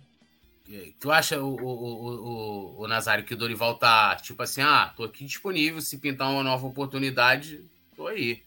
[1.01, 5.05] Tu acha, o, o, o, o, Nazário, que o Dorival tá tipo assim, ah, tô
[5.05, 7.65] aqui disponível, se pintar uma nova oportunidade,
[7.97, 8.43] tô aí.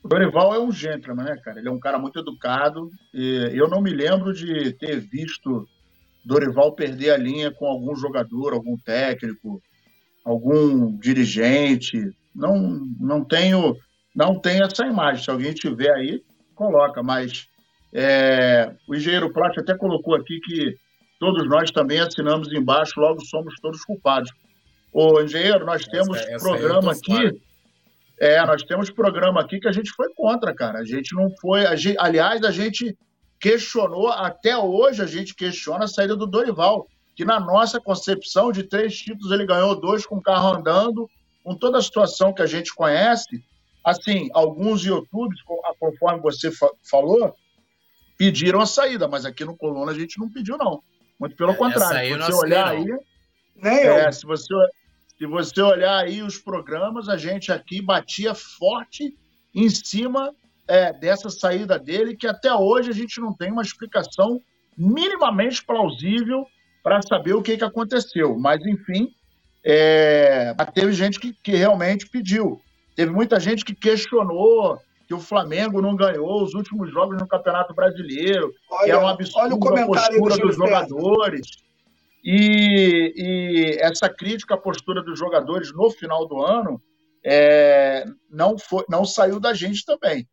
[0.00, 1.58] O Dorival é um gentleman, né, cara?
[1.58, 2.88] Ele é um cara muito educado.
[3.12, 5.68] E eu não me lembro de ter visto
[6.28, 9.62] Dorival perder a linha com algum jogador, algum técnico,
[10.22, 12.12] algum dirigente.
[12.34, 13.74] Não, não tenho,
[14.14, 15.24] não tenho essa imagem.
[15.24, 16.22] Se alguém tiver aí,
[16.54, 17.02] coloca.
[17.02, 17.48] Mas
[17.94, 20.74] é, o engenheiro Plat até colocou aqui que
[21.18, 24.30] todos nós também assinamos embaixo, logo somos todos culpados.
[24.92, 27.40] Ô, engenheiro, nós temos essa, essa programa aqui.
[28.20, 30.80] É, nós temos programa aqui que a gente foi contra, cara.
[30.80, 31.64] A gente não foi.
[31.64, 32.94] A gente, aliás, a gente
[33.40, 38.64] questionou, até hoje a gente questiona a saída do Dorival, que na nossa concepção de
[38.64, 41.08] três títulos ele ganhou dois com o carro andando,
[41.42, 43.42] com toda a situação que a gente conhece.
[43.84, 45.40] Assim, alguns YouTubes,
[45.78, 46.50] conforme você
[46.90, 47.34] falou,
[48.16, 50.82] pediram a saída, mas aqui no Coluna a gente não pediu, não.
[51.18, 52.22] Muito pelo é, contrário.
[52.22, 52.86] Se você olhar aí.
[53.56, 54.12] Nem é, eu.
[54.12, 54.54] Se você,
[55.16, 59.16] se você olhar aí os programas, a gente aqui batia forte
[59.54, 60.34] em cima
[60.68, 64.40] é, dessa saída dele, que até hoje a gente não tem uma explicação
[64.76, 66.46] minimamente plausível
[66.82, 68.38] para saber o que, que aconteceu.
[68.38, 69.08] Mas, enfim,
[69.64, 72.60] é, teve gente que, que realmente pediu.
[72.94, 77.74] Teve muita gente que questionou que o Flamengo não ganhou os últimos jogos no Campeonato
[77.74, 81.46] Brasileiro, olha, que é um absurdo a postura dos jogadores.
[82.22, 86.82] E, e, essa crítica à postura dos jogadores no final do ano
[87.24, 90.28] é, não, foi, não saiu da gente também.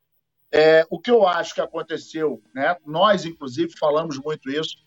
[0.58, 4.78] É, o que eu acho que aconteceu, né, nós, inclusive, falamos muito isso,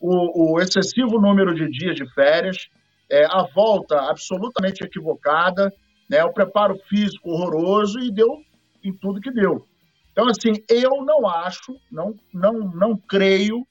[0.00, 2.70] o, o excessivo número de dias de férias,
[3.10, 5.70] é, a volta absolutamente equivocada,
[6.08, 8.40] né, o preparo físico horroroso e deu
[8.82, 9.66] em tudo que deu.
[10.12, 13.66] Então, assim, eu não acho, não, não, não creio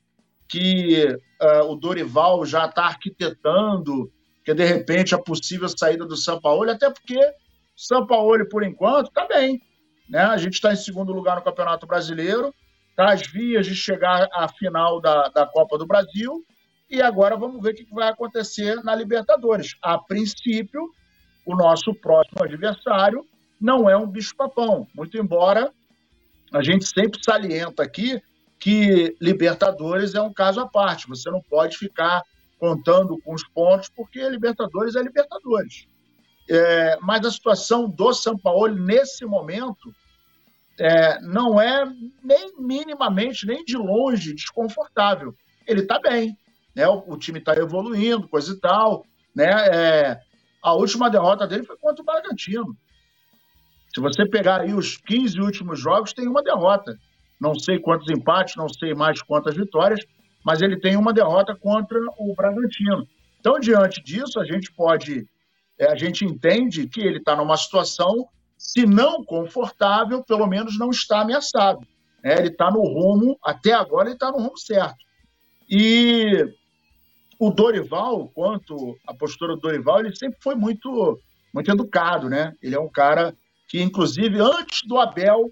[0.47, 1.05] que
[1.41, 4.11] uh, o Dorival já está arquitetando
[4.45, 7.19] que de repente a possível saída do São Paulo, até porque
[7.75, 9.59] São Paulo, por enquanto, está bem.
[10.09, 10.19] Né?
[10.19, 12.53] A gente está em segundo lugar no Campeonato Brasileiro,
[12.89, 16.43] está às vias de chegar à final da, da Copa do Brasil,
[16.89, 19.75] e agora vamos ver o que vai acontecer na Libertadores.
[19.81, 20.89] A princípio,
[21.45, 23.25] o nosso próximo adversário
[23.59, 25.71] não é um bicho-papão, muito embora
[26.53, 28.21] a gente sempre salienta aqui
[28.59, 31.07] que Libertadores é um caso à parte.
[31.07, 32.21] Você não pode ficar
[32.59, 35.87] contando com os pontos, porque Libertadores é Libertadores.
[36.49, 39.93] É, mas a situação do São Paulo, nesse momento,
[40.79, 41.85] é, não é
[42.23, 45.35] nem minimamente, nem de longe desconfortável.
[45.67, 46.37] Ele está bem,
[46.75, 46.87] né?
[46.87, 49.05] o, o time está evoluindo, coisa e tal.
[49.35, 49.49] Né?
[49.73, 50.19] É,
[50.61, 52.75] a última derrota dele foi contra o Bragantino.
[53.93, 56.97] Se você pegar aí os 15 últimos jogos, tem uma derrota
[57.39, 59.99] não sei quantos empates, não sei mais quantas vitórias,
[60.43, 63.07] mas ele tem uma derrota contra o Bragantino.
[63.39, 65.27] Então, diante disso, a gente pode,
[65.85, 71.21] a gente entende que ele está numa situação, se não confortável, pelo menos não está
[71.21, 71.85] ameaçado.
[72.23, 72.35] Né?
[72.39, 74.97] Ele está no rumo, até agora ele está no rumo certo.
[75.69, 76.45] E
[77.39, 81.19] o Dorival, quanto a postura do Dorival, ele sempre foi muito,
[81.53, 82.53] muito educado, né?
[82.61, 83.35] Ele é um cara
[83.67, 85.51] que, inclusive, antes do Abel,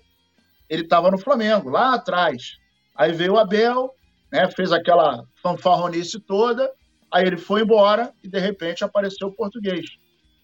[0.69, 2.57] ele estava no Flamengo, lá atrás.
[2.95, 3.91] Aí veio o Abel,
[4.31, 6.71] né, fez aquela fanfarronice toda,
[7.11, 9.85] aí ele foi embora e, de repente, apareceu o português.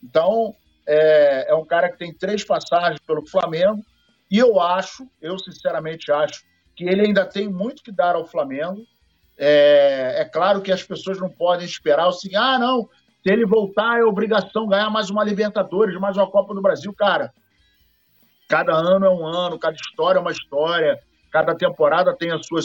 [0.04, 0.54] Então,
[0.88, 3.82] é, é um cara que tem três passagens pelo Flamengo,
[4.30, 6.44] e eu acho, eu sinceramente acho,
[6.76, 8.82] que ele ainda tem muito que dar ao Flamengo.
[9.38, 12.88] É, é claro que as pessoas não podem esperar assim, ah, não,
[13.24, 16.94] se ele voltar é obrigação ganhar mais uma Libertadores, mais uma Copa do Brasil.
[16.94, 17.32] Cara,
[18.50, 21.00] cada ano é um ano, cada história é uma história,
[21.32, 22.62] cada temporada tem a sua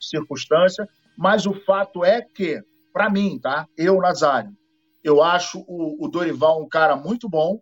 [0.00, 2.60] circunstância, mas o fato é que,
[2.92, 3.66] para mim, tá?
[3.78, 4.50] Eu, Nazário,
[5.04, 7.60] eu acho o, o Dorival um cara muito bom,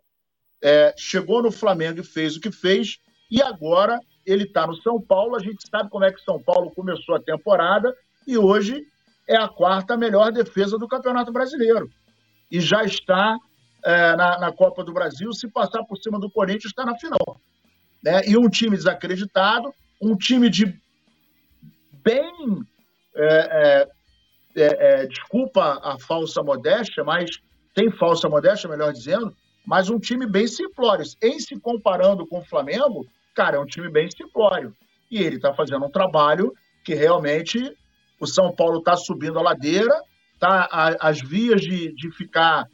[0.63, 2.97] é, chegou no Flamengo e fez o que fez,
[3.29, 5.35] e agora ele está no São Paulo.
[5.35, 7.93] A gente sabe como é que São Paulo começou a temporada
[8.25, 8.85] e hoje
[9.27, 11.89] é a quarta melhor defesa do Campeonato Brasileiro.
[12.49, 13.37] E já está
[13.83, 15.33] é, na, na, Copa do Brasil.
[15.33, 17.41] Se passar por cima do Corinthians, está na final.
[18.01, 18.21] Né?
[18.27, 20.79] E um time desacreditado, um time de
[22.03, 22.65] bem.
[23.15, 23.87] É,
[24.55, 27.29] é, é, desculpa a falsa modéstia, mas
[27.73, 29.35] tem falsa modéstia, melhor dizendo,
[29.65, 31.05] mas um time bem simplório.
[31.21, 34.75] Em se comparando com o Flamengo, cara, é um time bem simplório.
[35.09, 37.59] E ele está fazendo um trabalho que realmente
[38.19, 39.93] o São Paulo está subindo a ladeira,
[40.39, 40.67] tá
[40.99, 42.65] as vias de, de ficar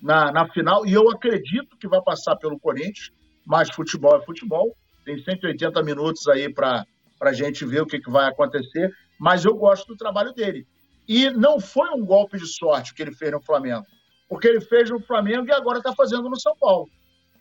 [0.00, 3.10] na, na final, e eu acredito que vai passar pelo Corinthians,
[3.44, 4.76] mas futebol é futebol.
[5.04, 6.84] Tem 180 minutos aí para
[7.20, 10.66] a gente ver o que, que vai acontecer, mas eu gosto do trabalho dele.
[11.08, 13.86] E não foi um golpe de sorte que ele fez no Flamengo,
[14.28, 16.86] porque ele fez no Flamengo e agora está fazendo no São Paulo.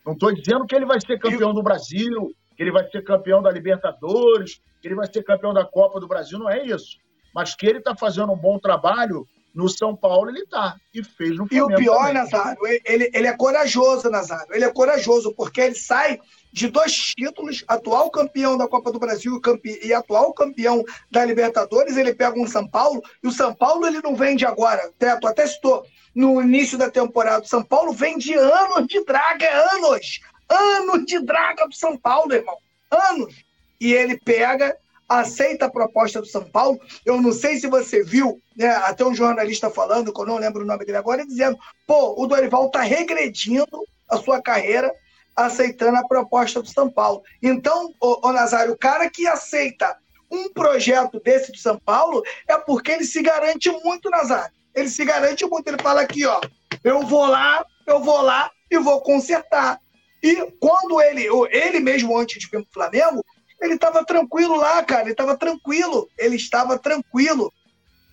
[0.06, 3.42] Não estou dizendo que ele vai ser campeão do Brasil, que ele vai ser campeão
[3.42, 6.98] da Libertadores, que ele vai ser campeão da Copa do Brasil, não é isso.
[7.36, 9.28] Mas que ele está fazendo um bom trabalho
[9.58, 10.76] no São Paulo, ele está.
[10.94, 11.72] E fez no Flamengo.
[11.72, 12.14] E o pior, também.
[12.14, 14.54] Nazário, ele, ele é corajoso, Nazário.
[14.54, 16.20] Ele é corajoso, porque ele sai
[16.54, 19.42] de dois títulos, atual campeão da Copa do Brasil
[19.84, 24.02] e atual campeão da Libertadores, ele pega um São Paulo, e o São Paulo ele
[24.02, 25.86] não vende agora, Teto até citou,
[26.16, 31.20] no início da temporada, o São Paulo vem de anos de draga, anos, Anos de
[31.20, 32.58] draga do São Paulo, irmão.
[32.90, 33.44] Anos.
[33.80, 34.76] E ele pega,
[35.08, 36.80] aceita a proposta do São Paulo.
[37.06, 40.64] Eu não sei se você viu, né, até um jornalista falando, que eu não lembro
[40.64, 44.94] o nome dele agora, dizendo: pô, o Dorival está regredindo a sua carreira
[45.36, 47.22] aceitando a proposta do São Paulo.
[47.44, 49.96] Então, o, Nazário, o cara que aceita
[50.32, 54.52] um projeto desse do São Paulo é porque ele se garante muito, Nazário.
[54.74, 55.68] Ele se garante muito.
[55.68, 56.42] Ele fala aqui, ó,
[56.84, 59.80] eu vou lá, eu vou lá e vou consertar.
[60.24, 63.24] E quando ele, ele mesmo antes de vir pro Flamengo,
[63.62, 65.04] ele estava tranquilo lá, cara.
[65.04, 66.10] Ele estava tranquilo.
[66.18, 67.52] Ele estava tranquilo,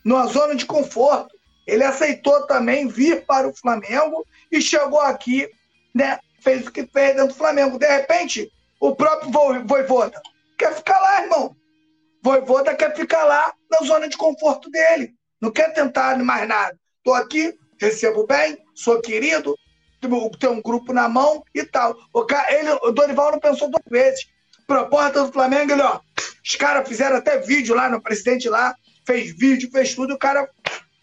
[0.05, 1.34] numa zona de conforto.
[1.66, 5.49] Ele aceitou também vir para o Flamengo e chegou aqui,
[5.95, 6.18] né?
[6.40, 7.78] Fez o que fez dentro do Flamengo.
[7.78, 9.30] De repente, o próprio
[9.66, 10.20] Voivoda
[10.59, 11.57] quer ficar lá, irmão.
[12.22, 15.14] Voivoda quer ficar lá na zona de conforto dele.
[15.40, 16.78] Não quer tentar mais nada.
[16.99, 19.55] Estou aqui, recebo bem, sou querido,
[20.38, 21.97] ter um grupo na mão e tal.
[22.12, 24.26] O, cara, ele, o Dorival não pensou duas vezes.
[24.67, 26.01] Proposta do Flamengo, ele, ó,
[26.45, 28.75] os caras fizeram até vídeo lá no presidente lá,
[29.07, 30.49] fez vídeo, fez tudo, o cara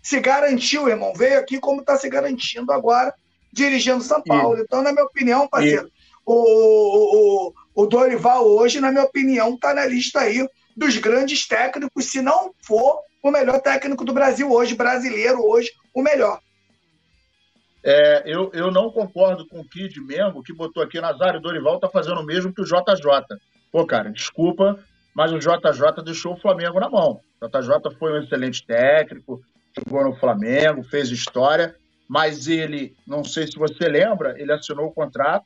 [0.02, 1.14] se garantiu, irmão.
[1.14, 3.14] Veio aqui como está se garantindo agora,
[3.54, 4.58] dirigindo São Paulo.
[4.58, 4.62] E...
[4.62, 5.92] Então, na minha opinião, parceiro, e...
[6.26, 12.06] o, o, o Dorival hoje, na minha opinião, está na lista aí dos grandes técnicos,
[12.06, 16.40] se não for o melhor técnico do Brasil hoje, brasileiro hoje, o melhor.
[17.84, 21.90] É, eu, eu não concordo com o Kid Mengo, que botou aqui Nazário Dorival tá
[21.90, 23.38] fazendo o mesmo que o JJ.
[23.72, 24.80] Pô, cara, desculpa,
[25.14, 27.22] mas o JJ deixou o Flamengo na mão.
[27.42, 29.42] O JJ foi um excelente técnico,
[29.78, 31.76] jogou no Flamengo, fez história,
[32.08, 35.46] mas ele, não sei se você lembra, ele assinou o contrato,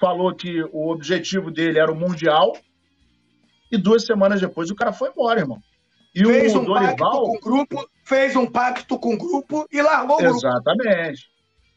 [0.00, 2.56] falou que o objetivo dele era o Mundial,
[3.70, 5.62] e duas semanas depois o cara foi embora, irmão.
[6.14, 7.24] E fez o um Dorival.
[7.24, 10.36] Com o grupo, fez um pacto com o grupo e largou o grupo.
[10.38, 11.30] Exatamente.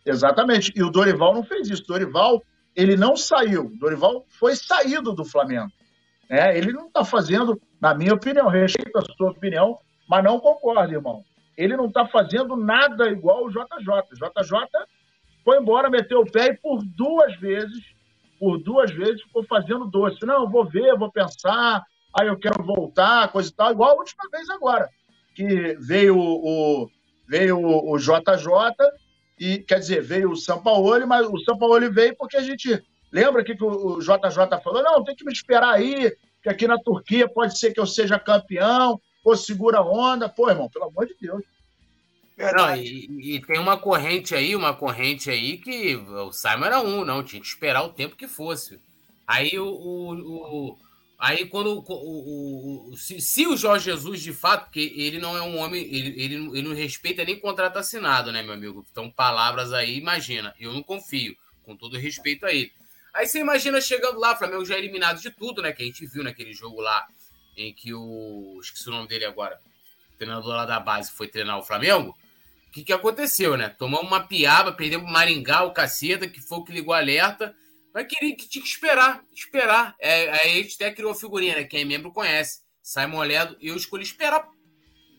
[0.06, 0.74] Exatamente.
[0.76, 1.86] E o Dorival não fez isso.
[1.86, 2.42] Dorival,
[2.76, 3.66] ele não saiu.
[3.66, 5.72] O Dorival foi saído do Flamengo.
[6.30, 10.94] É, ele não está fazendo, na minha opinião, respeito a sua opinião, mas não concordo,
[10.94, 11.24] irmão.
[11.56, 13.60] Ele não está fazendo nada igual o JJ.
[14.12, 14.68] O JJ
[15.44, 17.84] foi embora, meteu o pé e por duas vezes,
[18.40, 20.26] por duas vezes, ficou fazendo doce.
[20.26, 21.84] Não, eu vou ver, vou pensar,
[22.18, 24.90] aí eu quero voltar, coisa e tal, igual a última vez agora,
[25.36, 26.90] que veio o,
[27.28, 28.16] veio o JJ
[29.44, 32.82] e quer dizer, veio o São Paulo, mas o São Paulo veio porque a gente
[33.12, 37.28] lembra que o JJ falou: não, tem que me esperar aí, que aqui na Turquia
[37.28, 40.30] pode ser que eu seja campeão, ou segura onda.
[40.30, 41.44] Pô, irmão, pelo amor de Deus.
[42.56, 47.06] Não, e, e, tem uma corrente aí, uma corrente aí que o Simon era um,
[47.06, 48.80] não, tinha que esperar o tempo que fosse.
[49.28, 50.78] Aí o, o
[51.26, 55.42] aí quando o, o, se, se, o Jorge Jesus de fato, porque ele não é
[55.42, 58.86] um homem, ele, ele, ele não respeita nem contrato assinado, né, meu amigo?
[58.92, 62.72] Então palavras aí, imagina, eu não confio, com todo respeito a ele.
[63.14, 65.72] Aí você imagina chegando lá, o Flamengo já é eliminado de tudo, né?
[65.72, 67.06] Que a gente viu naquele jogo lá,
[67.56, 68.60] em que o.
[68.60, 69.60] Esqueci o nome dele agora.
[70.16, 72.16] O treinador lá da base foi treinar o Flamengo
[72.74, 73.70] que, que aconteceu, né?
[73.70, 77.56] Tomamos uma piaba, perdemos o Maringá, o caceta, que foi o que ligou alerta.
[77.94, 79.96] Mas queria que tinha que esperar, esperar.
[80.00, 81.64] É, aí a gente até criou a figurinha, né?
[81.64, 82.62] Quem é membro conhece.
[82.82, 84.48] Simon Ledo, eu escolhi esperar.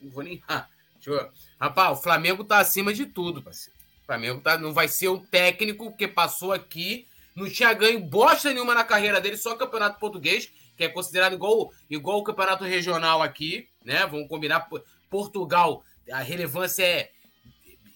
[0.02, 0.42] Não vou nem.
[0.48, 0.66] Ah,
[1.06, 1.30] eu...
[1.60, 3.78] Rapaz, o Flamengo tá acima de tudo, parceiro.
[4.02, 7.06] O Flamengo tá, não vai ser um técnico que passou aqui,
[7.36, 11.70] não tinha ganho bosta nenhuma na carreira dele, só campeonato português, que é considerado igual,
[11.88, 14.06] igual o campeonato regional aqui, né?
[14.06, 14.68] Vamos combinar.
[15.10, 17.10] Portugal, a relevância é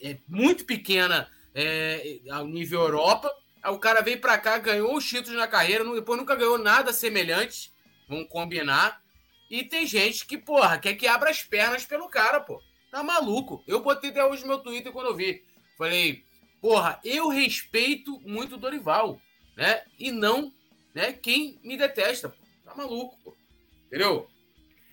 [0.00, 3.30] é muito pequena é, ao nível Europa.
[3.70, 7.72] O cara veio para cá, ganhou os títulos na carreira, depois nunca ganhou nada semelhante.
[8.08, 9.02] Vamos combinar.
[9.50, 12.62] E tem gente que, porra, quer que abra as pernas pelo cara, pô.
[12.90, 13.62] Tá maluco.
[13.66, 15.44] Eu botei até hoje no meu Twitter quando eu vi.
[15.76, 16.24] Falei,
[16.60, 19.20] porra, eu respeito muito o Dorival,
[19.56, 19.82] né?
[19.98, 20.52] E não,
[20.94, 22.36] né, quem me detesta, pô.
[22.64, 23.36] Tá maluco, pô.
[23.86, 24.28] Entendeu?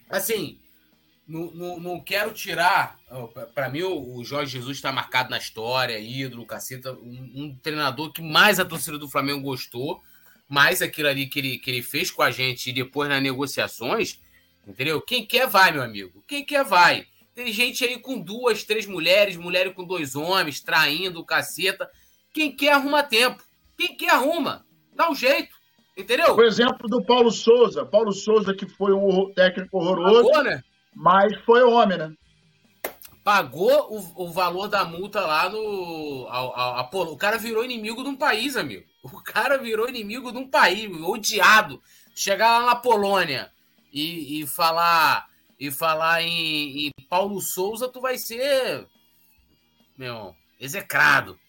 [0.10, 0.60] Assim,
[1.28, 3.00] não, não, não quero tirar.
[3.54, 6.94] Para mim, o Jorge Jesus está marcado na história, ídolo, caceta.
[6.94, 10.02] Um, um, treinador que mais a torcida do Flamengo gostou,
[10.48, 14.20] mais aquilo ali que ele, que ele fez com a gente e depois nas negociações.
[14.68, 15.02] Entendeu?
[15.02, 16.24] Quem quer vai, meu amigo.
[16.28, 17.08] Quem quer vai.
[17.34, 21.90] Tem gente aí com duas, três mulheres, mulher com dois homens, traindo o caceta.
[22.32, 23.44] Quem quer arruma tempo.
[23.78, 24.66] Quem quer arruma.
[24.94, 25.54] Dá um jeito.
[25.98, 26.36] Entendeu?
[26.36, 27.86] O exemplo do Paulo Souza.
[27.86, 30.30] Paulo Souza, que foi um técnico horroroso.
[30.30, 30.64] Acabou, né?
[30.96, 32.14] Mas foi homem, né?
[33.24, 36.28] Pagou o, o valor da multa lá no.
[36.30, 38.86] A, a, a, o cara virou inimigo de um país, amigo.
[39.04, 41.80] O cara virou inimigo de um país, odiado.
[42.16, 43.52] Chegar lá na Polônia
[43.94, 45.28] e, e falar
[45.60, 48.88] e falar em, em Paulo Souza, tu vai ser.
[49.98, 51.40] Meu, execrado.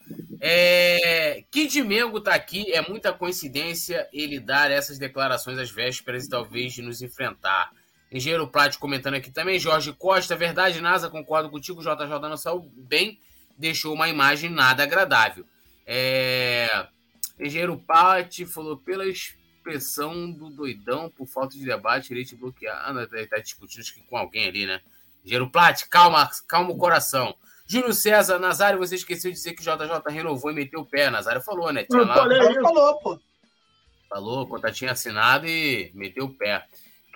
[0.40, 6.28] É, Kid Mengo tá aqui, é muita coincidência ele dar essas declarações às vésperas e
[6.28, 7.70] talvez de nos enfrentar.
[8.16, 9.58] Engenheiro Plat comentando aqui também.
[9.58, 11.82] Jorge Costa, verdade, NASA, concordo contigo.
[11.82, 13.20] JJ não saiu bem,
[13.58, 15.44] deixou uma imagem nada agradável.
[15.86, 16.86] É...
[17.38, 22.84] Engenheiro Plat falou pela expressão do doidão, por falta de debate, ele te bloquear.
[22.86, 24.80] Ah, não, ele tá discutindo com alguém ali, né?
[25.22, 27.36] Engenheiro Plat, calma, calma o coração.
[27.66, 31.10] Júlio César, Nazário, você esqueceu de dizer que o JJ renovou e meteu o pé.
[31.10, 31.84] Nazário falou, né?
[31.84, 32.14] Tinha lá...
[32.14, 33.20] falou, pô.
[34.08, 36.64] Falou, contatinho assinado e meteu o pé.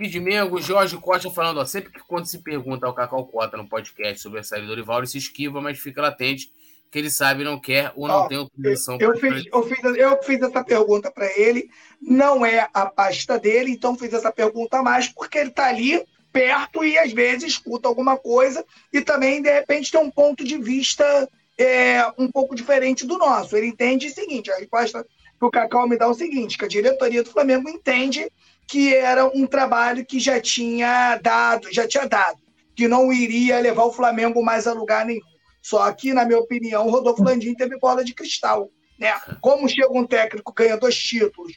[0.01, 3.69] Kid Mengo, Jorge Costa falando, ó, sempre que quando se pergunta ao Cacau Cota no
[3.69, 6.51] podcast sobre a saída do Dorival, ele se esquiva, mas fica latente,
[6.91, 8.97] que ele sabe, não quer ou não ó, tem autorização.
[8.99, 11.69] Eu, eu, fiz, eu, fiz, eu fiz essa pergunta para ele,
[12.01, 16.03] não é a pasta dele, então fiz essa pergunta a mais, porque ele está ali
[16.33, 20.57] perto e às vezes escuta alguma coisa e também, de repente, tem um ponto de
[20.57, 21.29] vista
[21.59, 23.57] é, um pouco diferente do nosso.
[23.57, 26.65] Ele entende o seguinte, a resposta que o Cacau me dá é o seguinte, que
[26.65, 28.31] a diretoria do Flamengo entende
[28.71, 32.39] que era um trabalho que já tinha dado, já tinha dado,
[32.77, 35.21] que não iria levar o Flamengo mais a lugar nenhum.
[35.61, 38.71] Só que, na minha opinião, o Rodolfo Landim teve bola de cristal.
[38.97, 39.13] Né?
[39.41, 41.53] Como chega um técnico, ganha dois títulos,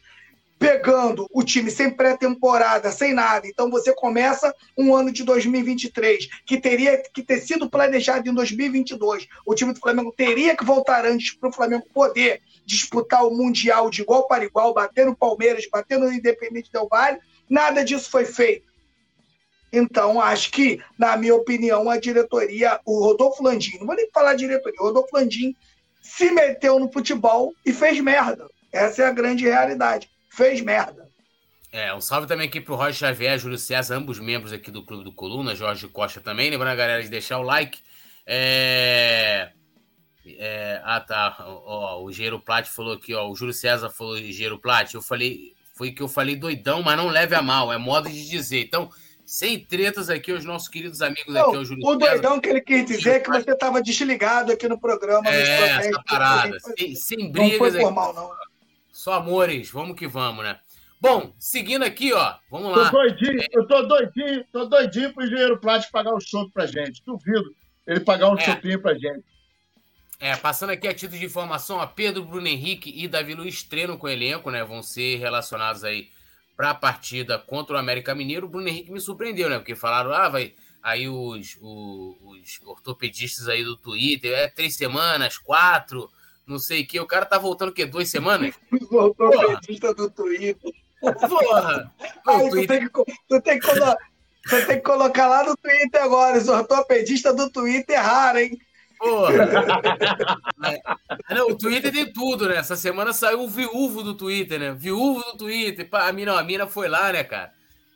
[0.64, 3.46] pegando o time sem pré-temporada, sem nada.
[3.46, 9.28] Então você começa um ano de 2023 que teria que ter sido planejado em 2022.
[9.46, 13.90] O time do Flamengo teria que voltar antes para o Flamengo poder disputar o Mundial
[13.90, 17.20] de igual para igual, bater no Palmeiras, bater no Independente Del Vale.
[17.50, 18.72] Nada disso foi feito.
[19.70, 24.36] Então, acho que, na minha opinião, a diretoria, o Rodolfo Landim, não vou nem falar
[24.36, 25.54] diretoria, o Rodolfo Landim
[26.02, 28.48] se meteu no futebol e fez merda.
[28.72, 30.13] Essa é a grande realidade.
[30.34, 31.08] Fez merda.
[31.72, 35.04] É, um salve também aqui pro Roger Xavier, Júlio César, ambos membros aqui do Clube
[35.04, 36.50] do Coluna, Jorge Costa também.
[36.50, 37.80] Lembrando a galera de deixar o like.
[38.26, 39.52] É...
[40.26, 41.36] É, ah, tá.
[41.40, 43.30] Ó, o Gero Plat falou aqui, ó.
[43.30, 44.92] O Júlio César falou Gero Plat.
[44.94, 47.74] Eu falei, foi que eu falei doidão, mas não leve a mal.
[47.74, 48.64] É modo de dizer.
[48.64, 48.90] Então,
[49.26, 52.62] sem tretas aqui, os nossos queridos amigos não, aqui, o Júlio O doidão que ele
[52.62, 55.28] quis dizer é que você estava desligado aqui no programa.
[55.28, 56.58] É, essa parada.
[56.60, 57.52] Sem, sem brigas.
[57.52, 58.32] Não foi formal, não.
[58.94, 60.60] Só amores, vamos que vamos, né?
[61.02, 62.90] Bom, seguindo aqui, ó, vamos lá.
[62.90, 63.48] Tô doidinho, é...
[63.52, 67.04] Eu tô doidinho, tô doidinho pro engenheiro Plat pagar o show pra gente.
[67.04, 67.54] Duvido
[67.86, 68.46] ele pagar um é.
[68.46, 69.26] chopinho pra gente.
[70.20, 73.98] É, passando aqui a título de informação, a Pedro, Bruno Henrique e Davi Luiz treinam
[73.98, 74.64] com o elenco, né?
[74.64, 76.08] Vão ser relacionados aí
[76.56, 78.46] para a partida contra o América Mineiro.
[78.46, 79.58] O Bruno Henrique me surpreendeu, né?
[79.58, 85.38] Porque falaram, ah, vai, aí os, os, os, ortopedistas aí do Twitter, é três semanas,
[85.38, 86.10] quatro,
[86.46, 87.00] não sei o que.
[87.00, 87.86] O cara tá voltando o quê?
[87.86, 88.56] Duas semanas?
[88.72, 90.74] Os ortopedistas do Twitter.
[91.02, 91.92] Porra!
[92.28, 92.90] Aí, tu, tem que,
[93.28, 93.98] tu, tem que colocar,
[94.44, 98.58] tu tem que colocar lá no Twitter agora, os ortopedistas do Twitter erraram, hein?
[98.98, 99.34] Porra!
[101.30, 101.36] é.
[101.36, 102.56] Não, o Twitter tem tudo, né?
[102.56, 104.72] Essa semana saiu o viúvo do Twitter, né?
[104.72, 105.88] Viúvo do Twitter.
[105.92, 107.52] A mina, a mina foi lá, né, cara?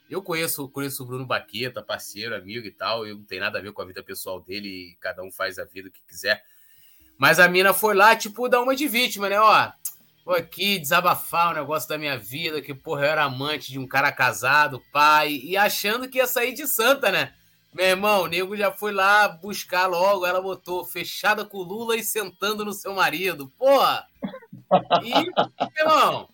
[0.10, 3.06] Eu conheço, conheço o Bruno Baqueta, parceiro, amigo e tal.
[3.06, 5.66] Eu não tem nada a ver com a vida pessoal dele, cada um faz a
[5.66, 6.44] vida que quiser.
[7.18, 9.40] Mas a mina foi lá, tipo, dar uma de vítima, né?
[9.40, 9.72] Ó,
[10.24, 13.88] vou aqui desabafar o negócio da minha vida, que, porra, eu era amante de um
[13.88, 17.34] cara casado, pai, e achando que ia sair de santa, né?
[17.74, 21.96] Meu irmão, o nego já foi lá buscar logo, ela botou fechada com o Lula
[21.96, 23.52] e sentando no seu marido.
[23.58, 24.06] Porra!
[25.04, 25.14] E,
[25.80, 26.28] irmão,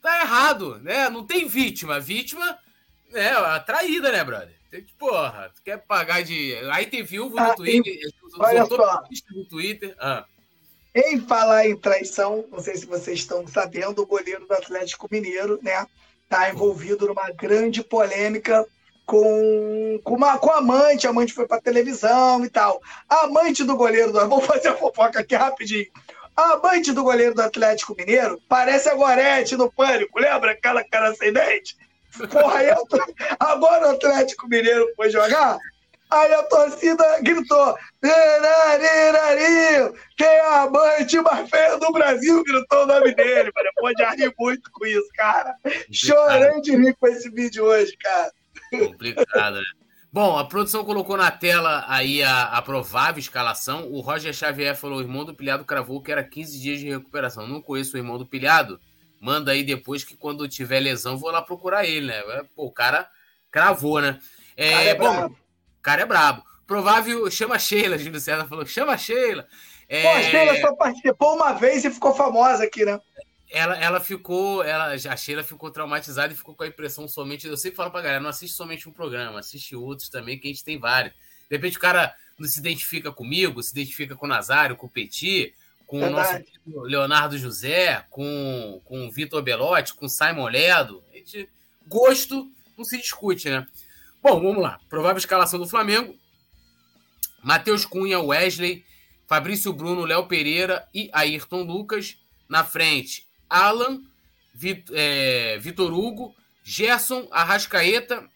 [0.00, 1.08] tá errado, né?
[1.10, 2.00] Não tem vítima.
[2.00, 2.58] Vítima
[3.12, 4.61] é a traída, né, brother?
[4.98, 6.56] Porra, tu quer pagar de.
[6.72, 8.40] Aí tem viúvo no ah, Twitter, em...
[8.40, 9.02] olha só.
[9.34, 9.94] no Twitter.
[9.98, 10.24] Ah.
[10.94, 15.58] Em falar em traição, não sei se vocês estão sabendo, o goleiro do Atlético Mineiro,
[15.62, 15.86] né?
[16.28, 18.66] Tá envolvido numa grande polêmica
[19.04, 22.80] com, com, uma, com a amante, a amante foi para televisão e tal.
[23.08, 24.24] A amante do goleiro do.
[24.28, 25.86] Vou fazer a fofoca aqui rapidinho.
[26.34, 31.14] A amante do goleiro do Atlético Mineiro parece a Gorete no Pânico, lembra aquela cara
[31.14, 31.76] sem dente?
[32.30, 32.86] Porra, eu,
[33.40, 35.58] agora o Atlético Mineiro foi jogar,
[36.10, 37.76] aí a torcida gritou:
[40.16, 43.50] tem a amante mais feia do Brasil, gritou o nome dele.
[43.54, 43.70] Mano.
[43.76, 45.54] Pode rir muito com isso, cara.
[45.90, 48.32] Chorei de rir com esse vídeo hoje, cara.
[48.70, 49.62] Complicado, né?
[50.12, 53.90] Bom, a produção colocou na tela aí a, a, provável escalação.
[53.90, 57.46] O Roger Xavier falou: o irmão do pilhado cravou que era 15 dias de recuperação.
[57.46, 58.78] Não conheço o irmão do pilhado.
[59.22, 62.22] Manda aí depois que quando tiver lesão, vou lá procurar ele, né?
[62.56, 63.08] Pô, o cara
[63.52, 64.18] cravou, né?
[64.56, 65.38] É, cara é bom, brabo.
[65.80, 66.44] cara é brabo.
[66.66, 69.46] Provável, chama Sheila, Júlio César falou: chama Sheila.
[69.88, 70.02] É...
[70.02, 72.98] Pô, a Sheila só participou uma vez e ficou famosa aqui, né?
[73.52, 77.46] ela, ela ficou, ela, a Sheila ficou traumatizada e ficou com a impressão somente.
[77.46, 80.50] Eu sempre falo pra galera, não assiste somente um programa, assiste outros também, que a
[80.50, 81.14] gente tem vários.
[81.14, 84.90] De repente o cara não se identifica comigo, se identifica com o Nazário, com o
[84.90, 85.54] Petit,
[85.92, 86.46] com Verdade.
[86.66, 91.04] o nosso Leonardo José, com, com o Vitor Belotti, com o Simon Ledo.
[91.12, 91.46] A gente,
[91.86, 93.66] gosto não se discute, né?
[94.22, 94.80] Bom, vamos lá.
[94.88, 96.18] Provável escalação do Flamengo.
[97.42, 98.82] Matheus Cunha, Wesley,
[99.26, 102.16] Fabrício Bruno, Léo Pereira e Ayrton Lucas.
[102.48, 104.00] Na frente, Alan,
[104.54, 106.34] Vitor, é, Vitor Hugo,
[106.64, 108.26] Gerson, Arrascaeta,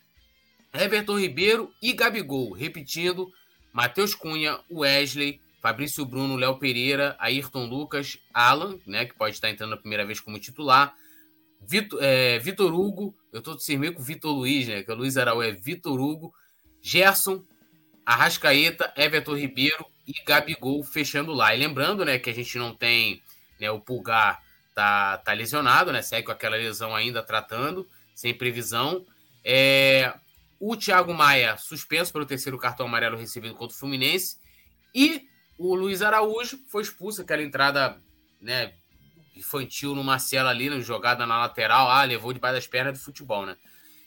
[0.74, 2.52] Everton Ribeiro e Gabigol.
[2.52, 3.32] Repetindo,
[3.72, 9.74] Matheus Cunha, Wesley, Fabrício Bruno, Léo Pereira, Ayrton Lucas, Alan, né, que pode estar entrando
[9.74, 10.94] a primeira vez como titular,
[11.60, 15.48] Vitor, é, Hugo, eu estou meio com Vitor Luiz, né, que é o Luiz Araújo
[15.48, 16.32] é Vitor Hugo,
[16.80, 17.42] Gerson,
[18.04, 21.52] Arrascaeta, Everton Ribeiro e Gabigol fechando lá.
[21.52, 23.20] E lembrando, né, que a gente não tem
[23.60, 24.40] né, o Pulgar
[24.72, 26.00] tá, tá lesionado, né?
[26.00, 29.04] Segue com aquela lesão ainda tratando, sem previsão.
[29.44, 30.14] É,
[30.60, 34.36] o Thiago Maia suspenso pelo terceiro cartão amarelo recebido contra o Fluminense.
[34.94, 35.26] E
[35.58, 38.00] o Luiz Araújo foi expulso, aquela entrada
[38.40, 38.72] né,
[39.34, 41.90] infantil no Marcelo ali, na jogada na lateral.
[41.90, 43.56] Ah, levou debaixo das pernas do futebol, né?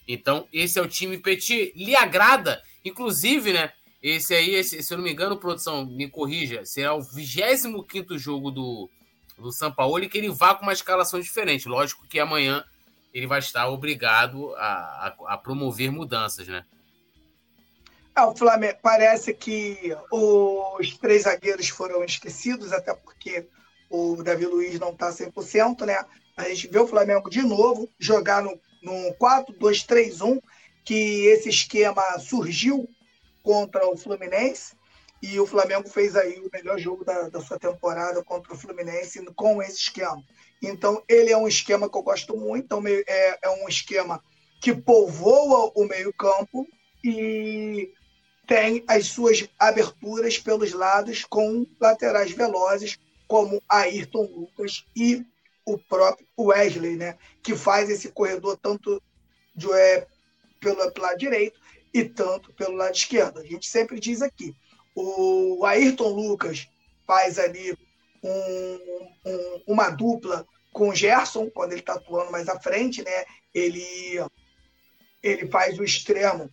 [0.07, 1.71] Então, esse é o time Petit.
[1.75, 3.71] Lhe agrada, inclusive, né?
[4.01, 8.49] Esse aí, esse, se eu não me engano, produção, me corrija, será o 25 jogo
[8.49, 8.89] do,
[9.37, 11.67] do e que ele vá com uma escalação diferente.
[11.67, 12.63] Lógico que amanhã
[13.13, 14.65] ele vai estar obrigado a,
[15.07, 16.65] a, a promover mudanças, né?
[18.15, 23.47] É, o Flamengo parece que os três zagueiros foram esquecidos, até porque
[23.89, 26.03] o Davi Luiz não está 100%, né?
[26.37, 30.41] A gente vê o Flamengo de novo jogar no, no 4-2-3-1,
[30.85, 32.89] que esse esquema surgiu
[33.43, 34.77] contra o Fluminense.
[35.21, 39.23] E o Flamengo fez aí o melhor jogo da, da sua temporada contra o Fluminense
[39.35, 40.23] com esse esquema.
[40.61, 44.23] Então, ele é um esquema que eu gosto muito, é, é, é um esquema
[44.61, 46.65] que povoa o meio-campo
[47.03, 47.93] e
[48.49, 52.97] tem as suas aberturas pelos lados com laterais velozes,
[53.27, 55.23] como Ayrton Lucas e
[55.63, 57.15] o próprio Wesley, né?
[57.43, 58.99] que faz esse corredor tanto
[59.55, 60.07] de, é,
[60.59, 61.59] pelo, pelo lado direito
[61.93, 63.39] e tanto pelo lado esquerdo.
[63.39, 64.55] A gente sempre diz aqui,
[64.95, 66.67] o Ayrton Lucas
[67.05, 67.77] faz ali
[68.23, 70.43] um, um, uma dupla
[70.73, 73.25] com o Gerson, quando ele está atuando mais à frente, né?
[73.53, 73.85] Ele,
[75.21, 76.49] ele faz o extremo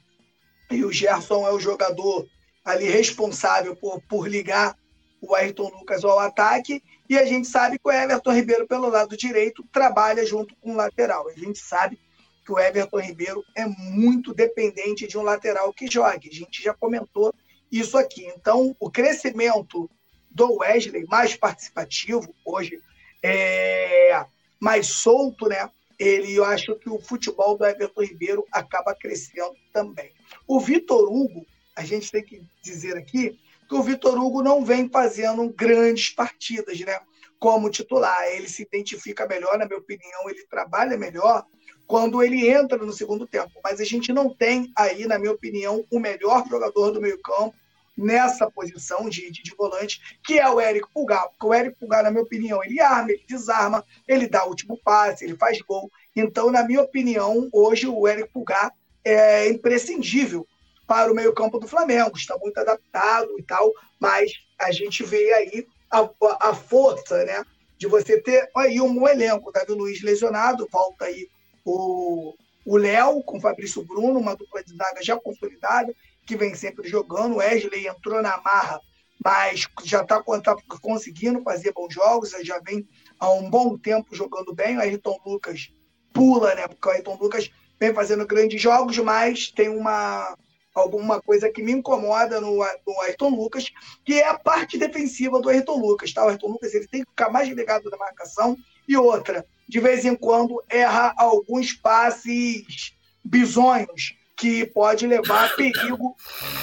[0.70, 2.26] e o Gerson é o jogador
[2.64, 4.76] ali responsável por, por ligar
[5.20, 6.82] o Ayrton Lucas ao ataque.
[7.08, 10.76] E a gente sabe que o Everton Ribeiro, pelo lado direito, trabalha junto com o
[10.76, 11.28] lateral.
[11.28, 11.98] A gente sabe
[12.44, 16.28] que o Everton Ribeiro é muito dependente de um lateral que jogue.
[16.28, 17.32] A gente já comentou
[17.70, 18.26] isso aqui.
[18.26, 19.88] Então, o crescimento
[20.30, 22.80] do Wesley, mais participativo, hoje
[23.22, 24.24] é
[24.60, 25.70] mais solto, né?
[25.98, 30.12] Ele, eu acho que o futebol do Everton Ribeiro acaba crescendo também.
[30.46, 33.38] O Vitor Hugo, a gente tem que dizer aqui
[33.68, 36.98] que o Vitor Hugo não vem fazendo grandes partidas, né?
[37.38, 38.24] Como titular.
[38.28, 41.44] Ele se identifica melhor, na minha opinião, ele trabalha melhor
[41.86, 43.52] quando ele entra no segundo tempo.
[43.62, 47.54] Mas a gente não tem aí, na minha opinião, o melhor jogador do meio-campo
[47.96, 51.28] nessa posição de, de, de, volante, que é o Eric Pulgar.
[51.30, 54.78] Porque o Eric Pulgar, na minha opinião, ele arma, ele desarma, ele dá o último
[54.84, 55.90] passe, ele faz gol.
[56.14, 58.72] Então, na minha opinião, hoje o Eric Pulgar
[59.06, 60.46] é imprescindível
[60.86, 62.16] para o meio-campo do Flamengo.
[62.16, 66.08] Está muito adaptado e tal, mas a gente vê aí a,
[66.40, 67.44] a força, né?
[67.78, 69.52] De você ter aí um bom elenco.
[69.52, 71.28] Davi Luiz lesionado, volta aí
[71.64, 75.94] o Léo com o Fabrício Bruno, uma dupla de zaga já consolidada,
[76.26, 77.34] que vem sempre jogando.
[77.34, 78.80] O Wesley entrou na marra,
[79.24, 82.88] mas já está tá conseguindo fazer bons jogos, já vem
[83.20, 84.76] há um bom tempo jogando bem.
[84.76, 85.70] O Ayrton Lucas
[86.12, 86.66] pula, né?
[86.66, 90.36] Porque o Ayrton Lucas vem fazendo grandes jogos, mas tem uma
[90.74, 93.70] alguma coisa que me incomoda no, no Ayrton Lucas,
[94.04, 96.12] que é a parte defensiva do Ayrton Lucas.
[96.12, 96.24] Tá?
[96.24, 98.56] O Ayrton Lucas ele tem que ficar mais ligado na marcação.
[98.86, 102.94] E outra, de vez em quando erra alguns passes
[103.24, 106.14] bizonhos que pode levar a perigo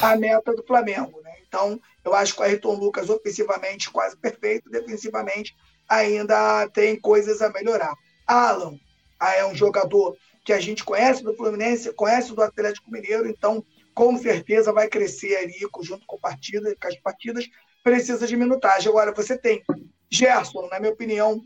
[0.02, 1.20] à meta do Flamengo.
[1.22, 1.34] Né?
[1.48, 5.56] Então, eu acho que o Ayrton Lucas, ofensivamente, quase perfeito, defensivamente,
[5.90, 7.94] ainda tem coisas a melhorar.
[8.28, 8.78] Alan
[9.20, 13.64] ah, é um jogador que a gente conhece do Fluminense, conhece do Atlético Mineiro, então
[13.94, 17.48] com certeza vai crescer ali junto com, partida, com as partidas,
[17.84, 18.90] precisa de minutagem.
[18.90, 19.64] Agora, você tem
[20.10, 21.42] Gerson, na minha opinião,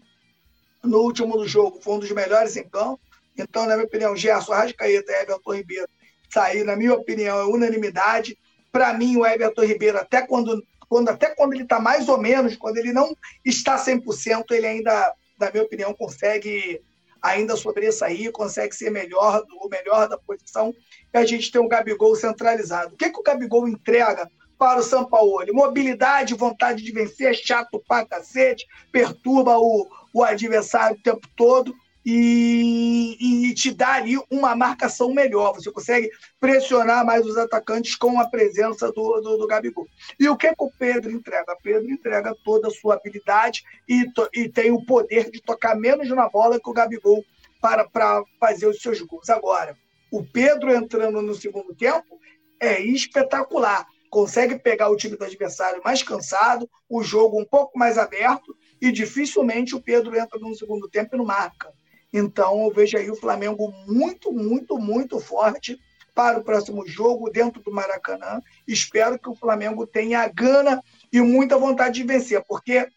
[0.84, 2.99] no último do jogo, foi um dos melhores em campo.
[3.38, 5.90] Então, na minha opinião, Gerson, Arrascaeta e Everton Ribeiro
[6.30, 8.38] sair, na minha opinião, é unanimidade.
[8.72, 12.56] Para mim, o Everton Ribeiro, até quando, quando, até quando ele está mais ou menos,
[12.56, 13.15] quando ele não
[13.45, 16.82] está 100%, ele ainda, na minha opinião, consegue
[17.22, 20.73] ainda sobressair, consegue ser melhor, o melhor da posição.
[21.14, 22.94] E a gente tem um Gabigol centralizado.
[22.94, 25.45] O que, que o Gabigol entrega para o São Paulo?
[25.52, 31.73] Mobilidade, vontade de vencer, chato pra cacete, perturba o, o adversário o tempo todo
[32.10, 35.54] e, e, te dá ali uma marcação melhor.
[35.56, 36.10] Você consegue
[36.40, 39.86] pressionar mais os atacantes com a presença do, do, do Gabigol.
[40.18, 41.52] E o que, que o Pedro entrega?
[41.52, 46.08] O Pedro entrega toda a sua habilidade e, e tem o poder de tocar menos
[46.08, 47.26] na bola que o Gabigol
[47.62, 49.30] para, para fazer os seus gols.
[49.30, 49.78] Agora,
[50.10, 52.18] o Pedro entrando no segundo tempo
[52.58, 53.86] é espetacular.
[54.10, 58.94] Consegue pegar o time do adversário mais cansado, o jogo um pouco mais aberto, e
[58.94, 61.70] dificilmente o Pedro entra no segundo tempo e não marca.
[62.12, 65.78] Então, eu vejo aí o Flamengo muito, muito, muito forte
[66.16, 68.42] para o próximo jogo dentro do Maracanã.
[68.68, 70.82] Espero que o Flamengo tenha a gana
[71.12, 72.88] e muita vontade de vencer, porque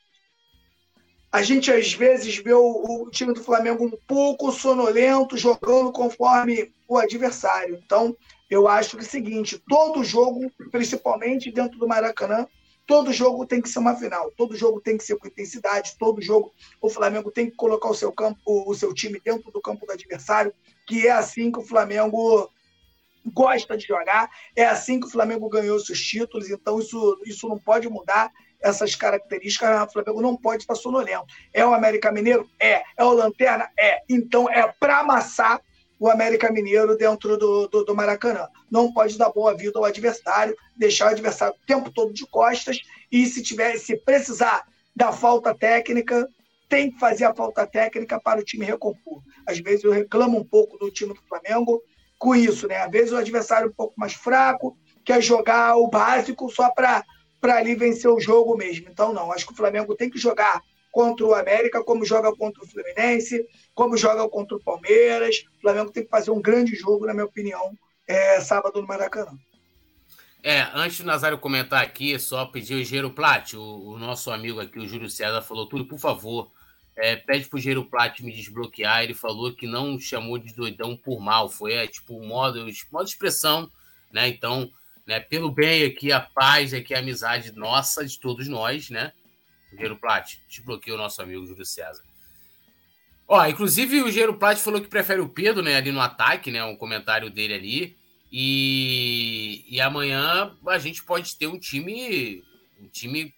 [1.32, 6.72] a gente às vezes vê o, o, time do Flamengo um pouco sonolento, jogando conforme
[6.88, 7.80] o adversário.
[7.84, 8.16] Então,
[8.48, 12.46] eu acho que é o seguinte: todo jogo, principalmente dentro do Maracanã,
[12.90, 16.20] Todo jogo tem que ser uma final, todo jogo tem que ser com intensidade, todo
[16.20, 16.52] jogo
[16.82, 19.92] o Flamengo tem que colocar o seu campo, o seu time dentro do campo do
[19.92, 20.52] adversário,
[20.88, 22.50] que é assim que o Flamengo
[23.32, 27.60] gosta de jogar, é assim que o Flamengo ganhou seus títulos, então isso, isso não
[27.60, 28.28] pode mudar
[28.60, 31.26] essas características, o Flamengo não pode estar sonolento.
[31.54, 32.50] É o América Mineiro?
[32.58, 32.82] É.
[32.96, 33.70] É o Lanterna?
[33.78, 34.00] É.
[34.08, 35.62] Então é para amassar
[36.00, 38.48] o América Mineiro dentro do, do, do, Maracanã.
[38.70, 42.80] Não pode dar boa vida ao adversário, deixar o adversário o tempo todo de costas
[43.12, 44.64] e se tiver, se precisar
[44.96, 46.26] da falta técnica,
[46.70, 49.20] tem que fazer a falta técnica para o time recompor.
[49.46, 51.82] Às vezes eu reclamo um pouco do time do Flamengo
[52.18, 52.78] com isso, né?
[52.78, 57.04] Às vezes o adversário é um pouco mais fraco, quer jogar o básico só para
[57.42, 58.88] ali vencer o jogo mesmo.
[58.90, 62.62] Então, não, acho que o Flamengo tem que jogar contra o América, como joga contra
[62.62, 65.44] o Fluminense, como joga contra o Palmeiras.
[65.58, 67.72] O Flamengo tem que fazer um grande jogo, na minha opinião,
[68.06, 69.38] é, sábado no Maracanã.
[70.42, 74.58] É, antes do Nazário comentar aqui, só pedir o Gero Plat, o, o, nosso amigo
[74.58, 76.50] aqui, o Júlio César, falou tudo, por favor,
[76.96, 79.04] é, pede pro Gero Plat me desbloquear.
[79.04, 82.58] Ele falou que não chamou de doidão por mal, foi é, tipo um modo,
[82.90, 83.70] modo de expressão,
[84.10, 84.28] né?
[84.28, 84.70] Então,
[85.06, 89.12] né, pelo bem aqui, a paz aqui, a amizade nossa, de todos nós, né?
[89.78, 92.02] Gero Plat, desbloqueia o nosso amigo Júlio César.
[93.26, 96.64] Ó, inclusive o Gero Plat falou que prefere o Pedro, né, ali no ataque, né,
[96.64, 97.96] um comentário dele ali.
[98.32, 102.44] E, e amanhã a gente pode ter um time,
[102.80, 103.34] um time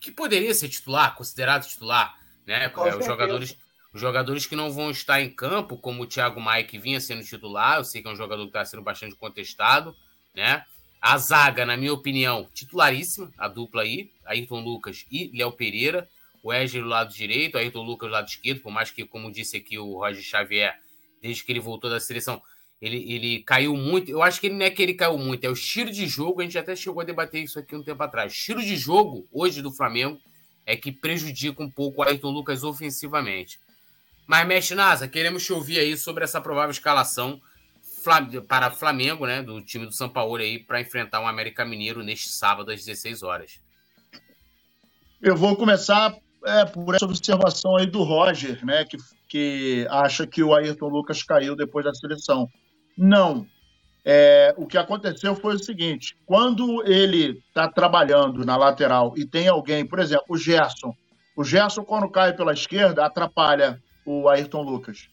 [0.00, 2.68] que poderia ser titular, considerado titular, né?
[2.70, 3.56] Com os jogadores,
[3.92, 7.24] Os jogadores que não vão estar em campo, como o Thiago Maia, que vinha sendo
[7.24, 9.96] titular, eu sei que é um jogador que está sendo bastante contestado,
[10.34, 10.64] né?
[11.00, 16.08] A zaga, na minha opinião, titularíssima, a dupla aí, Ayrton Lucas e Léo Pereira.
[16.42, 19.56] O Wesley do lado direito, Ayrton Lucas do lado esquerdo, por mais que, como disse
[19.56, 20.78] aqui o Roger Xavier,
[21.20, 22.40] desde que ele voltou da seleção,
[22.80, 24.10] ele, ele caiu muito.
[24.10, 26.40] Eu acho que ele não é que ele caiu muito, é o estilo de jogo.
[26.40, 28.32] A gente até chegou a debater isso aqui um tempo atrás.
[28.32, 30.20] O estilo de jogo hoje do Flamengo
[30.64, 33.58] é que prejudica um pouco o Ayrton Lucas ofensivamente.
[34.26, 37.40] Mas, Mestre Nasa, queremos te ouvir aí sobre essa provável escalação
[38.46, 42.02] para Flamengo, né, do time do São Paulo aí, para enfrentar o um América Mineiro
[42.02, 43.60] neste sábado às 16 horas.
[45.20, 46.14] Eu vou começar
[46.44, 48.96] é, por essa observação aí do Roger, né, que,
[49.28, 52.48] que acha que o Ayrton Lucas caiu depois da seleção.
[52.96, 53.46] Não.
[54.04, 59.48] É, o que aconteceu foi o seguinte: quando ele está trabalhando na lateral e tem
[59.48, 60.94] alguém, por exemplo, o Gerson.
[61.36, 65.08] O Gerson, quando cai pela esquerda, atrapalha o Ayrton Lucas.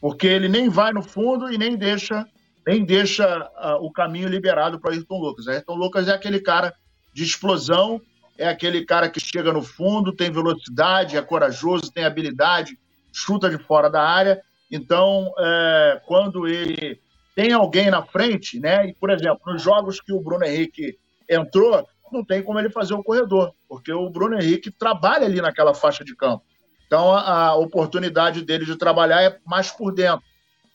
[0.00, 2.26] Porque ele nem vai no fundo e nem deixa
[2.66, 5.46] nem deixa uh, o caminho liberado para Ayrton Lucas.
[5.46, 6.74] Ayrton Lucas é aquele cara
[7.14, 8.00] de explosão,
[8.36, 12.78] é aquele cara que chega no fundo, tem velocidade, é corajoso, tem habilidade,
[13.12, 14.42] chuta de fora da área.
[14.70, 17.00] Então, é, quando ele
[17.36, 18.88] tem alguém na frente, né?
[18.88, 20.98] E, por exemplo, nos jogos que o Bruno Henrique
[21.28, 25.74] entrou, não tem como ele fazer o corredor, porque o Bruno Henrique trabalha ali naquela
[25.74, 26.44] faixa de campo.
[26.86, 30.24] Então, a, a oportunidade dele de trabalhar é mais por dentro.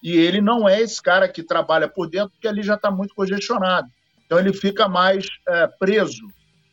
[0.01, 3.13] E ele não é esse cara que trabalha por dentro, porque ali já está muito
[3.13, 3.87] congestionado.
[4.25, 6.25] Então, ele fica mais é, preso.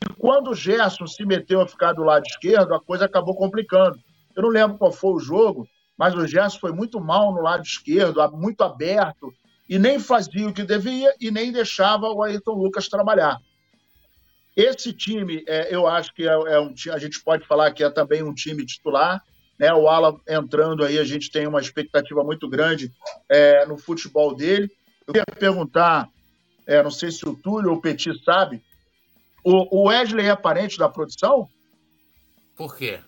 [0.09, 3.99] E quando o Gerson se meteu a ficar do lado esquerdo, a coisa acabou complicando.
[4.35, 7.65] Eu não lembro qual foi o jogo, mas o Gerson foi muito mal no lado
[7.65, 9.35] esquerdo, muito aberto,
[9.69, 13.39] e nem fazia o que devia e nem deixava o Ayrton Lucas trabalhar.
[14.57, 17.91] Esse time, é, eu acho que é, é um, a gente pode falar que é
[17.91, 19.23] também um time titular.
[19.59, 19.73] Né?
[19.73, 22.93] O Alan entrando aí, a gente tem uma expectativa muito grande
[23.29, 24.71] é, no futebol dele.
[25.07, 26.09] Eu queria perguntar,
[26.67, 28.63] é, não sei se o Túlio ou o Petit sabe,
[29.45, 31.49] o, o Wesley é parente da produção?
[32.57, 33.01] Por quê?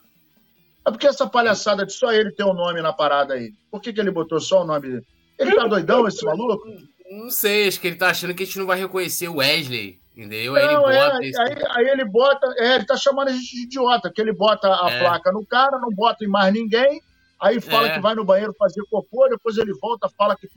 [0.86, 3.52] É porque essa palhaçada de só ele ter o um nome na parada aí.
[3.70, 5.06] Por que, que ele botou só o nome dele?
[5.39, 6.64] Ele tá doidão, esse maluco?
[7.10, 9.98] Não sei, acho que ele tá achando que a gente não vai reconhecer o Wesley,
[10.16, 10.57] entendeu?
[10.57, 11.24] Aí não, ele bota.
[11.24, 11.41] É, esse...
[11.41, 12.55] aí, aí, ele bota.
[12.59, 14.99] É, ele tá chamando a gente de idiota, que ele bota a é.
[15.01, 17.01] placa no cara, não bota em mais ninguém,
[17.41, 17.95] aí fala é.
[17.95, 20.49] que vai no banheiro fazer cocô, depois ele volta, fala que.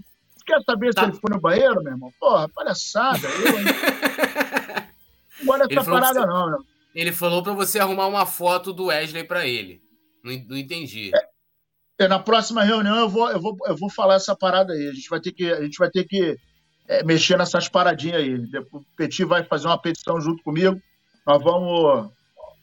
[0.46, 1.04] Quer saber tá.
[1.04, 2.12] se ele foi no banheiro, meu irmão?
[2.20, 3.26] Porra, palhaçada.
[3.26, 3.54] Eu,
[5.40, 6.26] não gosto dessa parada, você...
[6.26, 6.60] não, meu.
[6.94, 9.82] Ele falou pra você arrumar uma foto do Wesley pra ele.
[10.24, 11.12] Não, não entendi.
[11.16, 14.88] É, é, na próxima reunião eu vou, eu, vou, eu vou falar essa parada aí.
[14.88, 16.38] A gente vai ter que, a gente vai ter que
[16.88, 18.36] é, mexer nessas paradinhas aí.
[18.72, 20.80] O Petit vai fazer uma petição junto comigo.
[21.26, 22.10] Nós vamos,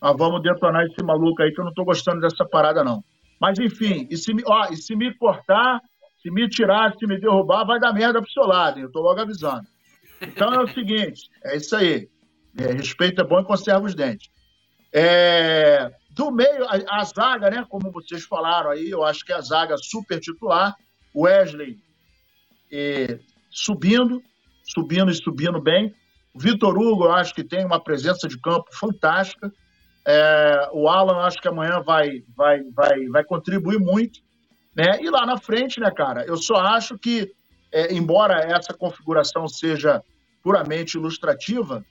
[0.01, 3.03] nós vamos detonar esse maluco aí, que eu não estou gostando dessa parada, não.
[3.41, 5.81] Mas, enfim, e se, ó, e se me cortar,
[6.23, 8.85] se me tirar, se me derrubar, vai dar merda pro seu lado, hein?
[8.85, 9.67] Eu tô logo avisando.
[10.21, 12.09] Então é o seguinte, é isso aí.
[12.59, 14.29] É, respeito é bom e conserva os dentes.
[14.93, 17.65] É, do meio, a, a, zaga, né?
[17.69, 20.75] Como vocês falaram aí, eu acho que é a zaga super titular.
[21.17, 21.79] Wesley
[22.71, 23.19] é,
[23.51, 24.23] subindo,
[24.63, 25.95] subindo e subindo bem.
[26.33, 29.53] O Vitor Hugo, eu acho que tem uma presença de campo fantástica.
[30.07, 34.21] É, o Alan, acho que amanhã vai, vai, vai, vai contribuir muito.
[34.75, 35.03] Né?
[35.03, 36.25] E lá na frente, né, cara?
[36.25, 37.33] Eu só acho que,
[37.73, 40.03] é, embora essa configuração seja
[40.43, 41.85] puramente ilustrativa,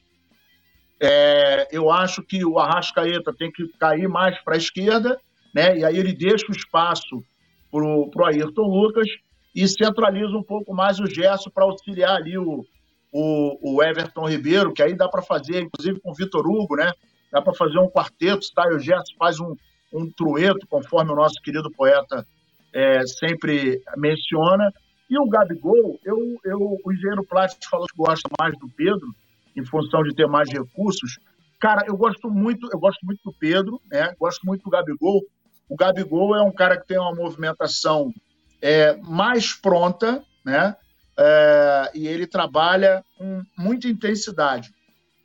[1.02, 5.19] é, eu acho que o Arrascaeta tem que cair mais para a esquerda,
[5.53, 5.77] né?
[5.77, 7.23] E aí ele deixa o espaço
[7.72, 9.07] para o Ayrton Lucas
[9.54, 12.66] e centraliza um pouco mais o Gerson para auxiliar ali o,
[13.12, 16.92] o, o, Everton Ribeiro, que aí dá para fazer, inclusive com o Vitor Hugo, né?
[17.32, 18.70] Dá para fazer um quarteto, tá?
[18.70, 19.56] E o Gerson faz um,
[19.94, 22.26] um trueto, conforme o nosso querido poeta
[22.74, 24.72] é, sempre menciona.
[25.10, 29.08] E o Gabigol, eu, eu, o engenheiro Plástico falou que gosta mais do Pedro,
[29.56, 31.18] em função de ter mais recursos.
[31.60, 34.14] Cara, eu gosto muito, eu gosto muito do Pedro, né?
[34.20, 35.22] Gosto muito do Gabigol.
[35.68, 38.14] O Gabigol é um cara que tem uma movimentação
[38.61, 40.76] é, mais pronta, né?
[41.18, 44.73] É, e ele trabalha com muita intensidade.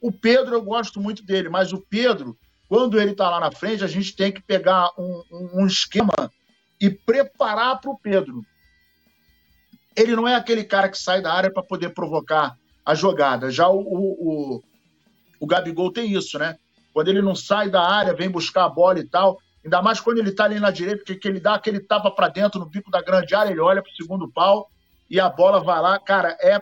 [0.01, 2.37] O Pedro, eu gosto muito dele, mas o Pedro,
[2.69, 6.13] quando ele está lá na frente, a gente tem que pegar um, um, um esquema
[6.81, 8.43] e preparar para o Pedro.
[9.97, 13.51] Ele não é aquele cara que sai da área para poder provocar a jogada.
[13.51, 14.63] Já o, o,
[15.41, 16.57] o, Gabigol tem isso, né?
[16.93, 19.39] Quando ele não sai da área, vem buscar a bola e tal.
[19.65, 22.29] Ainda mais quando ele está ali na direita, porque que ele dá aquele tapa para
[22.29, 24.71] dentro no bico da grande área, ele olha para o segundo pau
[25.09, 25.99] e a bola vai lá.
[25.99, 26.61] Cara, é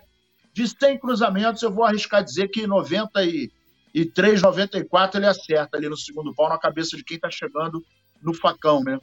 [0.53, 6.33] de 100 cruzamentos, eu vou arriscar dizer que 93, 94 ele acerta ali no segundo
[6.35, 7.85] pau, na cabeça de quem está chegando
[8.23, 9.01] no facão, né?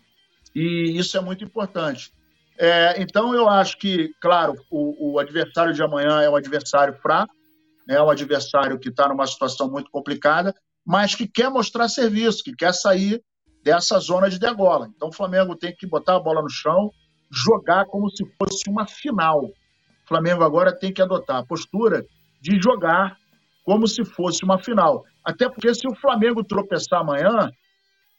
[0.55, 2.13] E isso é muito importante.
[2.57, 7.34] É, então, eu acho que, claro, o, o, adversário de amanhã é um adversário fraco,
[7.88, 10.53] é um adversário que está numa situação muito complicada,
[10.85, 13.21] mas que quer mostrar serviço, que quer sair
[13.69, 14.89] dessa zona de degola.
[14.95, 16.91] Então, o Flamengo tem que botar a bola no chão,
[17.29, 19.43] jogar como se fosse uma final.
[19.45, 22.03] O Flamengo agora tem que adotar a postura
[22.41, 23.15] de jogar
[23.63, 25.05] como se fosse uma final.
[25.23, 27.51] Até porque se o Flamengo tropeçar amanhã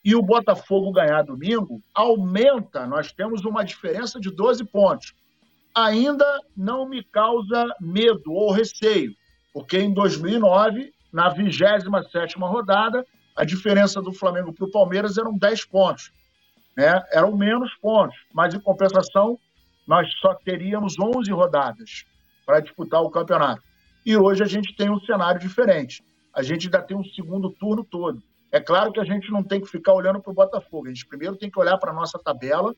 [0.04, 5.12] e o Botafogo ganhar domingo, aumenta, nós temos uma diferença de 12 pontos.
[5.74, 6.24] Ainda
[6.56, 9.12] não me causa medo ou receio,
[9.52, 13.04] porque em 2009, na 27ª rodada,
[13.40, 16.12] a diferença do Flamengo para o Palmeiras eram 10 pontos.
[16.76, 17.02] Né?
[17.10, 19.38] Eram menos pontos, mas em compensação,
[19.86, 22.04] nós só teríamos 11 rodadas
[22.44, 23.62] para disputar o campeonato.
[24.04, 26.04] E hoje a gente tem um cenário diferente.
[26.34, 28.22] A gente ainda tem um segundo turno todo.
[28.52, 30.88] É claro que a gente não tem que ficar olhando para o Botafogo.
[30.88, 32.74] A gente primeiro tem que olhar para a nossa tabela,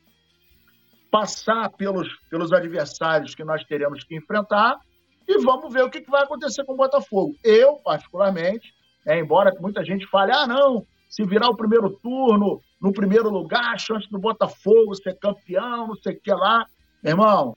[1.11, 4.79] passar pelos, pelos adversários que nós teremos que enfrentar
[5.27, 7.35] e vamos ver o que, vai acontecer com o Botafogo.
[7.43, 8.73] Eu, particularmente,
[9.07, 13.79] é, embora muita gente fale, ah, não, se virar o primeiro turno, no primeiro lugar,
[13.79, 16.67] chance do Botafogo ser campeão, não sei o que lá.
[17.05, 17.55] Irmão,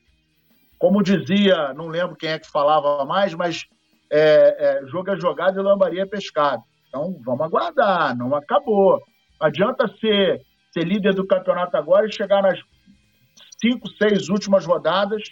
[0.78, 3.66] como dizia, não lembro quem é que falava mais, mas
[4.12, 6.64] é, é, jogo é jogado e lambaria é pescado.
[6.88, 9.02] Então, vamos aguardar, não acabou.
[9.40, 10.42] Não adianta ser,
[10.72, 12.60] ser líder do campeonato agora e chegar nas
[13.60, 15.24] cinco, seis últimas rodadas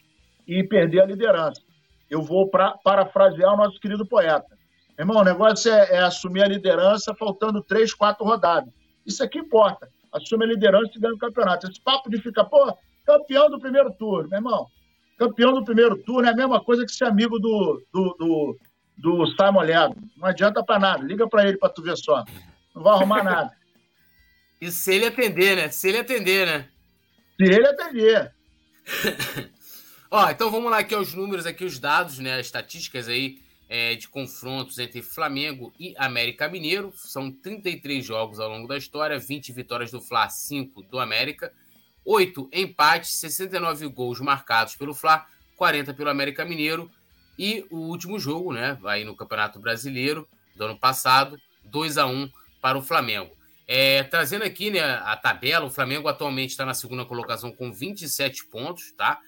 [0.48, 1.62] e perder a liderança.
[2.10, 4.46] Eu vou pra, parafrasear o nosso querido poeta.
[4.98, 8.72] Irmão, o negócio é, é, assumir a liderança faltando três, quatro rodadas.
[9.06, 9.90] Isso aqui importa.
[10.12, 11.68] Assume a liderança e ganha o campeonato.
[11.68, 14.68] Esse papo de ficar, pô, campeão do primeiro turno, meu irmão.
[15.18, 18.60] Campeão do primeiro turno é a mesma coisa que ser amigo do, do, do,
[18.98, 19.96] do Simon Ledo.
[20.16, 21.04] Não adianta para nada.
[21.04, 22.24] Liga para ele para tu ver só.
[22.76, 23.52] Não vai arrumar nada.
[24.62, 25.70] E se ele atender, né?
[25.70, 26.68] Se ele atender, né?
[27.38, 28.34] Se ele atender.
[30.10, 32.36] Ó, então vamos lá aqui aos números, aqui os dados, né?
[32.36, 36.94] As estatísticas aí é, de confrontos entre Flamengo e América Mineiro.
[36.96, 41.52] São 33 jogos ao longo da história, 20 vitórias do Fla, 5 do América,
[42.06, 45.26] 8 empates, 69 gols marcados pelo Fla,
[45.56, 46.92] 40 pelo América Mineiro.
[47.38, 52.30] E o último jogo, né, aí no Campeonato Brasileiro do ano passado, 2 a 1
[52.62, 53.36] para o Flamengo.
[53.68, 58.46] É, trazendo aqui né, a tabela, o Flamengo atualmente está na segunda colocação com 27
[58.48, 59.20] pontos, tá?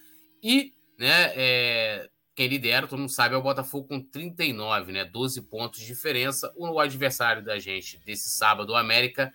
[0.44, 5.06] E né, é, quem lidera, todo mundo sabe, é o Botafogo com 39, né?
[5.06, 6.52] 12 pontos de diferença.
[6.56, 9.34] O adversário da gente desse sábado, o América,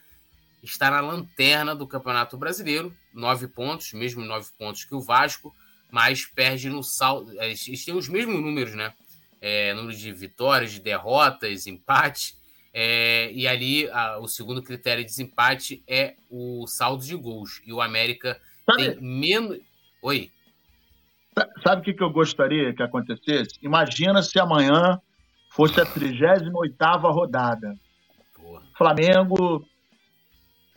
[0.62, 5.54] está na lanterna do Campeonato Brasileiro, 9 pontos, mesmo 9 pontos que o Vasco,
[5.90, 7.32] mas perde no saldo.
[7.40, 8.92] Eles têm os mesmos números, né?
[9.40, 12.36] É, número de vitórias, de derrotas, empate.
[12.72, 17.62] É, e ali a, o segundo critério de desempate é o saldo de gols.
[17.64, 18.38] E o América
[18.76, 19.58] tem menos.
[20.02, 20.30] Oi.
[21.62, 23.58] Sabe o que, que eu gostaria que acontecesse?
[23.62, 24.98] Imagina se amanhã
[25.50, 26.74] fosse a 38
[27.08, 27.74] rodada.
[28.34, 28.62] Porra.
[28.76, 29.64] Flamengo,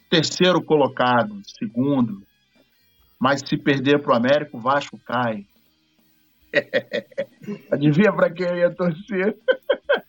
[0.10, 2.22] terceiro colocado, segundo.
[3.20, 5.46] Mas se perder para o América, o Vasco cai.
[7.72, 9.38] Adivinha para quem eu ia torcer?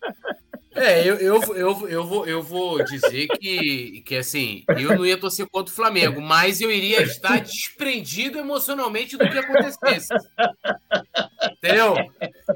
[0.75, 5.17] É, eu, eu, eu, eu, vou, eu vou dizer que, que, assim, eu não ia
[5.17, 10.09] torcer contra o Flamengo, mas eu iria estar desprendido emocionalmente do que acontecesse.
[11.53, 11.95] Entendeu?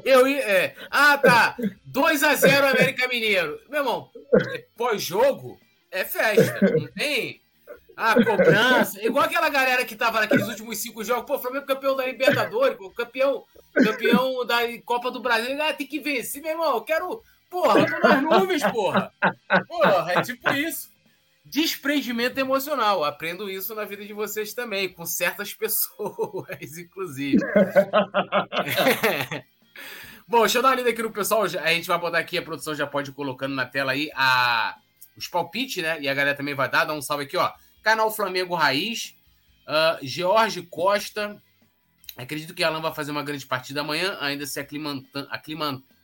[0.05, 0.40] Eu ia.
[0.40, 1.57] É, ah, tá.
[1.90, 3.61] 2x0 América Mineiro.
[3.69, 4.11] Meu irmão,
[4.77, 5.59] pós-jogo
[5.90, 6.59] é festa.
[6.77, 7.40] Não tem.
[7.97, 9.05] Ah, cobrança.
[9.05, 11.24] Igual aquela galera que tava naqueles últimos cinco jogos.
[11.24, 15.61] Pô, Flamengo campeão da Libertadores, campeão, campeão da Copa do Brasil.
[15.61, 16.74] Ah, tem que vencer, meu irmão.
[16.74, 19.12] Eu quero Porra, tô nas nuvens, porra.
[19.66, 20.90] Porra, é tipo isso.
[21.44, 23.04] Desprendimento emocional.
[23.04, 27.38] Aprendo isso na vida de vocês também, com certas pessoas, inclusive.
[30.28, 31.44] Bom, deixa eu dar uma lida aqui no pessoal.
[31.44, 34.76] A gente vai botar aqui, a produção já pode ir colocando na tela aí a...
[35.16, 35.98] os palpites, né?
[36.02, 36.84] E a galera também vai dar.
[36.84, 37.50] Dá um salve aqui, ó.
[37.82, 39.16] Canal Flamengo Raiz.
[39.66, 41.40] Uh, George Costa.
[42.16, 45.28] Acredito que Alan vai fazer uma grande partida amanhã, ainda se aclimatando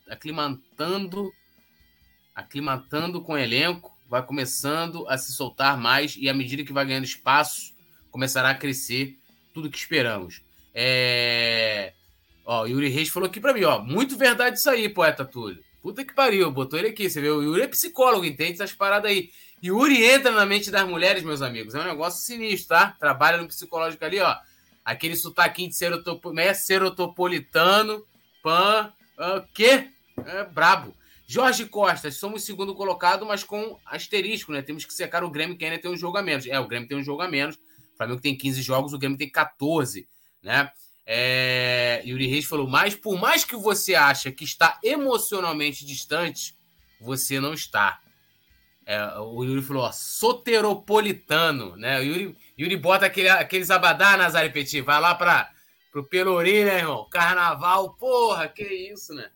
[0.09, 1.33] aclimatando,
[2.35, 6.85] aclimatando com o elenco, vai começando a se soltar mais e à medida que vai
[6.85, 7.75] ganhando espaço,
[8.11, 9.19] começará a crescer
[9.53, 10.43] tudo que esperamos.
[10.75, 11.95] É...
[12.45, 15.63] Ó, Yuri Reis falou aqui para mim, ó, muito verdade isso aí, poeta Túlio.
[15.81, 19.11] Puta que pariu, botou ele aqui, você vê, o Yuri é psicólogo, entende essas paradas
[19.11, 19.31] aí.
[19.63, 22.95] Yuri entra na mente das mulheres, meus amigos, é um negócio sinistro, tá?
[22.99, 24.37] Trabalha no psicológico ali, ó.
[24.85, 26.35] Aquele sotaquinho de serotop...
[26.35, 28.05] Né, serotopolitano,
[28.43, 29.91] pan, o quê?
[30.25, 30.95] É brabo.
[31.27, 34.61] Jorge Costa, somos segundo colocado, mas com asterisco, né?
[34.61, 36.47] Temos que secar o Grêmio, que ainda tem um jogo a menos.
[36.47, 39.17] É, o Grêmio tem um jogo a menos, O Flamengo tem 15 jogos, o Grêmio
[39.17, 40.07] tem 14,
[40.43, 40.71] né?
[41.07, 46.57] É, Yuri Reis falou, mas por mais que você acha que está emocionalmente distante,
[47.01, 48.01] você não está.
[48.87, 52.01] É, o Yuri falou, ó, soteropolitano, né?
[52.01, 55.51] O Yuri, Yuri bota aquele, aqueles abadá, Nazário Petit, vai lá para
[55.91, 57.09] pro Pelourinho, né, irmão?
[57.09, 59.31] Carnaval, porra, que isso, né?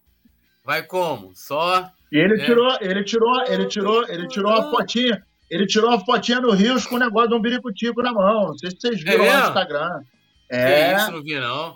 [0.69, 1.32] Vai como?
[1.35, 1.90] Só.
[2.12, 2.45] E ele né?
[2.45, 5.24] tirou, ele tirou, ele tirou, ele tirou a fotinha.
[5.51, 8.49] Ele tirou a fotinha no Rios com o negócio de um biricutico na mão.
[8.49, 10.03] Não sei se vocês viram é no Instagram.
[10.51, 10.93] É.
[10.93, 11.74] Que isso, não vi, não.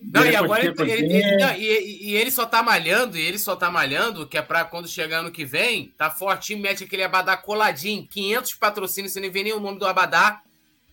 [0.00, 3.38] Não, e agora ele, ele, ele não, e, e, ele só tá malhando, e ele
[3.38, 7.02] só tá malhando, que é pra quando chegar ano que vem, tá fortinho, mete aquele
[7.02, 10.40] abadá coladinho, 500 patrocínios, você nem vê nem o nome do abadá,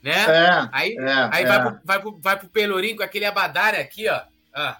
[0.01, 0.25] né?
[0.27, 1.47] É, aí é, aí é.
[1.47, 4.21] Vai, pro, vai, pro, vai pro Pelourinho com aquele abadá aqui, ó.
[4.55, 4.77] Ah,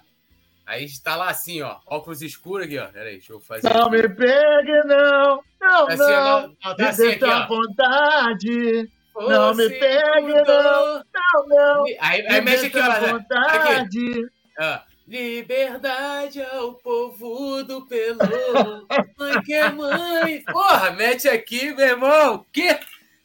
[0.72, 2.86] aí está lá assim, ó, óculos escuros aqui, ó.
[2.86, 3.68] Peraí, deixa eu fazer.
[3.72, 3.96] Não aqui.
[3.96, 7.46] me pegue, não, não, assim, não, não, não tá assim aqui, ó.
[7.46, 8.90] vontade.
[9.14, 11.84] Não me pegue, não, não, não.
[12.00, 13.80] Aí, aí mexe aqui, ó.
[13.80, 14.26] Aqui.
[14.58, 18.86] Ah, liberdade ao povo do Pelô.
[19.18, 20.42] Mãe que é mãe.
[20.44, 22.46] Porra, mete aqui, meu irmão.
[22.50, 22.78] Que?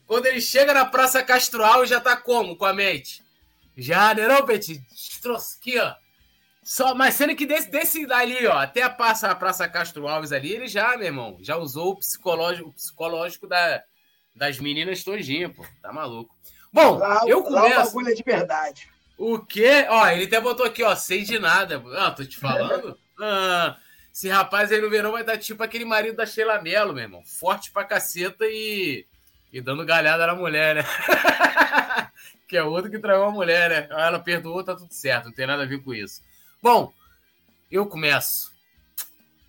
[0.06, 3.24] Quando ele chega na Praça Castro Alves, já tá como com a mente?
[3.78, 4.82] Já, né, não, Petit?
[5.60, 5.94] Aqui, ó.
[6.68, 10.34] Só, mas sendo que desse, desse dali, ó, até a Praça, a Praça Castro Alves
[10.34, 13.82] ali, ele já, meu irmão, já usou o psicológico, o psicológico da,
[14.36, 15.66] das meninas todinha, pô.
[15.82, 16.36] Tá maluco.
[16.74, 17.70] Bom, lá, eu começo...
[17.70, 18.90] Lá o bagulho é de verdade.
[19.18, 19.86] O quê?
[19.88, 21.82] Ó, ele até botou aqui, ó, sei de nada.
[21.96, 22.98] Ah, tô te falando.
[23.20, 23.76] Ah,
[24.14, 27.24] esse rapaz aí no verão vai dar tipo aquele marido da Sheila Mello, meu irmão.
[27.26, 29.08] Forte pra caceta e,
[29.52, 30.84] e dando galhada na mulher, né?
[32.48, 33.88] que é outro que traiu a mulher, né?
[33.90, 35.26] Ela perdoou, tá tudo certo.
[35.26, 36.22] Não tem nada a ver com isso.
[36.62, 36.92] Bom,
[37.72, 38.52] eu começo.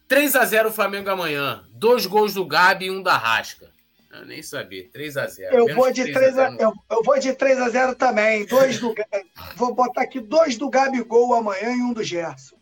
[0.09, 1.65] 3 a 0 o Flamengo amanhã.
[1.71, 3.71] Dois gols do Gabi e um da Rasca.
[4.11, 4.89] Eu nem sabia.
[4.91, 5.53] 3x0.
[5.53, 8.47] Eu, vou de 3 a, eu, eu, vou de 3 a 0 também.
[8.47, 8.95] Dois do,
[9.55, 12.57] vou botar aqui dois do Gabigol amanhã e um do Gerson.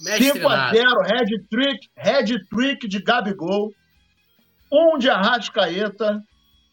[0.00, 3.72] 5x0, head trick, head trick de Gabigol.
[4.72, 6.22] Um de Arrascaeta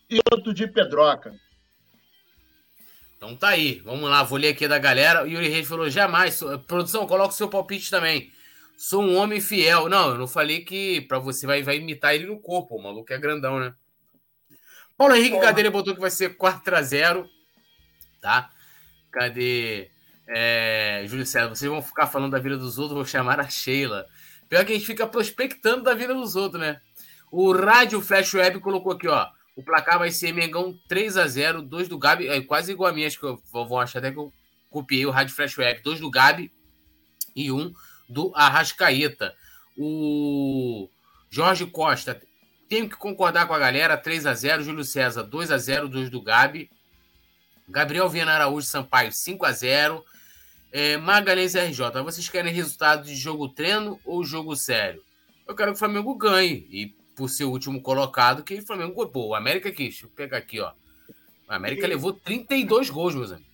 [0.09, 1.33] e outro de Pedroca.
[3.17, 3.81] Então tá aí.
[3.83, 5.23] Vamos lá, vou ler aqui da galera.
[5.23, 6.39] O Yuri Reis falou: jamais.
[6.67, 8.31] Produção, coloca o seu palpite também.
[8.77, 9.89] Sou um homem fiel.
[9.89, 12.75] Não, eu não falei que para você vai, vai imitar ele no corpo.
[12.75, 13.73] O maluco é grandão, né?
[14.95, 15.47] Paulo Henrique Porra.
[15.47, 17.27] Cadeira botou que vai ser 4x0.
[18.21, 18.49] Tá?
[19.11, 19.89] Cadê?
[20.27, 24.05] É, Júlio César, vocês vão ficar falando da vida dos outros, vou chamar a Sheila.
[24.49, 26.81] Pior que a gente fica prospectando da vida dos outros, né?
[27.31, 29.27] O Rádio Flash Web colocou aqui, ó.
[29.57, 32.93] O placar vai ser Mengão 3 a 0 2 do Gabi, é quase igual a
[32.93, 34.31] minha, acho que eu vou achar até que eu
[34.69, 35.81] copiei o Rádio Flash Web.
[35.81, 36.51] 2 do Gabi
[37.35, 37.73] e 1 um
[38.07, 39.33] do Arrascaeta.
[39.75, 40.87] O
[41.27, 42.21] Jorge Costa,
[42.69, 46.11] tenho que concordar com a galera, 3 a 0 Júlio César, 2 a 0 2
[46.11, 46.69] do Gabi.
[47.67, 50.05] Gabriel Viana Araújo Sampaio, 5 a 0
[50.71, 55.01] é, Magalhães RJ, vocês querem resultado de jogo treino ou jogo sério?
[55.47, 56.67] Eu quero que o Flamengo ganhe.
[56.69, 59.07] E por ser o último colocado, que o Flamengo.
[59.07, 60.71] Pô, o América aqui, deixa eu pegar aqui, ó.
[61.49, 63.51] O América levou 32 gols, meus amigos.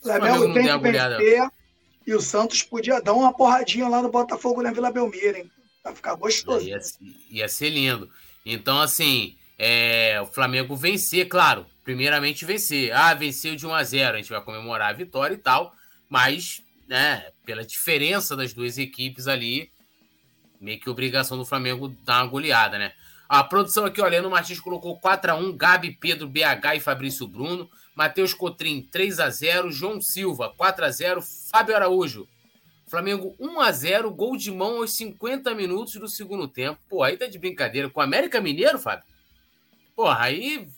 [0.00, 1.50] O Flamengo, tem que vencer
[2.06, 5.50] e o Santos podia dar uma porradinha lá no Botafogo na Vila Belmiro, hein?
[5.82, 6.66] Pra ficar gostoso.
[6.66, 6.78] Ia,
[7.30, 8.08] ia ser lindo.
[8.44, 11.66] Então, assim, é, o Flamengo vencer, claro.
[11.82, 12.92] Primeiramente vencer.
[12.92, 15.74] Ah, venceu de 1 a 0 A gente vai comemorar a vitória e tal.
[16.08, 19.72] Mas, né, pela diferença das duas equipes ali,
[20.60, 22.92] meio que obrigação do Flamengo dar uma goleada, né?
[23.28, 27.68] A produção aqui, olha, Leandro Martins colocou 4x1, Gabi, Pedro, BH e Fabrício Bruno.
[27.94, 32.28] Matheus Cotrim, 3 x 0 João Silva, 4 x 0 Fábio Araújo.
[32.86, 36.78] Flamengo 1 x 0 gol de mão aos 50 minutos do segundo tempo.
[36.88, 37.90] Pô, aí tá de brincadeira.
[37.90, 39.04] Com o América Mineiro, Fábio?
[39.96, 40.68] Porra, aí,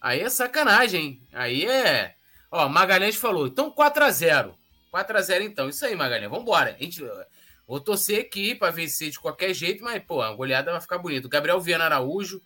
[0.00, 1.22] aí é sacanagem, hein?
[1.32, 2.14] Aí é.
[2.50, 4.54] Ó, Magalhães falou, então 4 x 0
[4.90, 5.68] 4 x 0 então.
[5.68, 6.76] Isso aí, Magalhães, vambora.
[6.78, 7.02] A gente,
[7.72, 11.26] vou torcer aqui pra vencer de qualquer jeito, mas, pô, a goleada vai ficar bonito.
[11.26, 12.42] Gabriel Viana Araújo.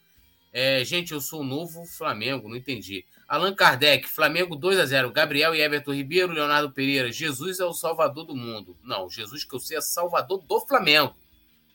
[0.53, 3.05] É, gente, eu sou novo Flamengo, não entendi.
[3.27, 7.11] Allan Kardec, Flamengo 2 a 0 Gabriel e Everton Ribeiro, Leonardo Pereira.
[7.11, 8.79] Jesus é o salvador do mundo.
[8.85, 11.13] Não, Jesus que eu sei é salvador do Flamengo.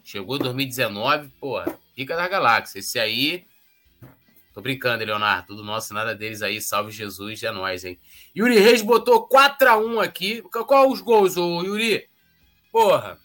[0.02, 2.80] Chegou em 2019, porra, pica da galáxia.
[2.80, 3.46] Esse aí.
[4.54, 5.48] Tô brincando, Leonardo.
[5.48, 6.62] Tudo nosso, nada deles aí.
[6.62, 8.00] Salve Jesus, é nóis, hein?
[8.34, 10.42] Yuri Reis botou 4x1 aqui.
[10.42, 12.08] Qual os gols, ô Yuri?
[12.72, 13.20] Porra.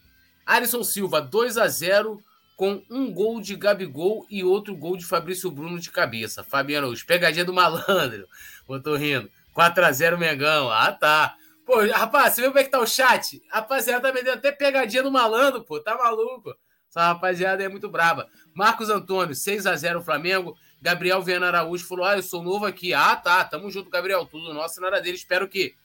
[0.47, 2.23] Alisson Silva, 2 a 0
[2.55, 6.43] com um gol de Gabigol e outro gol de Fabrício Bruno de cabeça.
[6.43, 8.25] Fabiano Araújo, pegadinha do malandro.
[8.65, 9.29] Botou rindo.
[9.55, 10.71] 4x0 Mengão.
[10.71, 11.35] Ah, tá.
[11.65, 13.43] Pô, rapaz, você viu como é que tá o chat?
[13.49, 15.79] Rapaziada, tá vendendo até pegadinha do malandro, pô.
[15.79, 16.55] Tá maluco.
[16.89, 18.27] Essa rapaziada é muito braba.
[18.55, 20.57] Marcos Antônio, 6x0 Flamengo.
[20.81, 22.93] Gabriel Viana Araújo falou: Ah, eu sou novo aqui.
[22.93, 24.25] Ah, tá, tamo junto, Gabriel.
[24.25, 25.17] Tudo nosso e nada dele.
[25.17, 25.75] Espero que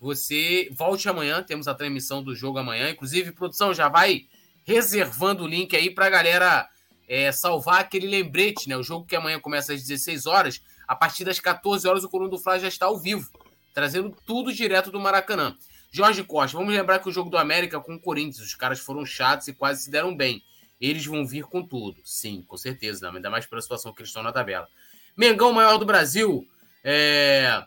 [0.00, 1.42] você volte amanhã.
[1.42, 2.90] Temos a transmissão do jogo amanhã.
[2.90, 4.26] Inclusive, produção, já vai
[4.64, 6.68] reservando o link aí pra galera
[7.08, 8.76] é, salvar aquele lembrete, né?
[8.76, 10.62] O jogo que amanhã começa às 16 horas.
[10.86, 13.30] A partir das 14 horas, o Coluna do Fla já está ao vivo,
[13.72, 15.56] trazendo tudo direto do Maracanã.
[15.90, 19.06] Jorge Costa, vamos lembrar que o jogo do América com o Corinthians, os caras foram
[19.06, 20.42] chatos e quase se deram bem.
[20.80, 22.00] Eles vão vir com tudo.
[22.04, 24.66] Sim, com certeza, ainda mais pela situação que eles estão na tabela.
[25.16, 26.46] Mengão maior do Brasil.
[26.82, 27.64] É...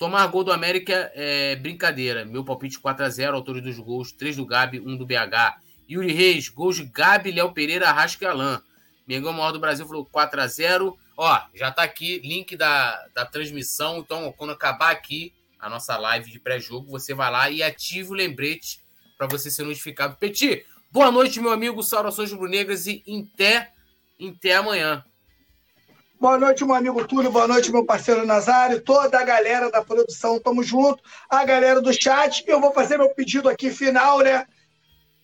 [0.00, 2.24] Tomar gol do América é brincadeira.
[2.24, 5.60] Meu palpite 4x0, autores dos gols, 3 do Gabi, 1 do BH.
[5.90, 8.58] Yuri Reis, gols de Gabi, Léo Pereira, Arrasca e Alain.
[9.06, 10.96] Mengão maior do Brasil falou 4x0.
[11.18, 13.98] Ó, já tá aqui, link da, da transmissão.
[13.98, 18.16] Então, quando acabar aqui a nossa live de pré-jogo, você vai lá e ativa o
[18.16, 18.82] lembrete
[19.18, 20.16] para você ser notificado.
[20.16, 21.82] Petit, boa noite, meu amigo.
[21.82, 23.04] Saudações rubro-negras e
[23.34, 23.70] até,
[24.18, 25.04] até amanhã.
[26.20, 27.32] Boa noite, meu amigo Túlio.
[27.32, 28.82] Boa noite, meu parceiro Nazário.
[28.82, 31.02] Toda a galera da produção, tamo junto.
[31.30, 32.44] A galera do chat.
[32.46, 34.46] Eu vou fazer meu pedido aqui final, né?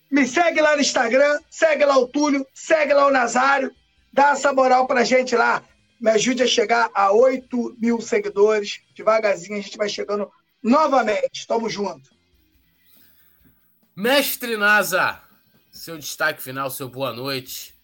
[0.09, 3.71] Me segue lá no Instagram, segue lá o Túlio, segue lá o Nazário.
[4.11, 5.61] Dá essa moral pra gente lá.
[6.01, 8.79] Me ajude a chegar a 8 mil seguidores.
[8.95, 10.31] Devagarzinho a gente vai chegando
[10.63, 11.45] novamente.
[11.45, 12.09] Tamo junto.
[13.95, 15.21] Mestre Nasa,
[15.71, 17.75] seu destaque final, seu boa noite.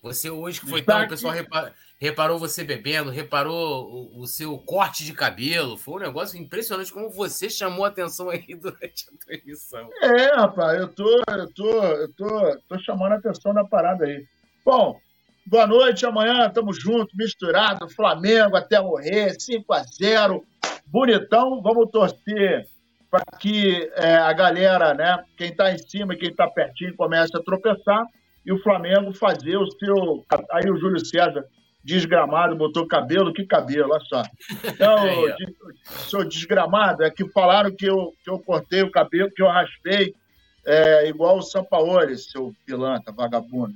[0.00, 0.98] Você hoje que foi destaque.
[1.00, 1.70] tão, o pessoal reparou,
[2.02, 5.76] reparou você bebendo, reparou o, o, seu corte de cabelo.
[5.76, 9.88] Foi um negócio impressionante como você chamou a atenção aí durante a transmissão.
[10.02, 14.26] É, rapaz, eu tô, eu tô, eu tô, tô chamando a atenção na parada aí.
[14.64, 14.98] Bom,
[15.46, 20.44] boa noite, amanhã estamos juntos, misturado, Flamengo até morrer, 5 a 0
[20.86, 22.66] bonitão, vamos torcer
[23.08, 27.36] para que é, a galera, né, quem está em cima e quem está pertinho, comece
[27.36, 28.04] a tropeçar
[28.44, 30.24] e o Flamengo fazer o seu.
[30.50, 31.44] Aí o Júlio César,
[31.84, 34.22] desgramado, botou cabelo, que cabelo, olha só.
[34.64, 35.36] Então, é,
[35.84, 40.14] sou desgramado, é que falaram que eu, que eu cortei o cabelo, que eu raspei,
[40.64, 43.74] é, igual o Sampaoli, seu pilantra, vagabundo.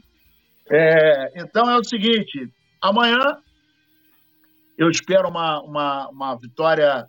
[0.70, 2.48] É, então é o seguinte:
[2.80, 3.38] amanhã
[4.78, 7.08] eu espero uma, uma, uma vitória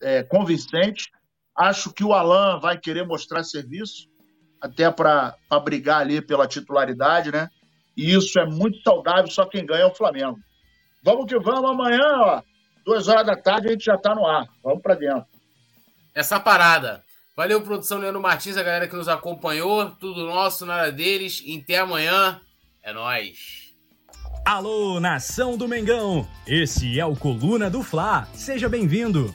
[0.00, 1.10] é, convincente.
[1.56, 4.08] Acho que o Alan vai querer mostrar serviço,
[4.60, 7.48] até para brigar ali pela titularidade, né?
[7.96, 10.38] E isso é muito saudável, só quem ganha é o Flamengo.
[11.02, 12.42] Vamos que vamos, amanhã, ó,
[12.84, 14.46] duas horas da tarde, a gente já está no ar.
[14.62, 15.26] Vamos para dentro.
[16.14, 17.02] Essa parada.
[17.36, 19.90] Valeu, produção Leandro Martins, a galera que nos acompanhou.
[19.90, 21.42] Tudo nosso, nada deles.
[21.44, 22.40] E até amanhã.
[22.82, 23.64] É nóis.
[24.44, 26.28] Alô, nação do Mengão!
[26.46, 28.28] Esse é o Coluna do Fla.
[28.34, 29.34] Seja bem-vindo